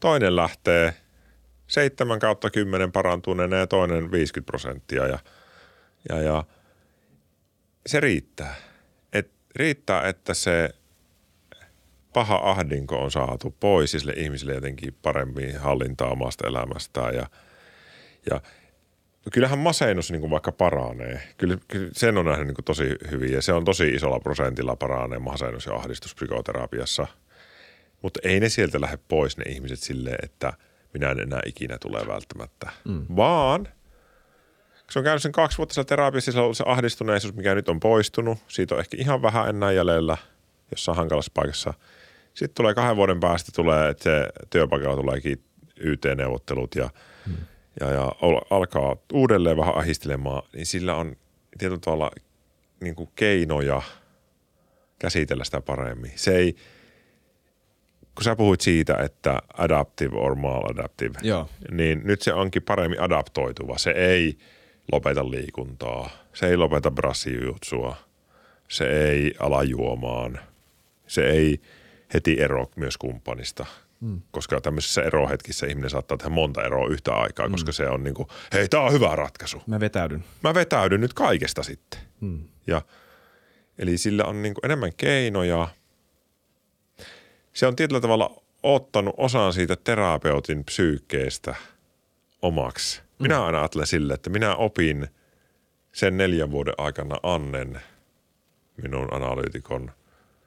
[0.00, 0.94] toinen lähtee
[1.66, 5.18] 7 kautta 10 parantuneena ja toinen 50 prosenttia ja,
[6.08, 6.44] ja, ja
[7.86, 8.54] se riittää.
[9.56, 10.70] Riittää, että se
[12.12, 17.26] paha ahdinko on saatu pois ja sille ihmiselle jotenkin paremmin hallintaa omasta elämästään ja,
[18.30, 18.40] ja
[19.32, 21.22] kyllähän masennus niin kuin vaikka paranee.
[21.36, 24.76] Kyllä, kyllä sen on nähnyt niin kuin tosi hyvin ja se on tosi isolla prosentilla
[24.76, 27.06] paranee masennus ja ahdistus psykoterapiassa.
[28.02, 30.52] Mutta ei ne sieltä lähde pois ne ihmiset silleen, että
[30.94, 32.70] minä en enää ikinä tule välttämättä.
[32.84, 33.06] Mm.
[33.16, 33.68] Vaan
[34.90, 37.68] se on käynyt sen kaksi vuotta siellä terapiassa, se on ollut se ahdistuneisuus, mikä nyt
[37.68, 38.38] on poistunut.
[38.48, 40.16] Siitä on ehkä ihan vähän enää jäljellä
[40.70, 41.74] jossain hankalassa paikassa.
[42.34, 45.44] Sitten tulee kahden vuoden päästä tulee, että se työpaikalla tuleekin
[45.80, 46.90] YT-neuvottelut ja,
[47.26, 47.36] mm.
[47.80, 48.12] ja, ja
[48.50, 51.16] alkaa uudelleen vähän ahistelemaan, niin sillä on
[51.58, 52.10] tietyllä tavalla
[52.80, 53.82] niin kuin keinoja
[54.98, 56.12] käsitellä sitä paremmin.
[56.16, 56.56] Se ei,
[58.14, 61.48] kun sä puhuit siitä, että adaptive or maladaptive, Joo.
[61.70, 63.78] niin nyt se onkin paremmin adaptoituva.
[63.78, 64.38] Se ei
[64.92, 67.96] lopeta liikuntaa, se ei lopeta brassijutsua,
[68.68, 70.38] se ei ala juomaan,
[71.06, 71.60] se ei
[72.14, 73.66] heti ero myös kumppanista.
[74.00, 74.22] Mm.
[74.30, 77.52] Koska tämmöisessä erohetkissä ihminen saattaa tehdä monta eroa yhtä aikaa, mm.
[77.52, 79.62] koska se on niin kuin, hei, tämä on hyvä ratkaisu.
[79.66, 80.24] Mä vetäydyn.
[80.42, 82.00] Mä vetäydyn nyt kaikesta sitten.
[82.20, 82.42] Mm.
[82.66, 82.82] Ja,
[83.78, 85.68] eli sillä on niin kuin enemmän keinoja.
[87.52, 91.54] Se on tietyllä tavalla ottanut osan siitä terapeutin psyykkeestä
[92.42, 93.02] omaksi.
[93.18, 95.08] Minä aina ajattelen sille, että minä opin
[95.92, 97.80] sen neljän vuoden aikana Annen,
[98.82, 99.90] minun analyytikon,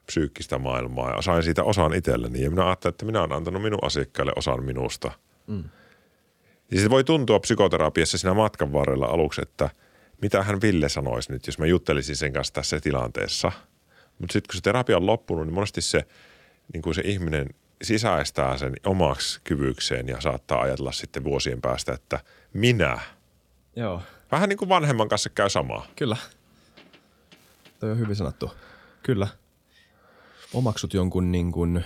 [0.06, 2.42] psyykkistä maailmaa ja sain siitä osan itselleni.
[2.42, 5.12] Ja minä ajattelin, että minä olen antanut minun asiakkaille osan minusta.
[5.46, 5.64] Mm.
[6.70, 9.70] Ja se voi tuntua psykoterapiassa siinä matkan varrella aluksi, että
[10.22, 13.52] mitä hän Ville sanoisi nyt, jos mä juttelisin sen kanssa tässä tilanteessa.
[14.18, 16.06] Mutta sitten kun se terapia on loppunut, niin monesti se,
[16.72, 17.46] niin kuin se ihminen
[17.84, 22.20] sisäistää sen omaksi kyvykseen ja saattaa ajatella sitten vuosien päästä, että
[22.52, 22.98] minä.
[23.76, 24.02] Joo.
[24.32, 25.86] Vähän niin kuin vanhemman kanssa käy samaa.
[25.96, 26.16] Kyllä.
[27.80, 28.50] Toi on hyvin sanottu.
[29.02, 29.28] Kyllä.
[30.54, 31.84] Omaksut jonkun niin kuin,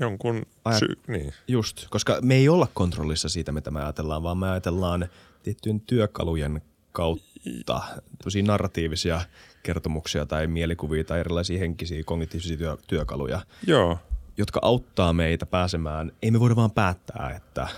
[0.00, 1.32] Jonkun Ajat- niin.
[1.48, 5.08] just, koska me ei olla kontrollissa siitä, mitä me ajatellaan, vaan me ajatellaan
[5.42, 6.62] tiettyjen työkalujen
[6.92, 7.80] kautta
[8.24, 9.20] tosi narratiivisia
[9.62, 13.98] kertomuksia tai mielikuvia tai erilaisia henkisiä kognitiivisia työ, työkaluja, Joo.
[14.38, 16.12] Jotka auttaa meitä pääsemään.
[16.22, 17.68] Ei me voida vaan päättää, että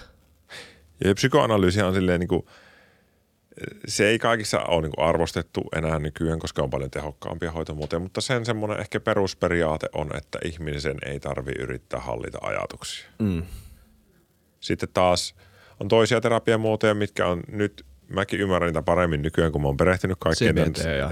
[1.05, 2.47] Ja psykoanalyysi on silleen niin kuin,
[3.89, 8.45] se ei kaikissa ole niin arvostettu enää nykyään, koska on paljon tehokkaampia hoitomuotoja, mutta sen
[8.47, 13.07] semmoinen ehkä perusperiaate on, että ihmisen ei tarvi yrittää hallita ajatuksia.
[13.19, 13.43] mm,
[14.61, 15.35] Sitten taas
[15.81, 20.19] on toisia terapiamuotoja, mitkä on nyt, mäkin ymmärrän niitä paremmin nykyään, kun mä oon perehtynyt
[20.21, 20.55] kaikkeen.
[20.57, 21.11] CBT tämän- ja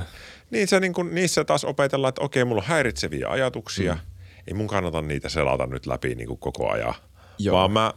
[0.50, 3.94] Niin se niin kuin, niissä taas opetellaan, että okei, mulla on häiritseviä ajatuksia.
[3.94, 4.00] Mm.
[4.48, 6.94] Ei mun kannata niitä selata nyt läpi niin kuin koko ajan.
[7.38, 7.56] Joo.
[7.56, 7.92] Vaan mä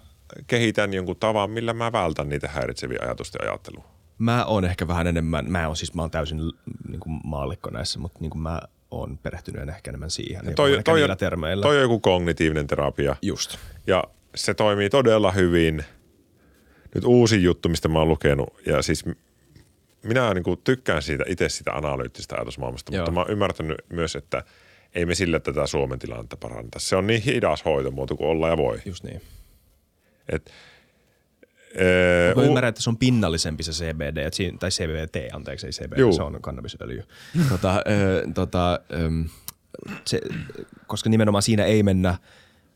[0.48, 3.84] kehitän jonkun tavan, millä mä vältän niitä häiritseviä ajatusten ajattelua.
[4.18, 6.38] mä oon ehkä vähän enemmän, mä oon siis, mä oon täysin
[6.88, 8.62] niin kuin maallikko näissä, mutta niin kuin mä
[8.92, 10.46] oon perehtynyt ehkä enemmän siihen.
[10.46, 11.62] Ja puhun ehkä niillä termeillä.
[11.62, 13.16] toi on joku kognitiivinen terapia.
[13.22, 13.58] Just.
[13.88, 14.04] Ja
[14.36, 15.86] se toimii todella hyvin.
[16.96, 18.54] Nyt uusi juttu, mistä mä oon lukenut.
[18.66, 19.06] Ja siis
[20.04, 23.02] minä niin kuin tykkään siitä itse sitä analyyttistä ajatusmaailmasta, Joo.
[23.02, 24.44] mutta mä oon ymmärtänyt myös, että
[24.96, 26.80] ei me sillä tätä Suomen tilannetta paranneta.
[26.80, 28.82] Se on niin hidas hoitomuoto kuin olla ja voi.
[28.86, 29.22] Just niin.
[30.30, 30.52] Et,
[31.76, 35.72] ee, Mä ymmärrän, että se on pinnallisempi se CBD, että siinä, tai CBT, anteeksi, ei
[35.72, 36.14] CBD, Juu.
[36.14, 37.04] se on kannabisöljy.
[37.50, 39.30] tota, ö, tota, ö,
[40.06, 40.22] se,
[40.88, 42.18] koska nimenomaan siinä ei mennä,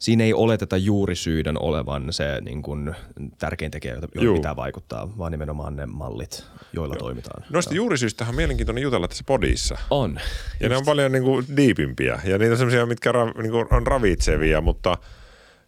[0.06, 2.96] siinä ei oleteta juurisyiden olevan se niin kuin,
[3.38, 4.36] tärkein tekijä, jota Juu.
[4.36, 7.44] pitää vaikuttaa, vaan nimenomaan ne mallit, joilla toimitaan.
[7.50, 9.78] Noista juurisyystä on mielenkiintoinen jutella tässä podissa.
[9.90, 10.20] On.
[10.60, 12.20] Ja ne on paljon niin kuin diipimpiä.
[12.24, 14.98] Ja niitä on semmoisia, mitkä ra, niin kuin on ravitsevia, mutta...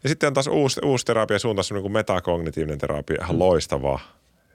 [0.04, 4.00] Ja sitten on taas uusi, uusi terapia suuntaan, semmoinen kuin metakognitiivinen terapia, ihan loistava.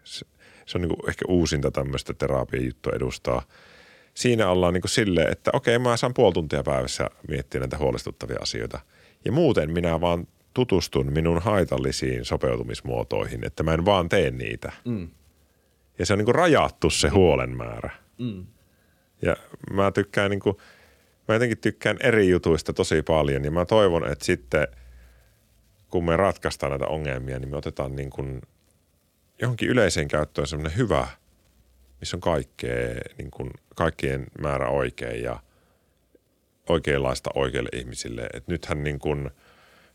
[0.04, 0.26] Se,
[0.66, 3.42] se on niin kuin ehkä uusinta tämmöistä terapian juttua edustaa.
[4.14, 8.38] Siinä ollaan niin kuin silleen, että okei, mä saan puoli tuntia päivässä miettiä näitä huolestuttavia
[8.40, 8.80] asioita.
[9.24, 14.72] Ja muuten minä vaan tutustun minun haitallisiin sopeutumismuotoihin, että mä en vaan tee niitä.
[14.84, 15.08] Mm.
[15.98, 17.90] Ja se on niin kuin rajattu se huolen määrä.
[19.22, 19.36] Ja
[19.72, 20.60] mä tykkään niinku,
[21.28, 24.68] mä jotenkin tykkään eri jutuista tosi paljon ja mä toivon, että sitten
[25.88, 28.40] kun me ratkaistaan näitä ongelmia, niin me otetaan niin kuin
[29.40, 31.08] johonkin yleiseen käyttöön semmoinen hyvä,
[32.00, 35.40] missä on kaikkea, niin kuin kaikkien määrä oikein ja
[36.72, 38.26] oikeanlaista oikeille ihmisille.
[38.34, 39.30] Et nythän niin kuin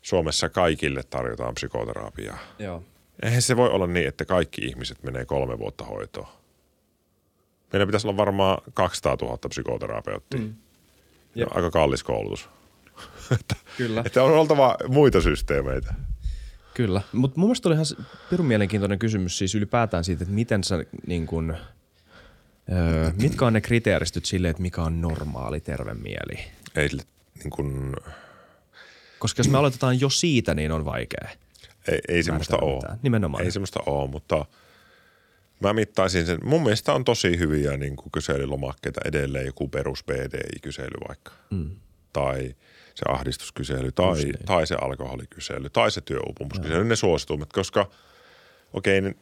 [0.02, 2.38] Suomessa kaikille tarjotaan psykoterapiaa.
[2.58, 2.84] Joo.
[3.22, 6.28] Eihän se voi olla niin, että kaikki ihmiset menee kolme vuotta hoitoon.
[7.72, 10.40] Meillä pitäisi olla varmaan 200 000 psykoterapeuttia.
[10.40, 10.54] Mm.
[11.34, 12.48] Ja aika kallis koulutus.
[13.76, 14.02] Kyllä.
[14.06, 15.94] Että on oltava muita systeemeitä.
[16.74, 17.86] Kyllä, mutta mun mielestä oli ihan
[18.30, 21.56] pirun mielenkiintoinen kysymys siis ylipäätään siitä, että miten sä niin kun,
[22.72, 26.38] öö, mitkä on ne kriteeristöt sille, että mikä on normaali terve mieli.
[26.78, 26.88] Ei,
[27.44, 27.96] niin kuin,
[29.18, 31.28] Koska jos me aloitetaan jo siitä, niin on vaikea.
[31.88, 32.74] ei, ei semmoista ole.
[32.74, 32.98] mitään.
[33.02, 33.44] Nimenomaan.
[33.44, 34.46] Ei semmoista ole, mutta
[35.60, 36.38] mä mittaisin sen.
[36.44, 41.32] Mun mielestä on tosi hyviä niin kuin kyselylomakkeita edelleen, joku perus BDI-kysely vaikka.
[41.50, 41.70] Mm.
[42.12, 42.54] Tai
[42.94, 44.34] se ahdistuskysely, tai, niin.
[44.46, 47.90] tai se alkoholikysely, tai se työuupumuskysely, ne suositummat, koska
[48.72, 49.14] okei, ne,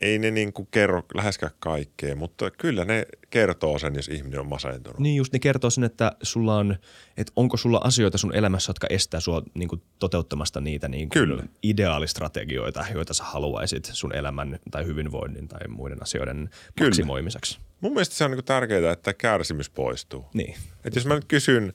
[0.00, 4.48] ei ne niin kuin kerro läheskään kaikkea, mutta kyllä ne kertoo sen, jos ihminen on
[4.48, 5.00] masentunut.
[5.00, 6.76] Niin just ne kertoo sen, että sulla on,
[7.16, 11.28] että onko sulla asioita sun elämässä, jotka estää sua niin kuin toteuttamasta niitä niin kuin
[11.28, 11.42] Kyllä.
[11.62, 16.88] ideaalistrategioita, joita sä haluaisit sun elämän tai hyvinvoinnin tai muiden asioiden Kyllä.
[16.88, 17.58] maksimoimiseksi.
[17.80, 20.24] Mun mielestä se on niin tärkeää, että kärsimys poistuu.
[20.34, 20.54] Niin.
[20.84, 21.72] Et jos mä nyt kysyn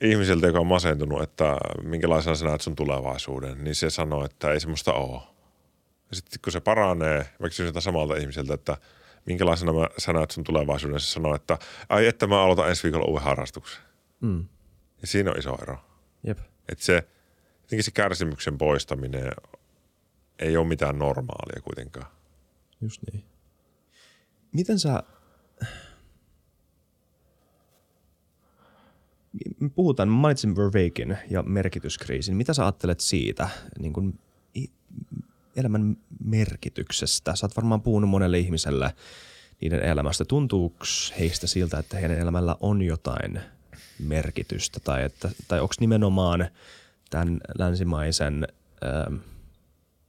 [0.00, 4.60] ihmiseltä, joka on masentunut, että minkälaisena sä näet sun tulevaisuuden, niin se sanoo, että ei
[4.60, 5.35] semmoista ole.
[6.10, 8.76] Ja sitten kun se paranee, mä kysyn sitä samalta ihmiseltä, että
[9.26, 11.58] minkälaisena mä, sä näet sun tulevaisuuden, se sanoo, että
[11.88, 13.82] ai että mä aloitan ensi viikolla uuden harrastuksen.
[14.20, 14.44] Mm.
[15.00, 15.78] Ja siinä on iso ero.
[16.26, 16.38] Jep.
[16.68, 17.08] Että se,
[17.62, 19.32] jotenkin se kärsimyksen poistaminen
[20.38, 22.06] ei ole mitään normaalia kuitenkaan.
[22.80, 23.24] Just niin.
[24.52, 25.02] Miten sä...
[29.60, 32.36] Me Puhutaan, mä mainitsin Verveikin ja merkityskriisin.
[32.36, 34.18] Mitä sä ajattelet siitä niin kun,
[35.56, 37.36] elämän merkityksestä?
[37.36, 38.94] Sä oot varmaan puhunut monelle ihmiselle
[39.60, 40.24] niiden elämästä.
[40.24, 40.84] Tuntuuko
[41.18, 43.40] heistä siltä, että heidän elämällä on jotain
[43.98, 44.80] merkitystä?
[44.80, 46.48] Tai, että, tai onko nimenomaan
[47.10, 48.48] tämän länsimaisen
[48.84, 49.16] ähm,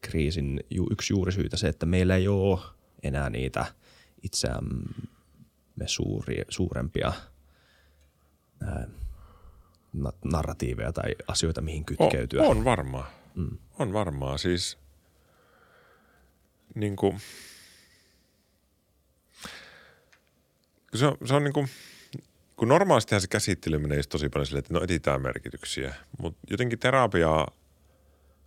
[0.02, 2.60] kriisin ju, yksi juurisyitä se, että meillä ei ole
[3.04, 3.66] enää niitä
[4.24, 4.86] itseämme
[5.86, 7.14] suuri, suurempia
[8.62, 8.88] ää,
[9.94, 12.44] na- narratiiveja tai asioita, mihin kytkeytyä.
[12.44, 13.06] On, on varmaan.
[13.36, 13.58] Mm.
[13.80, 14.40] On varmaan.
[14.40, 14.78] Siis
[16.80, 17.20] niin kuin,
[20.96, 21.70] se on, se on niin kuin,
[22.56, 25.96] kun normaalistihan se käsittely menee tosi paljon silleen, että no etsitään merkityksiä.
[26.22, 27.48] Mutta jotenkin terapiaa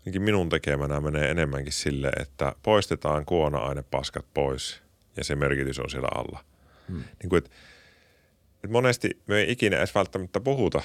[0.01, 4.83] jotenkin minun tekemänä menee enemmänkin sille, että poistetaan kuona-ainepaskat pois
[5.17, 6.45] ja se merkitys on siellä alla.
[6.89, 7.05] Hmm.
[7.23, 7.51] Niin kuin, että,
[8.55, 10.83] että monesti me ei ikinä edes välttämättä puhuta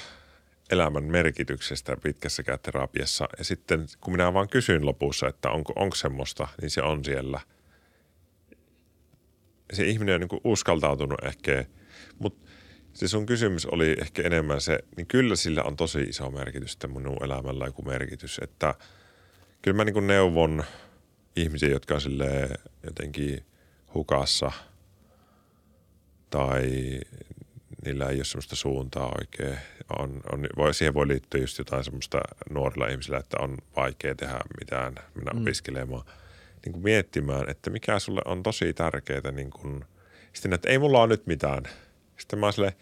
[0.70, 3.28] elämän merkityksestä pitkässäkään terapiassa.
[3.38, 7.40] Ja sitten kun minä vaan kysyn lopussa, että onko, onko semmoista, niin se on siellä.
[9.72, 11.64] Se ihminen on niin uskaltautunut ehkä,
[12.18, 12.48] mutta
[12.92, 16.88] se sun kysymys oli ehkä enemmän se, niin kyllä sillä on tosi iso merkitys, että
[16.88, 18.40] minun elämällä joku merkitys.
[18.42, 18.74] Että
[19.62, 20.64] kyllä mä niin neuvon
[21.36, 22.00] ihmisiä, jotka on
[22.82, 23.44] jotenkin
[23.94, 24.52] hukassa
[26.30, 27.00] tai
[27.86, 29.58] niillä ei ole semmoista suuntaa oikein.
[29.98, 34.40] On, on, voi, siihen voi liittyä just jotain semmoista nuorilla ihmisillä, että on vaikea tehdä
[34.60, 35.42] mitään, mennä mm.
[35.42, 36.04] opiskelemaan.
[36.64, 39.30] Niin kuin miettimään, että mikä sulle on tosi tärkeää.
[39.32, 39.84] Niin kuin,
[40.32, 41.62] sitten, että ei mulla ole nyt mitään.
[42.16, 42.72] Sitten mä oon silleen,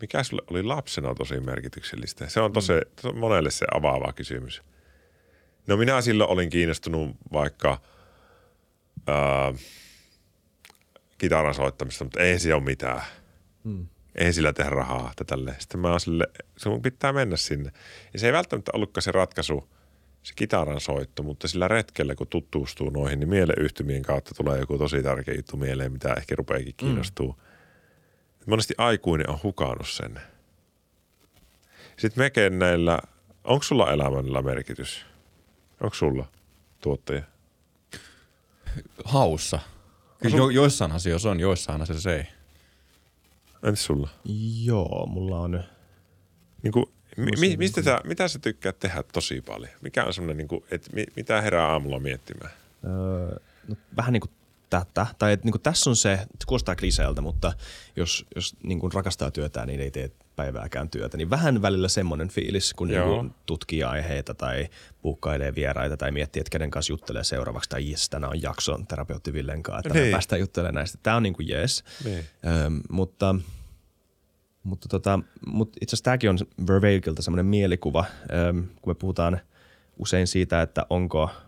[0.00, 2.28] mikä sulle oli lapsena tosi merkityksellistä?
[2.28, 3.18] Se on tosi mm.
[3.18, 4.62] monelle se avaava kysymys.
[5.66, 7.80] No minä silloin olin kiinnostunut vaikka
[9.06, 9.54] ää,
[11.18, 13.02] kitaran soittamista, mutta ei se ole mitään.
[13.64, 13.86] Mm.
[14.16, 15.56] Ei sillä tehdä rahaa että tälle.
[15.58, 16.26] Sitten mä oon sille,
[16.56, 17.72] sun pitää mennä sinne.
[18.12, 19.68] Ja se ei välttämättä ollutkaan se ratkaisu,
[20.22, 25.02] se kitaran soitto, mutta sillä retkellä, kun tutustuu noihin, niin mieleyhtymien kautta tulee joku tosi
[25.02, 27.32] tärkeä juttu mieleen, mitä ehkä rupeakin kiinnostuu.
[27.32, 28.50] Mm.
[28.50, 30.20] Monesti aikuinen on hukannut sen.
[31.96, 32.98] Sitten me kenneillä,
[33.44, 35.06] onko sulla elämällä merkitys?
[35.80, 36.26] Onko sulla
[36.80, 37.22] tuottaja?
[39.04, 39.58] Haussa.
[40.22, 42.35] Kyllä jo, joissain asioissa on, joissain asioissa ei.
[43.62, 44.08] Entäs sulla?
[44.64, 45.64] Joo, mulla on...
[46.62, 49.70] Niin kuin, mi, mi, mistä sä, mitä sä tykkäät tehdä tosi paljon?
[49.80, 52.52] Mikä on semmoinen, niin kuin, että mi, mitä herää aamulla miettimään?
[52.84, 53.38] Öö,
[53.68, 54.30] no, vähän niin kuin
[54.70, 55.06] tätä.
[55.18, 57.52] Tai että niin kuin tässä on se, se kuulostaa kliseeltä, mutta
[57.96, 61.16] jos, jos niin kuin rakastaa työtään, niin ei tee päivääkään työtä.
[61.16, 64.68] Niin vähän välillä semmoinen fiilis, kun niin kuin tutkii aiheita tai
[65.02, 67.70] puukkailee vieraita tai miettii, että kenen kanssa juttelee seuraavaksi.
[67.70, 70.12] Tai jes, tänään on jakso terapeutti Villen kanssa, että niin.
[70.12, 70.98] päästään juttelemaan näistä.
[71.02, 71.84] Tämä on niin kuin jees.
[72.04, 72.24] Niin.
[72.46, 73.34] Öm, mutta
[74.62, 78.04] mutta, tota, mutta itse asiassa tämäkin on Verveilkiltä semmoinen mielikuva,
[78.48, 79.40] öm, kun me puhutaan
[79.98, 81.30] usein siitä, että onko–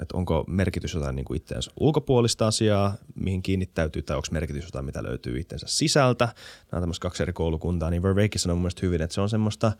[0.00, 4.84] että onko merkitys jotain niin kuin itseensä ulkopuolista asiaa, mihin kiinnittäytyy, tai onko merkitys jotain,
[4.84, 6.24] mitä löytyy itsensä sisältä.
[6.24, 9.28] Nämä on tämmöistä kaksi eri koulukuntaa, niin Verveikki sanoo mun mielestä hyvin, että se on
[9.28, 9.72] semmoista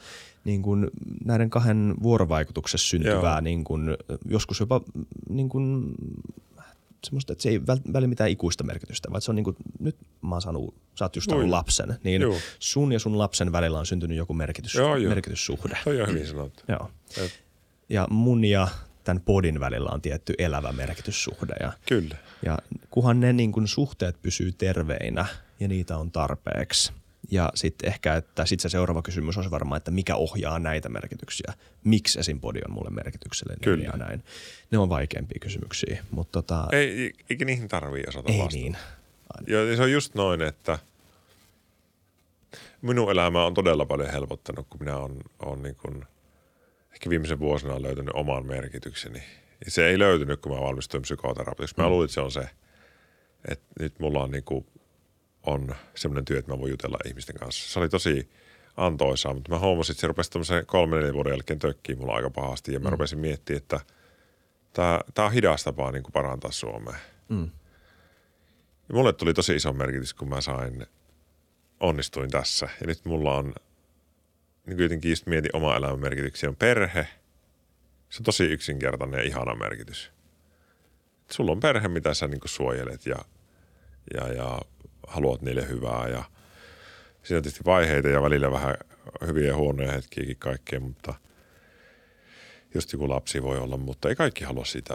[0.45, 0.91] niin kuin
[1.25, 3.97] näiden kahden vuorovaikutuksessa syntyvää, niin kuin,
[4.29, 4.81] joskus jopa
[5.29, 5.95] niin kuin,
[7.05, 7.61] semmoista, että se ei
[7.93, 11.17] väli mitään ikuista merkitystä, vaan se on niin kuin, nyt mä oon saanut, sä oot
[11.17, 12.37] just saanut lapsen, niin Joo.
[12.59, 15.09] sun ja sun lapsen välillä on syntynyt joku merkitys, joo, joo.
[15.09, 15.79] merkityssuhde.
[15.85, 16.63] Toi on hyvin sanottu.
[16.69, 16.91] Joo.
[17.89, 18.69] Ja mun ja
[19.09, 21.55] tämän podin välillä on tietty elävä merkityssuhde.
[21.61, 22.17] Ja, Kyllä.
[22.45, 22.59] Ja
[22.91, 25.27] kunhan ne niin kuin suhteet pysyy terveinä
[25.61, 26.93] ja niitä on tarpeeksi.
[27.31, 31.53] Ja sitten ehkä, että sit se seuraava kysymys on varmaan, että mikä ohjaa näitä merkityksiä.
[31.85, 32.41] Miksi esim.
[32.41, 33.85] podi on mulle merkityksellinen Kyllä.
[33.85, 34.25] ja näin.
[34.71, 36.05] Ne on vaikeampia kysymyksiä.
[36.11, 38.57] Mutta tota, ei, eikä niihin tarvii osata ei vastata.
[38.57, 38.77] niin.
[39.47, 40.79] Joo, se on just noin, että
[42.83, 46.05] minun elämä on todella paljon helpottanut, kun minä olen, olen niin kuin–
[46.93, 49.23] ehkä viimeisen vuosina on löytänyt oman merkitykseni.
[49.65, 51.75] Ja se ei löytynyt, kun mä valmistuin psykoterapeutiksi.
[51.79, 51.91] Mä mm.
[51.91, 52.49] luulin, että se on se,
[53.49, 54.67] että nyt mulla on, niin kuin,
[55.43, 57.73] on semmoinen työ, että mä voin jutella ihmisten kanssa.
[57.73, 58.31] Se oli tosi
[58.77, 62.31] antoisaa, mutta mä huomasin, että se rupesi tämmöisen kolmen neljän vuoden jälkeen tökkiin mulla aika
[62.31, 62.73] pahasti.
[62.73, 62.93] Ja mä mm.
[62.93, 63.81] rupesin miettimään, että
[65.15, 66.97] tämä on hidas tapa niin kuin parantaa Suomea.
[67.29, 67.51] Mm.
[68.89, 70.87] Ja mulle tuli tosi iso merkitys, kun mä sain,
[71.81, 72.69] onnistuin tässä.
[72.81, 73.55] Ja nyt mulla on
[74.69, 77.09] niin kuitenkin just mietin oma elämän merkityksiä on perhe.
[78.11, 80.11] Se on tosi yksinkertainen ja ihana merkitys.
[81.25, 83.17] Et sulla on perhe, mitä sä niin suojelet ja,
[84.15, 84.61] ja, ja
[85.07, 86.25] haluat niille hyvää ja
[87.23, 88.77] siinä on tietysti vaiheita ja välillä vähän
[89.27, 91.15] hyviä ja huonoja hetkiäkin kaikkea, mutta
[92.75, 94.95] just joku lapsi voi olla, mutta ei kaikki halua sitä.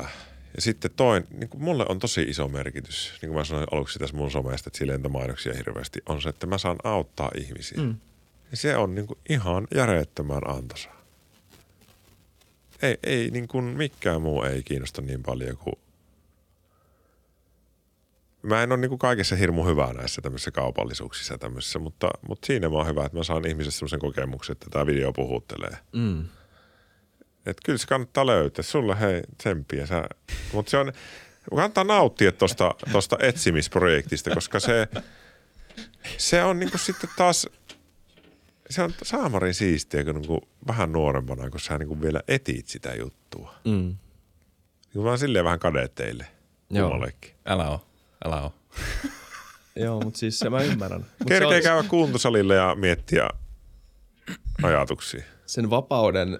[0.55, 3.99] Ja sitten toin, niin kuin mulle on tosi iso merkitys, niin kuin mä sanoin aluksi
[3.99, 7.83] tässä mun somesta, että sille mainoksia hirveästi, on se, että mä saan auttaa ihmisiä.
[7.83, 7.95] Mm
[8.53, 10.89] niin se on niin kuin ihan järjettömän antoisa.
[12.81, 15.75] Ei, ei niin kuin mikään muu ei kiinnosta niin paljon kuin
[18.41, 22.69] Mä en ole niin kuin kaikessa hirmu hyvä näissä tämmöisissä kaupallisuuksissa tämmöisissä, mutta, mutta siinä
[22.69, 25.77] mä oon hyvä, että mä saan ihmisestä semmoisen kokemuksen, että tämä video puhuttelee.
[25.91, 26.25] Mm.
[27.45, 28.63] Et kyllä se kannattaa löytää.
[28.63, 29.85] Sulle hei tsemppiä.
[29.85, 30.03] Sä,
[30.53, 30.93] mutta se on,
[31.49, 34.87] kannattaa nauttia tuosta tosta etsimisprojektista, koska se,
[36.17, 37.47] se on niin kuin sitten taas–
[38.69, 43.55] se on saamarin siistiä, kun niinku vähän nuorempana, kun sä niinku vielä etit sitä juttua.
[43.65, 43.97] Mm.
[44.93, 46.27] Niin mä oon silleen vähän kade teille.
[46.69, 46.89] Joo.
[46.89, 47.31] Kummallekin.
[47.45, 47.87] Älä oo.
[48.25, 48.53] Älä oo.
[49.75, 51.05] Joo, mutta siis se mä ymmärrän.
[51.27, 51.63] Kerkee on...
[51.63, 53.29] käydä kuntosalille ja miettiä
[54.63, 55.23] ajatuksia.
[55.45, 56.39] Sen vapauden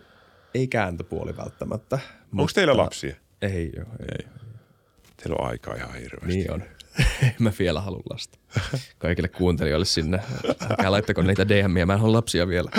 [0.54, 1.96] ei kääntöpuoli välttämättä.
[1.96, 2.54] Onko mutta...
[2.54, 3.16] teillä lapsia?
[3.42, 3.86] Ei joo.
[4.00, 4.08] Ei.
[4.20, 4.28] ei.
[5.18, 6.28] Teillä on aikaa ihan hirveästi.
[6.28, 6.64] Niin on.
[7.40, 8.38] mä vielä halua lasta.
[8.98, 10.20] Kaikille kuuntelijoille sinne.
[10.70, 12.70] Älkää laittako niitä DMiä, mä en halua lapsia vielä.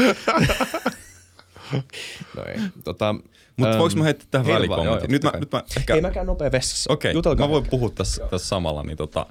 [2.37, 2.61] no ei.
[2.85, 3.15] Tota,
[3.57, 5.11] Mutta voiko mä heittää tähän välikommentin?
[5.11, 5.95] Nyt, mä, nyt mä ehkä...
[5.95, 6.93] Ei mäkään nopea vessassa.
[6.93, 8.83] Okei, okay, mä voin puhua tässä, tässä samalla.
[8.83, 9.27] Niin tota,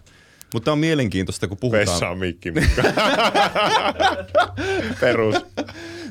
[0.54, 1.88] mutta on mielenkiintoista, kun puhutaan...
[1.88, 2.52] Vessa on mikki
[5.02, 5.36] Perus.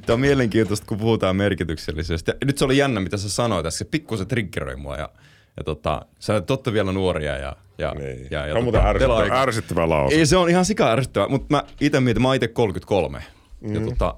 [0.07, 2.35] Tämä on mielenkiintoista, kun puhutaan merkityksellisestä.
[2.45, 3.85] Nyt se oli jännä, mitä sä sanoit tässä.
[3.85, 5.09] Pikkusen triggeroi mua ja
[5.57, 7.57] ja tota, sä olet totta vielä nuoria ja...
[7.79, 8.27] ja, niin.
[8.31, 10.17] ja, ja on tota, ärsyttävä, ärsyttävä lause.
[10.17, 13.23] Ei, se on ihan sika ärsyttävä, mutta mä itse mietin, mä oon itse 33.
[13.61, 13.75] Mm.
[13.75, 14.15] Ja tota,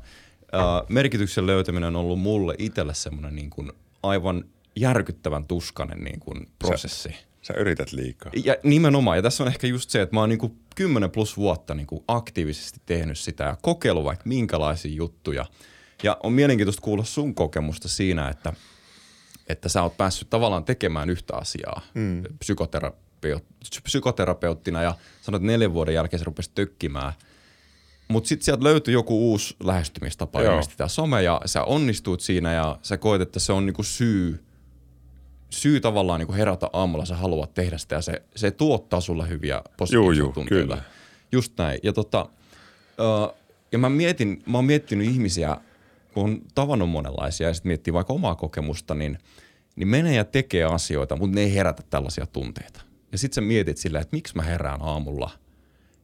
[0.55, 4.44] äh, merkityksen löytäminen on ollut mulle itselle semmoinen niin kuin aivan
[4.77, 7.09] järkyttävän tuskanen niin kuin prosessi.
[7.09, 8.32] Sä, sä yrität liikaa.
[8.44, 11.36] Ja nimenomaan, ja tässä on ehkä just se, että mä oon niin kuin 10 plus
[11.36, 15.47] vuotta niin kuin aktiivisesti tehnyt sitä ja kokeillut vaikka minkälaisia juttuja.
[16.02, 18.52] Ja on mielenkiintoista kuulla sun kokemusta siinä, että–
[19.49, 22.23] että sä oot päässyt tavallaan tekemään yhtä asiaa mm.
[22.39, 23.45] psykoterapeut,
[23.83, 27.12] psykoterapeuttina ja sanoit, että neljän vuoden jälkeen se rupesi tökkimään.
[28.09, 30.51] mutta sitten sieltä löytyi joku uusi lähestymistapa, Joo.
[30.51, 34.45] ilmeisesti tämä some, ja sä onnistuit siinä, ja sä koet, että se on niinku syy,
[35.51, 39.62] syy tavallaan niinku herätä aamulla, sä haluat tehdä sitä, ja se, se tuottaa sulle hyviä
[39.77, 40.62] positiivisia Juu, juu, tunteita.
[40.62, 40.83] kyllä.
[41.33, 41.79] Just näin.
[41.83, 42.27] Ja, tota,
[43.01, 43.35] ö,
[43.73, 45.57] ja mä mietin, mä oon miettinyt ihmisiä,
[46.15, 49.19] kun on tavannut monenlaisia, ja sitten miettii vaikka omaa kokemusta, niin,
[49.77, 52.81] niin menee ja tekee asioita, mutta ne ei herätä tällaisia tunteita.
[53.12, 55.31] Ja sitten sä mietit silleen, että miksi mä herään aamulla,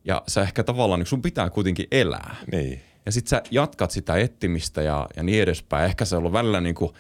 [0.05, 2.37] ja sä ehkä tavallaan, niin sun pitää kuitenkin elää.
[2.53, 2.81] Niin.
[3.07, 5.85] Ja sit sä jatkat sitä ettimistä ja, ja niin edespäin.
[5.85, 6.95] Ehkä se on ollut välillä niinku,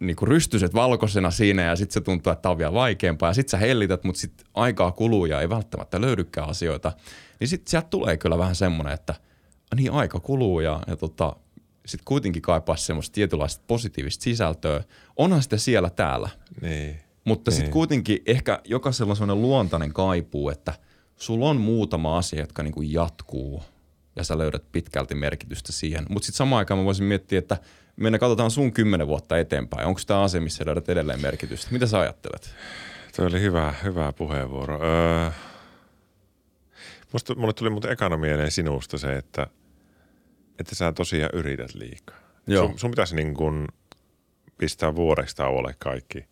[0.00, 3.30] niinku rystyset valkoisena siinä ja sit se tuntuu, että tää on vielä vaikeampaa.
[3.30, 6.92] Ja sit sä hellität, mutta sit aikaa kuluu ja ei välttämättä löydykään asioita.
[7.40, 9.14] Niin sit sieltä tulee kyllä vähän semmoinen, että
[9.76, 11.36] niin aika kuluu ja, ja tota,
[11.90, 14.84] sit kuitenkin kaipaa semmoista tietynlaista positiivista sisältöä.
[15.16, 16.28] Onhan sitä siellä täällä.
[16.60, 17.00] Niin.
[17.24, 20.74] Mutta sitten kuitenkin ehkä jokaisella on sellainen luontainen kaipuu, että
[21.16, 23.62] sulla on muutama asia, jotka niinku jatkuu
[24.16, 26.06] ja sä löydät pitkälti merkitystä siihen.
[26.08, 27.56] Mutta sitten samaan aikaan mä voisin miettiä, että
[27.96, 29.86] me katsotaan sun kymmenen vuotta eteenpäin.
[29.86, 31.68] Onko tämä asia, missä löydät edelleen merkitystä?
[31.70, 32.54] Mitä sä ajattelet?
[33.16, 34.80] Tuo oli hyvä, hyvä puheenvuoro.
[34.82, 35.30] Öö,
[37.12, 39.46] musta, mulle tuli muuten ekana mieleen sinusta se, että,
[40.60, 42.16] että sä tosiaan yrität liikaa.
[42.46, 42.66] Joo.
[42.66, 43.66] Sun, sun pitäisi niin kuin
[44.58, 46.24] pistää vuodeksi tauolle kaikki.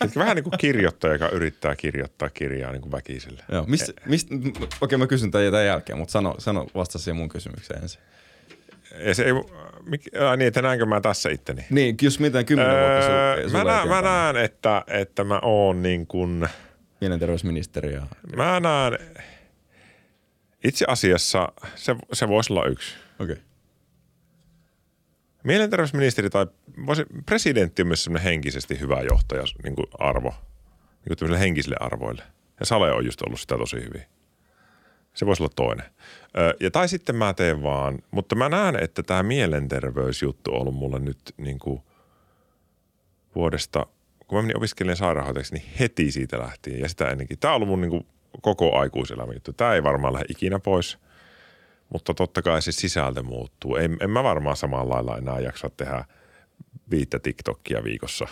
[0.00, 3.42] Etkä vähän niin kuin kirjoittaja, joka yrittää kirjoittaa kirjaa niin kuin väkiselle.
[3.52, 3.64] Joo.
[3.66, 4.28] Mist, mist,
[4.80, 8.00] okei, mä kysyn tämän tämän jälkeen, mutta sano, sano vasta siihen mun kysymykseen ensin.
[9.06, 9.32] Ja se ei,
[9.86, 11.64] mik, ää, niin, että näenkö mä tässä itteni?
[11.70, 14.04] Niin, jos mitään kymmenen vuotta Öö, mä, sulle näen, mä eteenpäin.
[14.04, 16.48] näen, että, että mä oon niin kuin,
[17.00, 18.06] Mielenterveysministeri ja...
[18.36, 18.98] mä näen,
[20.64, 22.94] itse asiassa se, se voisi olla yksi.
[23.18, 23.32] Okei.
[23.32, 23.44] Okay.
[25.44, 26.46] Mielenterveysministeri tai
[26.86, 31.76] voisi, presidentti on myös semmoinen henkisesti hyvä johtaja, niin kuin arvo, niin kuin tämmöisille henkisille
[31.80, 32.22] arvoille.
[32.60, 34.02] Ja Sale on just ollut sitä tosi hyvin.
[35.14, 35.86] Se voisi olla toinen.
[36.38, 40.74] Ö, ja tai sitten mä teen vaan, mutta mä näen, että tämä mielenterveysjuttu on ollut
[40.74, 41.82] mulle nyt niin kuin
[43.34, 43.86] vuodesta,
[44.26, 47.38] kun mä menin opiskelemaan sairaanhoitajaksi, niin heti siitä lähtien ja sitä ennenkin.
[47.38, 48.06] Tämä on ollut mun niin kuin
[48.42, 49.52] koko aikuiselämä juttu.
[49.52, 50.98] Tämä ei varmaan lähde ikinä pois,
[51.92, 53.76] mutta totta kai se sisältö muuttuu.
[53.76, 56.04] En, en mä varmaan samalla lailla enää jaksa tehdä
[56.90, 58.26] viittä TikTokia viikossa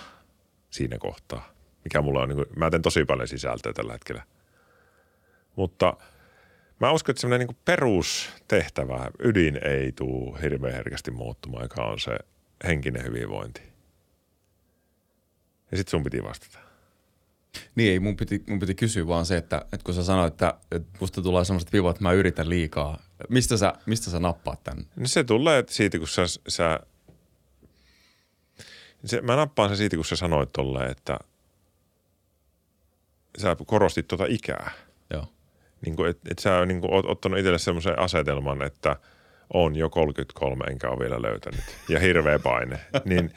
[0.71, 1.53] siinä kohtaa.
[1.85, 4.23] Mikä mulla on, niin kuin, mä teen tosi paljon sisältöä tällä hetkellä.
[5.57, 5.97] Mutta
[6.81, 12.19] mä uskon, että semmoinen niin perustehtävä, ydin ei tule hirveän herkästi muuttumaan, joka on se
[12.65, 13.63] henkinen hyvinvointi.
[15.71, 16.59] Ja sitten sun piti vastata.
[17.75, 20.55] Niin, ei, mun piti, mun piti kysyä vaan se, että, että kun sä sanoit, että,
[20.71, 23.03] että musta tulee semmoiset vivat, että mä yritän liikaa.
[23.29, 24.87] Mistä sä, mistä sä nappaat tämän?
[24.97, 26.81] No se tulee siitä, kun sä, sä
[29.05, 31.19] se, mä nappaan sen siitä, kun sä sanoit tolleen, että
[33.39, 34.71] sä korostit tuota ikää.
[35.11, 35.27] Joo.
[35.85, 38.97] Niin kuin, et, et sä niin kuin, oot ottanut itselle semmoisen asetelman, että
[39.55, 41.65] on jo 33 enkä ole vielä löytänyt.
[41.89, 42.81] Ja hirveä paine.
[43.05, 43.33] Niin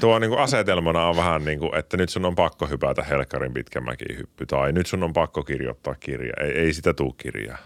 [0.00, 3.54] tuo niin kuin asetelmana on vähän niin kuin, että nyt sun on pakko hypätä helkkarin
[3.54, 4.46] pitkän mäkihyppy.
[4.46, 6.32] Tai nyt sun on pakko kirjoittaa kirja.
[6.40, 7.58] Ei, ei sitä tuu kirjaa.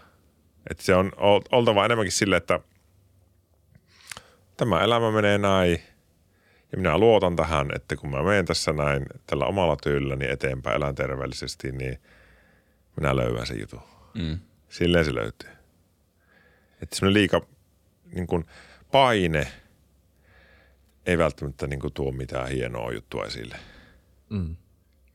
[0.69, 2.59] Että se on ol- oltava enemmänkin sille, että
[4.57, 5.81] tämä elämä menee näin.
[6.71, 10.95] Ja minä luotan tähän, että kun mä menen tässä näin tällä omalla tyylläni eteenpäin, elän
[10.95, 11.97] terveellisesti, niin
[12.95, 13.81] minä löydän sen jutun.
[14.13, 14.39] Mm.
[14.69, 15.49] Silleen se löytyy.
[16.81, 17.41] Että semmoinen liika
[18.15, 18.45] niin kuin
[18.91, 19.47] paine
[21.05, 23.57] ei välttämättä niin kuin tuo mitään hienoa juttua esille.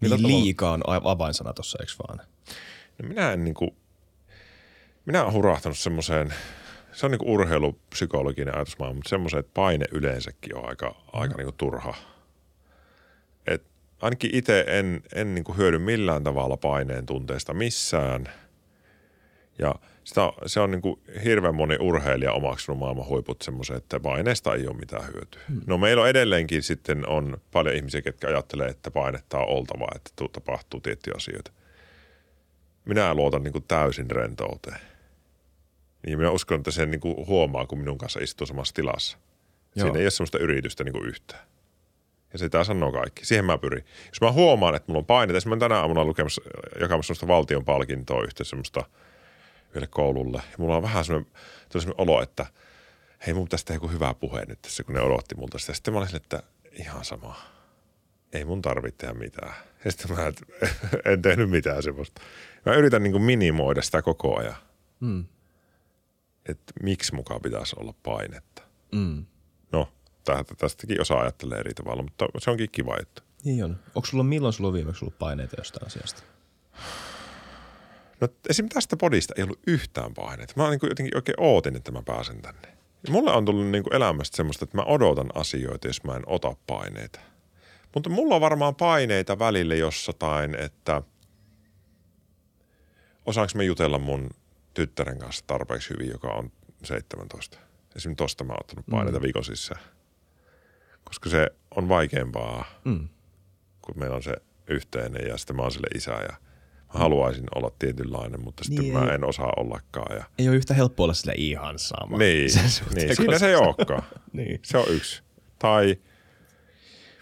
[0.00, 2.26] Niin tavalla- liikaa on avainsana tuossa, eikö vaan?
[3.02, 3.70] No minä en niin kuin,
[5.04, 6.34] minä olen hurahtanut semmoiseen,
[6.92, 11.46] se on niin kuin urheilupsykologinen ajatusmaailma, mutta semmoiseen, että paine yleensäkin on aika, aika niin
[11.46, 11.94] kuin turha.
[13.46, 13.62] Et
[14.00, 18.28] ainakin itse en, en niin kuin hyödy millään tavalla paineen tunteesta missään.
[19.58, 19.74] Ja
[20.04, 24.66] sitä, se on niin kuin hirveän moni urheilija omaksunut maailman huiput semmoisen, että paineesta ei
[24.66, 25.40] ole mitään hyötyä.
[25.48, 25.60] Hmm.
[25.66, 30.10] No meillä on edelleenkin sitten on paljon ihmisiä, ketkä ajattelee, että painetta on oltava, että
[30.16, 31.52] tu- tapahtuu tiettyjä asioita.
[32.84, 34.80] Minä luotan niin kuin täysin rentouteen.
[36.06, 39.18] Niin minä uskon, että sen niin kuin huomaa, kun minun kanssa istuu samassa tilassa.
[39.76, 39.86] Joo.
[39.86, 41.46] Siinä ei ole semmoista yritystä niin kuin yhtään.
[42.32, 43.26] Ja sitä sanoo kaikki.
[43.26, 43.84] Siihen mä pyrin.
[44.06, 46.42] Jos mä huomaan, että mulla on paineita, esimerkiksi mä tänä aamuna lukemassa,
[46.80, 48.84] jakamassa semmoista valtion palkintoa yhteen semmoista
[49.70, 50.42] yhdelle koululle.
[50.50, 51.32] Ja mulla on vähän semmoinen,
[51.72, 52.46] tuli semmoinen olo, että
[53.26, 55.74] hei mun pitäisi tehdä joku hyvä puhe nyt tässä, kun ne odotti multa sitä.
[55.74, 56.42] Sitten mä olin sille, että
[56.72, 57.36] ihan sama.
[58.32, 59.54] Ei mun tarvitse tehdä mitään.
[59.84, 60.42] Ja sitten mä et-
[61.04, 62.20] en tehnyt mitään semmoista.
[62.66, 64.56] Mä yritän niin kuin minimoida sitä koko ajan.
[65.00, 65.24] Mm.
[66.46, 68.62] Että miksi mukaan pitäisi olla painetta.
[68.92, 69.24] Mm.
[69.72, 69.92] No,
[70.24, 73.22] tä- tästäkin osa ajattelee eri tavalla, mutta se onkin kiva juttu.
[73.44, 73.76] Niin on.
[73.94, 76.22] Onko sulla, milloin sulla on viimeksi ollut paineita jostain asiasta?
[78.20, 78.68] No esim.
[78.68, 80.54] tästä podista ei ollut yhtään paineita.
[80.56, 82.68] Mä niin jotenkin oikein ootin, että mä pääsen tänne.
[83.06, 86.22] Ja mulle on tullut niin kuin elämästä semmoista, että mä odotan asioita, jos mä en
[86.26, 87.20] ota paineita.
[87.94, 91.02] Mutta mulla on varmaan paineita välille jossain, että
[93.26, 94.30] osaanko mä jutella mun
[94.74, 96.52] tyttären kanssa tarpeeksi hyvin, joka on
[96.84, 97.58] 17.
[97.96, 99.22] Esimerkiksi tosta mä oon ottanut paineita mm.
[99.22, 99.80] viikon sisään.
[101.04, 103.08] Koska se on vaikeampaa, Mm.
[103.82, 104.34] kun meillä on se
[104.66, 106.36] yhteinen ja sitten mä oon sille isä ja
[106.90, 110.16] haluaisin olla tietynlainen, mutta sitten Niin, mä en osaa ollakaan.
[110.16, 110.24] Ja...
[110.38, 112.18] Ei ole yhtä helppoa olla sille ihan sama.
[112.18, 112.50] Niin,
[112.94, 114.02] niin siinä se ei olekaan.
[114.32, 114.60] Niin.
[114.62, 115.22] Se on yksi.
[115.58, 115.98] Tai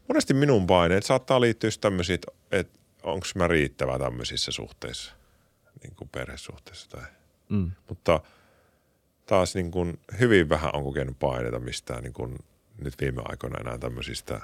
[0.08, 5.14] monesti minun paineet saattaa liittyä tämmöisiin, että, että onko mä riittävä tämmöisissä suhteissa,
[5.82, 6.90] niin kuin perhesuhteissa.
[6.90, 7.04] Tai.
[7.48, 7.70] Mm.
[7.88, 8.20] Mutta
[9.26, 12.38] taas niin kuin hyvin vähän on kokenut paineita mistään niin kuin
[12.78, 14.40] nyt viime aikoina enää tämmöisistä.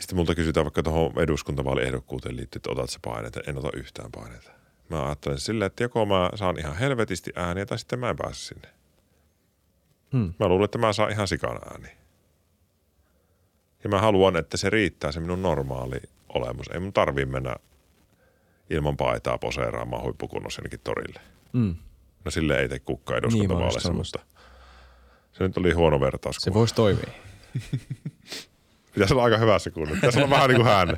[0.00, 3.40] Sitten multa kysytään vaikka tuohon eduskuntavaaliehdokkuuteen liittyen, että otat sä paineita.
[3.46, 4.50] En ota yhtään paineita.
[4.88, 8.40] Mä ajattelen silleen, että joko mä saan ihan helvetisti ääniä tai sitten mä en pääse
[8.40, 8.68] sinne.
[10.12, 10.34] Hmm.
[10.38, 11.96] Mä luulen, että mä saan ihan sikana ääniä.
[13.84, 16.66] Ja mä haluan, että se riittää se minun normaali olemus.
[16.68, 17.56] Ei mun tarvii mennä
[18.70, 21.20] ilman paitaa poseeraamaan huippukunnossa jonnekin torille.
[21.52, 21.76] Mm.
[22.24, 24.18] No sille ei tee kukka Niin, eduskuntavaaleissa, olin mutta
[25.32, 26.36] se nyt oli huono vertaus.
[26.36, 27.10] Se voisi toimia.
[28.94, 29.94] Pitäisi olla aika hyvässä kunnossa.
[29.94, 30.96] Pitäisi olla vähän niin kuin hän.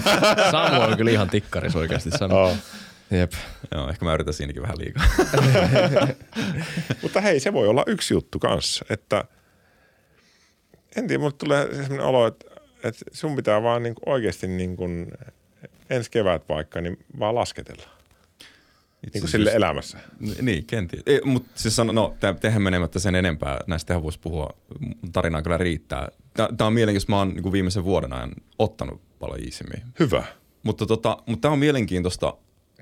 [0.50, 2.42] Samu on kyllä ihan tikkaris oikeasti sanoa.
[2.42, 2.56] Oh.
[3.10, 3.32] Jep.
[3.74, 5.04] Joo, ehkä mä yritän siinäkin vähän liikaa.
[7.02, 9.24] Mutta hei, se voi olla yksi juttu kanssa, että
[10.96, 12.46] en tiedä, mulle tulee sellainen olo, että,
[12.84, 15.12] että sun pitää vaan niin kuin oikeasti niin kuin
[15.90, 17.84] ensi kevät vaikka, niin vaan lasketella.
[19.12, 19.98] Niin kuin sille elämässä.
[20.20, 21.02] N- Niin, kenties.
[21.24, 24.50] Mutta siis sano, no, tehän menemättä sen enempää, näistä voisi puhua,
[25.12, 26.08] tarinaa kyllä riittää.
[26.34, 29.82] Tämä on mielenkiintoista, mä oon niin viimeisen vuoden ajan ottanut paljon iisimmin.
[30.00, 30.24] Hyvä.
[30.62, 32.34] Mutta, tota, mutta tämä on mielenkiintoista.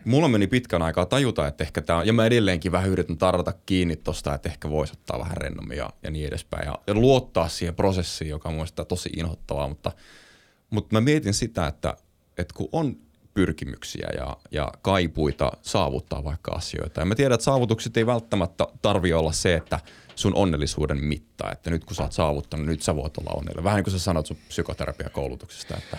[0.05, 3.97] Mulla meni pitkän aikaa tajuta, että ehkä tämä, ja mä edelleenkin vähän yritän tarrata kiinni
[3.97, 6.67] tosta, että ehkä voisi ottaa vähän rennommin ja, ja niin edespäin.
[6.67, 9.93] Ja, ja luottaa siihen prosessiin, joka on mielestäni tosi inhottavaa, mutta,
[10.71, 11.97] mutta mä mietin sitä, että,
[12.39, 12.97] että kun on
[13.35, 17.01] pyrkimyksiä ja, ja kaipuita saavuttaa vaikka asioita.
[17.01, 19.81] Ja mä tiedän, että saavutukset ei välttämättä tarvi olla se, että
[20.21, 23.65] sun onnellisuuden mitta, että nyt kun sä oot saavuttanut, nyt sä voit olla onnellinen.
[23.65, 25.99] Vähän niin kuin sä sanot sun psykoterapiakoulutuksesta, että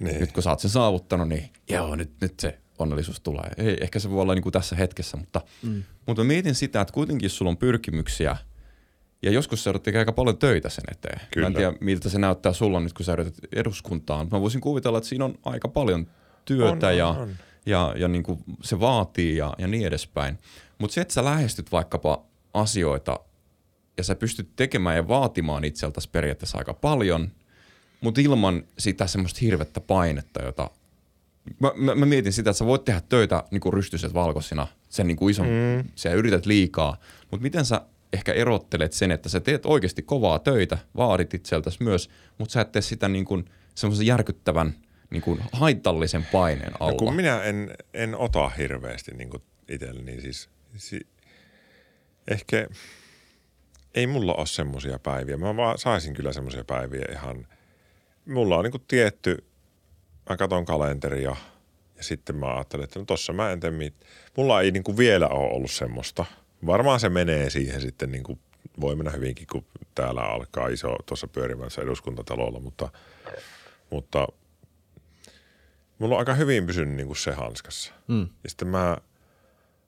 [0.00, 0.20] Niin.
[0.20, 3.50] nyt kun sä oot sen saavuttanut, niin joo, nyt, nyt se onnellisuus tulee.
[3.56, 5.82] Ei, ehkä se voi olla niin kuin tässä hetkessä, mutta, mm.
[6.06, 8.36] mutta mä mietin sitä, että kuitenkin sulla on pyrkimyksiä
[9.22, 11.20] ja joskus sä tekemään aika paljon töitä sen eteen.
[11.30, 11.44] Kyllä.
[11.44, 14.28] Mä en tiedä, miltä se näyttää sulla nyt, kun sä yrität eduskuntaan.
[14.32, 16.06] Mä voisin kuvitella, että siinä on aika paljon
[16.44, 17.36] työtä On, on, ja, on.
[17.66, 20.38] ja, ja niin kuin se vaatii ja, ja niin edespäin.
[20.78, 22.22] Mutta se, että sä lähestyt vaikkapa
[22.54, 23.20] asioita
[23.96, 27.30] ja sä pystyt tekemään ja vaatimaan itseltäsi periaatteessa aika paljon,
[28.00, 30.70] mutta ilman sitä semmoista hirvettä painetta, jota
[31.60, 35.06] mä, mä, mä mietin sitä, että sä voit tehdä töitä niin kuin rystyset valkoisina, sen
[35.06, 35.88] niin kuin ison, mm.
[35.94, 36.96] sä yrität liikaa,
[37.30, 37.80] mutta miten sä
[38.12, 42.72] ehkä erottelet sen, että sä teet oikeasti kovaa töitä, vaadit itseltäsi myös, mutta sä et
[42.72, 43.44] tee sitä niin kuin
[43.74, 44.74] semmoisen järkyttävän
[45.10, 46.92] niin kuin haitallisen paineen alla.
[46.92, 51.06] No kun minä en, en ota hirveästi niin kuin itselleni, niin siis, si,
[52.28, 52.66] ehkä
[53.94, 55.36] ei mulla ole semmoisia päiviä.
[55.36, 57.46] Mä vaan saisin kyllä semmoisia päiviä ihan.
[58.26, 59.44] Mulla on niin kuin tietty,
[60.30, 61.36] mä katon kalenteria
[61.96, 63.94] ja sitten mä ajattelen, että no tossa mä en tee mit.
[64.36, 66.24] Mulla ei niin kuin vielä ole ollut semmoista.
[66.66, 68.40] Varmaan se menee siihen sitten niin kuin
[68.80, 69.64] voi mennä hyvinkin, kun
[69.94, 72.88] täällä alkaa iso tuossa pyörimässä eduskuntatalolla, mutta,
[73.90, 74.28] mutta
[75.98, 77.92] mulla on aika hyvin pysynyt niin kuin se hanskassa.
[78.08, 78.28] Mm.
[78.44, 78.96] Ja sitten mä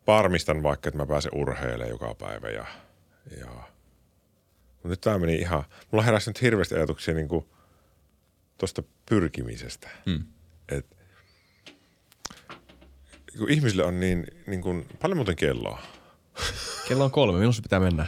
[0.07, 2.67] varmistan vaikka, että mä pääsen urheilemaan joka päivä ja,
[3.41, 3.74] ja
[4.85, 7.47] mutta nyt tämä meni ihan, mulla heräsi nyt hirveästi ajatuksia niin kuin
[8.59, 9.89] tuosta pyrkimisestä.
[10.07, 10.25] Mm.
[10.69, 10.87] Et,
[13.39, 15.83] kun ihmisille on niin, niin kuin, paljon muuten kelloa.
[16.89, 18.07] Kello on kolme, milloin se pitää mennä?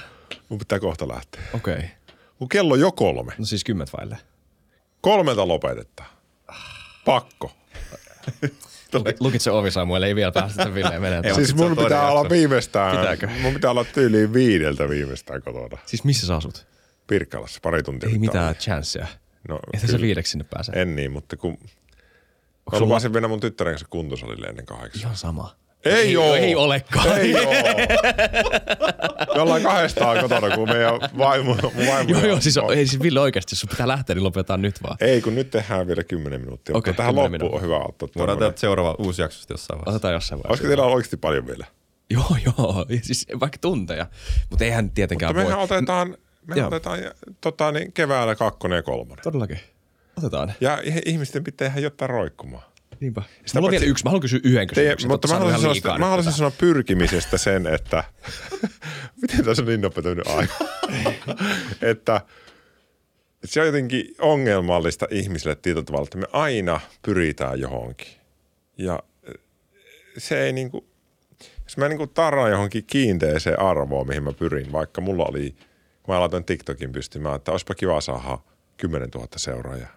[0.49, 1.43] Mun pitää kohta lähteä.
[1.55, 1.75] Okei.
[1.75, 1.89] Okay.
[2.39, 3.33] Mun kello on jo kolme.
[3.39, 4.19] No siis kymmentä vaille.
[5.01, 6.11] Kolmelta lopetetaan.
[7.05, 7.57] Pakko.
[9.21, 11.25] Lukit se ovi Samuel, ei vielä päästä sitä Villeen menemään.
[11.25, 13.29] Ei, siis se mun pitää olla viimeistään, Pitääkö?
[13.43, 15.79] mun pitää olla tyyliin viideltä viimeistään kotona.
[15.87, 16.67] Siis missä sä asut?
[17.07, 18.09] Pirkkalassa pari tuntia.
[18.09, 18.55] Ei mitään olla.
[18.55, 19.07] chanceja.
[19.49, 20.01] No, sä kyllä.
[20.01, 20.73] viideksi sinne pääse.
[20.75, 21.53] En niin, mutta kun...
[21.53, 25.01] Mä sulla- lupasin mennä mun tyttären kanssa kuntosalille ennen kahdeksan.
[25.03, 25.57] Ihan sama.
[25.87, 26.35] Ei, ei, oo.
[26.35, 27.19] ei olekaan.
[27.19, 27.53] Ei oo.
[29.35, 31.57] Me ollaan kahdestaan kotona, kun meidän vaimo,
[31.87, 34.83] vaimo joo, joo, siis, ei siis Ville oikeasti, jos sun pitää lähteä, niin lopetetaan nyt
[34.83, 34.97] vaan.
[35.01, 36.77] Ei, kun nyt tehdään vielä 10 minuuttia.
[36.77, 38.09] Okei, mutta tähän 10 loppuun on hyvä ottaa.
[38.17, 39.91] Voidaan tehdä seuraava uusi jakso sitten jossain vaiheessa.
[39.97, 40.51] Otetaan jossain vaiheessa.
[40.53, 41.67] Olisiko teillä oikeasti paljon vielä?
[42.11, 42.87] Joo, joo.
[42.89, 44.07] Ja Siis vaikka tunteja.
[44.51, 45.51] Mutta eihän tietenkään Mutta voi.
[45.51, 46.67] mehän otetaan, me Joo.
[46.67, 46.99] otetaan
[47.41, 49.23] tota, niin keväällä kakkonen ja kolmonen.
[49.23, 49.61] Todellakin.
[50.19, 50.53] Otetaan.
[50.61, 52.63] Ja ihmisten pitää ihan jotain roikkumaan.
[53.01, 53.23] Niinpä.
[53.47, 54.05] Sitä Mulla on vielä yksi.
[54.05, 55.11] Mä haluan kysyä yhden Teidän, kysymyksen.
[55.11, 58.05] mutta mä haluaisin, sanoa, ihan mä haluaisin sanoa pyrkimisestä sen, että
[59.23, 60.03] miten tässä on niin nopea
[60.37, 60.55] aika,
[61.91, 62.21] että,
[63.45, 68.09] se on jotenkin ongelmallista ihmisille tietyllä tavalla, että me aina pyritään johonkin.
[68.79, 69.01] Ja
[70.19, 70.89] se ei niinku,
[71.65, 75.55] jos mä niinku tarraan johonkin kiinteeseen arvoon, mihin mä pyrin, vaikka mulla oli,
[76.03, 78.39] kun mä laitoin TikTokin pystymään, että olisipa kiva saada
[78.77, 79.97] 10 000 seuraajaa.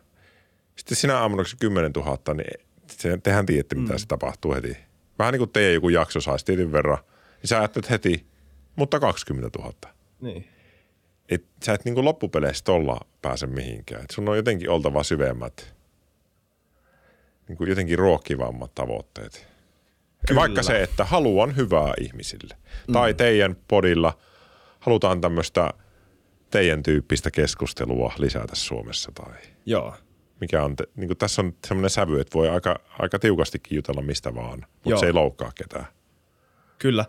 [0.76, 2.68] Sitten sinä aamuna, kun se 10 000, niin
[3.00, 4.00] se, tehän tiedätte, mitä mm.
[4.00, 4.78] se tapahtuu heti.
[5.20, 6.98] Vähän niin kuin teidän joku jakso saisi tietyn verran,
[7.42, 8.26] niin sä ajattelet heti,
[8.76, 9.74] mutta 20 000.
[10.22, 10.48] Niin.
[11.30, 14.04] Et, sä et niin kuin loppupeleissä tolla pääse mihinkään.
[14.04, 15.76] Et sun on jotenkin oltava syvemmät,
[17.48, 19.48] niin kuin jotenkin ruokkivammat tavoitteet.
[20.28, 20.40] Kyllä.
[20.40, 22.58] Vaikka se, että haluan hyvää ihmisille.
[22.88, 22.94] Mm.
[22.94, 24.18] Tai teidän podilla
[24.80, 25.74] halutaan tämmöistä
[26.50, 29.34] teidän tyyppistä keskustelua lisätä Suomessa tai
[29.66, 29.96] Joo.
[30.40, 34.02] Mikä on, te, niin kuin tässä on semmoinen sävy, että voi aika, aika tiukastikin jutella
[34.02, 35.00] mistä vaan, mutta Joo.
[35.00, 35.86] se ei loukkaa ketään.
[36.80, 37.06] Kyllä.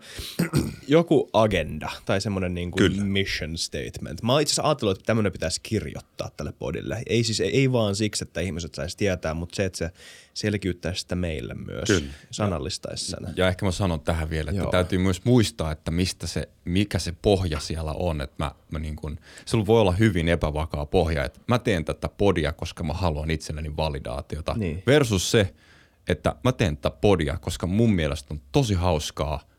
[0.87, 3.03] Joku agenda tai semmoinen niin kuin Kyllä.
[3.03, 4.21] mission statement.
[4.21, 7.03] Mä oon itse asiassa ajatellut, että tämmöinen pitäisi kirjoittaa tälle podille.
[7.07, 9.91] Ei siis ei vaan siksi, että ihmiset saisi tietää, mutta se, että se
[10.33, 11.87] selkiyttäisi sitä meille myös.
[11.87, 12.13] Kyllä.
[12.31, 13.19] Sanallistaisi sen.
[13.35, 14.65] Ja ehkä mä sanon tähän vielä, että Joo.
[14.65, 14.71] Joo.
[14.71, 18.21] täytyy myös muistaa, että mistä se, mikä se pohja siellä on.
[18.21, 22.09] Että mä, mä niin kun, sulla voi olla hyvin epävakaa pohja, että mä teen tätä
[22.09, 24.53] podia, koska mä haluan itselleni validaatiota.
[24.57, 24.83] Niin.
[24.87, 25.53] Versus se,
[26.07, 29.50] että mä teen tätä podia, koska mun mielestä on tosi hauskaa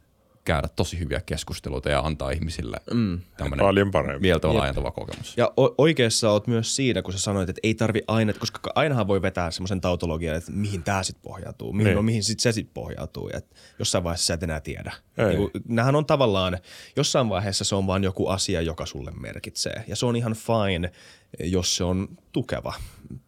[0.44, 3.20] käydä tosi hyviä keskusteluita ja antaa ihmisille mm.
[3.36, 4.20] tämmöinen Paljon paremmin.
[4.22, 5.36] mieltä laajentava kokemus.
[5.36, 9.08] Ja o- oikeassa oot myös siinä, kun sä sanoit, että ei tarvi aina, koska ainahan
[9.08, 11.96] voi vetää semmoisen tautologian, että mihin tämä sitten pohjautuu, mihin, Niin.
[11.96, 13.28] no, mihin sit se sitten pohjautuu.
[13.28, 14.92] Ja että jossain vaiheessa sä et enää tiedä.
[15.18, 15.36] Ei.
[15.36, 16.58] Niin nämähän on tavallaan,
[16.96, 19.84] jossain vaiheessa se on vain joku asia, joka sulle merkitsee.
[19.88, 20.92] Ja se on ihan fine,
[21.40, 22.74] jos se on tukeva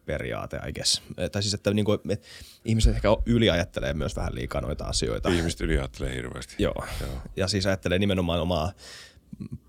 [0.05, 1.03] periaate, I guess.
[1.19, 2.27] Eh, Tai siis, että, niin kuin, että
[2.65, 5.29] ihmiset ehkä yliajattelee myös vähän liikaa noita asioita.
[5.29, 6.55] Ihmiset yliajattelee hirveästi.
[6.59, 6.85] Joo.
[7.01, 7.11] Joo.
[7.37, 8.73] Ja siis ajattelee nimenomaan omaa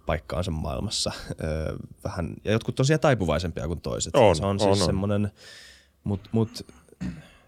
[0.05, 1.11] paikkaansa maailmassa.
[1.43, 4.15] Öö, vähän, ja jotkut tosiaan taipuvaisempia kuin toiset.
[4.15, 4.85] On, se on, on, siis on.
[4.85, 5.31] semmoinen,
[6.03, 6.65] mut, mut,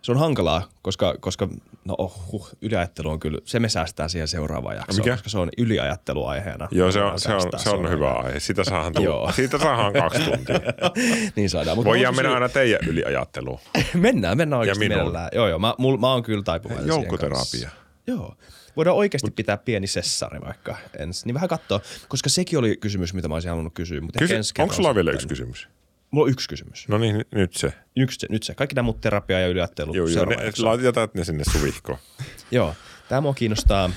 [0.08, 1.48] se on hankalaa, koska, koska
[1.86, 5.12] no oh, huh, yliajattelu on kyllä, se me säästää siihen seuraavaan jaksoon, Mikä?
[5.12, 6.68] koska se on yliajattelu aiheena.
[6.72, 8.40] Joo, se on, se on, se on hyvä aihe.
[8.40, 9.18] Sitä saadaan, Joo.
[9.18, 9.32] tulla.
[9.32, 10.60] Siitä saadaan kaksi tuntia.
[11.36, 11.78] niin saadaan.
[11.78, 13.60] Mut Voidaan mennä aina teidän yliajatteluun.
[13.94, 15.30] mennään, mennään oikeasti mielellään.
[15.34, 17.70] Joo, joo, mä, mul, mä oon kyllä taipuvainen siihen Joukkoterapia.
[18.08, 18.36] Joo.
[18.76, 21.28] Voidaan oikeasti pitää pieni sessari vaikka ensin.
[21.28, 24.02] Niin vähän katsoa, koska sekin oli kysymys, mitä mä olisin halunnut kysyä.
[24.02, 25.68] Mutta Kysy, onko sulla vielä yksi kysymys?
[26.12, 26.88] Mulla on yksi kysymys.
[26.88, 27.74] No niin, nyt- se.
[27.96, 28.56] Yksi, se- nyt se.
[28.56, 29.94] Kaikki tämä muut terapia ja yliajattelu.
[29.94, 30.66] Joo, joo, ne, jakso.
[30.66, 32.00] la- jätät ne sinne suvihkoon.
[32.52, 32.76] Joo.
[33.10, 33.90] Tämä mua kiinnostaa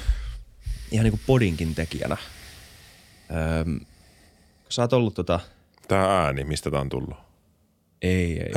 [0.91, 2.17] ihan niin kuin podinkin tekijänä.
[3.61, 3.81] Öm,
[4.69, 5.41] sä oot ollut tota...
[5.89, 7.17] Tää ääni, mistä tää on tullut?
[8.03, 8.53] Ei, ei.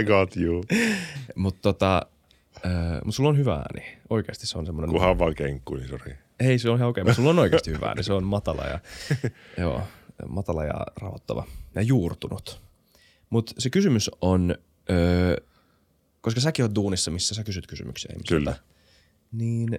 [0.00, 0.64] I got you.
[1.34, 2.06] Mutta tota...
[2.66, 3.98] Öö, mut sulla on hyvä ääni.
[4.10, 4.90] Oikeasti se on semmoinen...
[4.90, 6.14] Kunhan vaan kenkku, niin sori.
[6.40, 7.02] Ei, se on ihan okei.
[7.02, 7.14] Okay.
[7.14, 8.02] Sulla on oikeasti hyvä ääni.
[8.02, 8.78] Se on matala ja,
[9.62, 9.82] joo,
[10.28, 12.62] matala ja rauhoittava ja juurtunut.
[13.30, 14.54] Mutta se kysymys on,
[14.90, 15.36] öö,
[16.20, 18.38] koska säkin oot duunissa, missä sä kysyt kysymyksiä ihmisiltä.
[18.38, 18.54] Kyllä.
[19.32, 19.78] Niin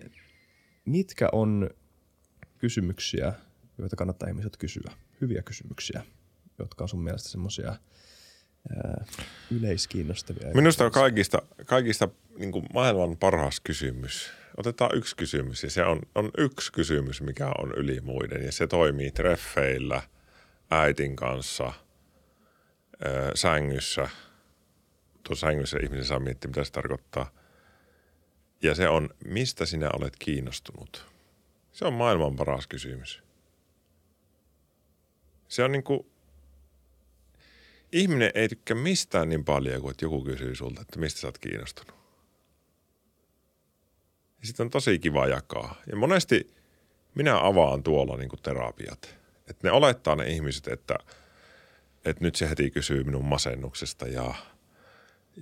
[0.86, 1.70] mitkä on
[2.58, 3.34] kysymyksiä,
[3.78, 4.92] joita kannattaa ihmiset kysyä?
[5.22, 6.04] Hyviä kysymyksiä,
[6.60, 7.76] jotka on sun mielestä semmoisia
[9.52, 10.54] yleiskiinnostavia.
[10.54, 14.32] Minusta on kaikista, kaikista niin kuin maailman paras kysymys.
[14.58, 18.68] Otetaan yksi kysymys ja se on, on yksi kysymys, mikä on yli muiden ja se
[18.68, 20.02] toimii treffeillä,
[20.72, 21.74] äitin kanssa,
[23.06, 24.10] ö, sängyssä.
[25.24, 27.32] Tuossa sängyssä ihminen saa miettiä, mitä se tarkoittaa.
[28.62, 31.06] Ja se on, mistä sinä olet kiinnostunut?
[31.72, 33.24] Se on maailman paras kysymys.
[35.48, 36.06] Se on niin kuin,
[37.92, 41.38] ihminen ei tykkää mistään niin paljon kuin että joku kysyy sulta, että mistä sä oot
[41.38, 41.96] kiinnostunut.
[44.42, 45.76] Ja sitten on tosi kiva jakaa.
[45.88, 46.54] Ja monesti
[47.16, 49.23] minä avaan tuolla niin terapiat.
[49.50, 50.96] Että ne olettaa ne ihmiset, että,
[52.06, 54.34] että nyt se heti kysyy minun masennuksesta ja,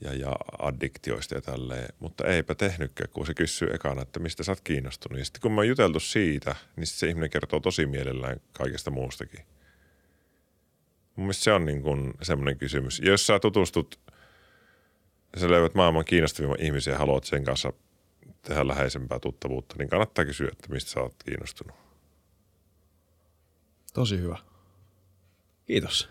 [0.01, 1.87] ja, ja addiktioista ja tälleen.
[1.99, 5.19] Mutta eipä tehnytkään, kun se kysyy ekana, että mistä sä oot kiinnostunut.
[5.19, 9.45] Ja sitten kun mä oon juteltu siitä, niin se ihminen kertoo tosi mielellään kaikesta muustakin.
[11.15, 12.99] Mun mielestä se on niin kuin semmoinen kysymys.
[12.99, 13.99] Ja Jos sä tutustut,
[15.37, 17.73] sä löydät maailman kiinnostavimman ihmisen ja haluat sen kanssa
[18.41, 21.90] tehdä läheisempää tuttavuutta, niin kannattaa kysyä, että mistä sä oot kiinnostunut.
[23.93, 24.37] Tosi hyvä.
[25.65, 26.09] Kiitos.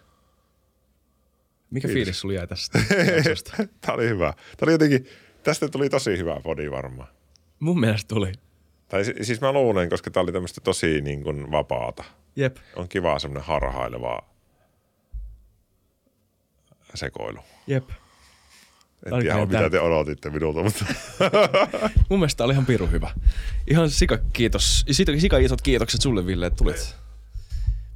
[1.70, 1.94] Mikä Kiitos.
[1.94, 2.78] fiilis sulla jäi tästä?
[3.80, 4.32] Tämä oli hyvä.
[4.32, 5.06] Tämä oli jotenkin,
[5.42, 7.08] tästä tuli tosi hyvä podi varmaan.
[7.60, 8.32] Mun mielestä tuli.
[8.88, 12.04] Tai si- siis mä luulen, koska tämä oli tämmöistä tosi niin kuin vapaata.
[12.36, 12.56] Jep.
[12.76, 14.18] On kiva semmoinen harhaileva
[16.94, 17.38] sekoilu.
[17.66, 17.90] Jep.
[19.06, 20.84] En tiedä, mitä tää- te odotitte minulta, mutta
[22.10, 23.10] Mun mielestä tää oli ihan piru hyvä.
[23.66, 24.84] Ihan sika kiitos.
[24.90, 26.96] Sika, sika isot kiitokset sulle Ville, että tulit.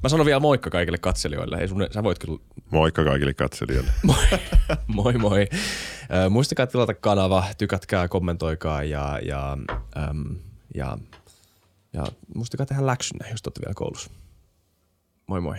[0.03, 1.57] Mä sanon vielä moikka kaikille katselijoille.
[1.57, 2.39] Ei sun, sä voit kyllä
[2.71, 3.91] moikka kaikille katselijoille.
[4.03, 4.25] Moi,
[4.87, 5.47] moi moi.
[6.25, 9.57] Ö, muistakaa tilata kanava, tykätkää, kommentoikaa ja, ja,
[10.09, 10.35] äm,
[10.75, 10.97] ja,
[11.93, 12.05] ja
[12.35, 14.11] muistakaa tehdä läksynne, jos te olette vielä koulussa.
[15.27, 15.55] Moi moi.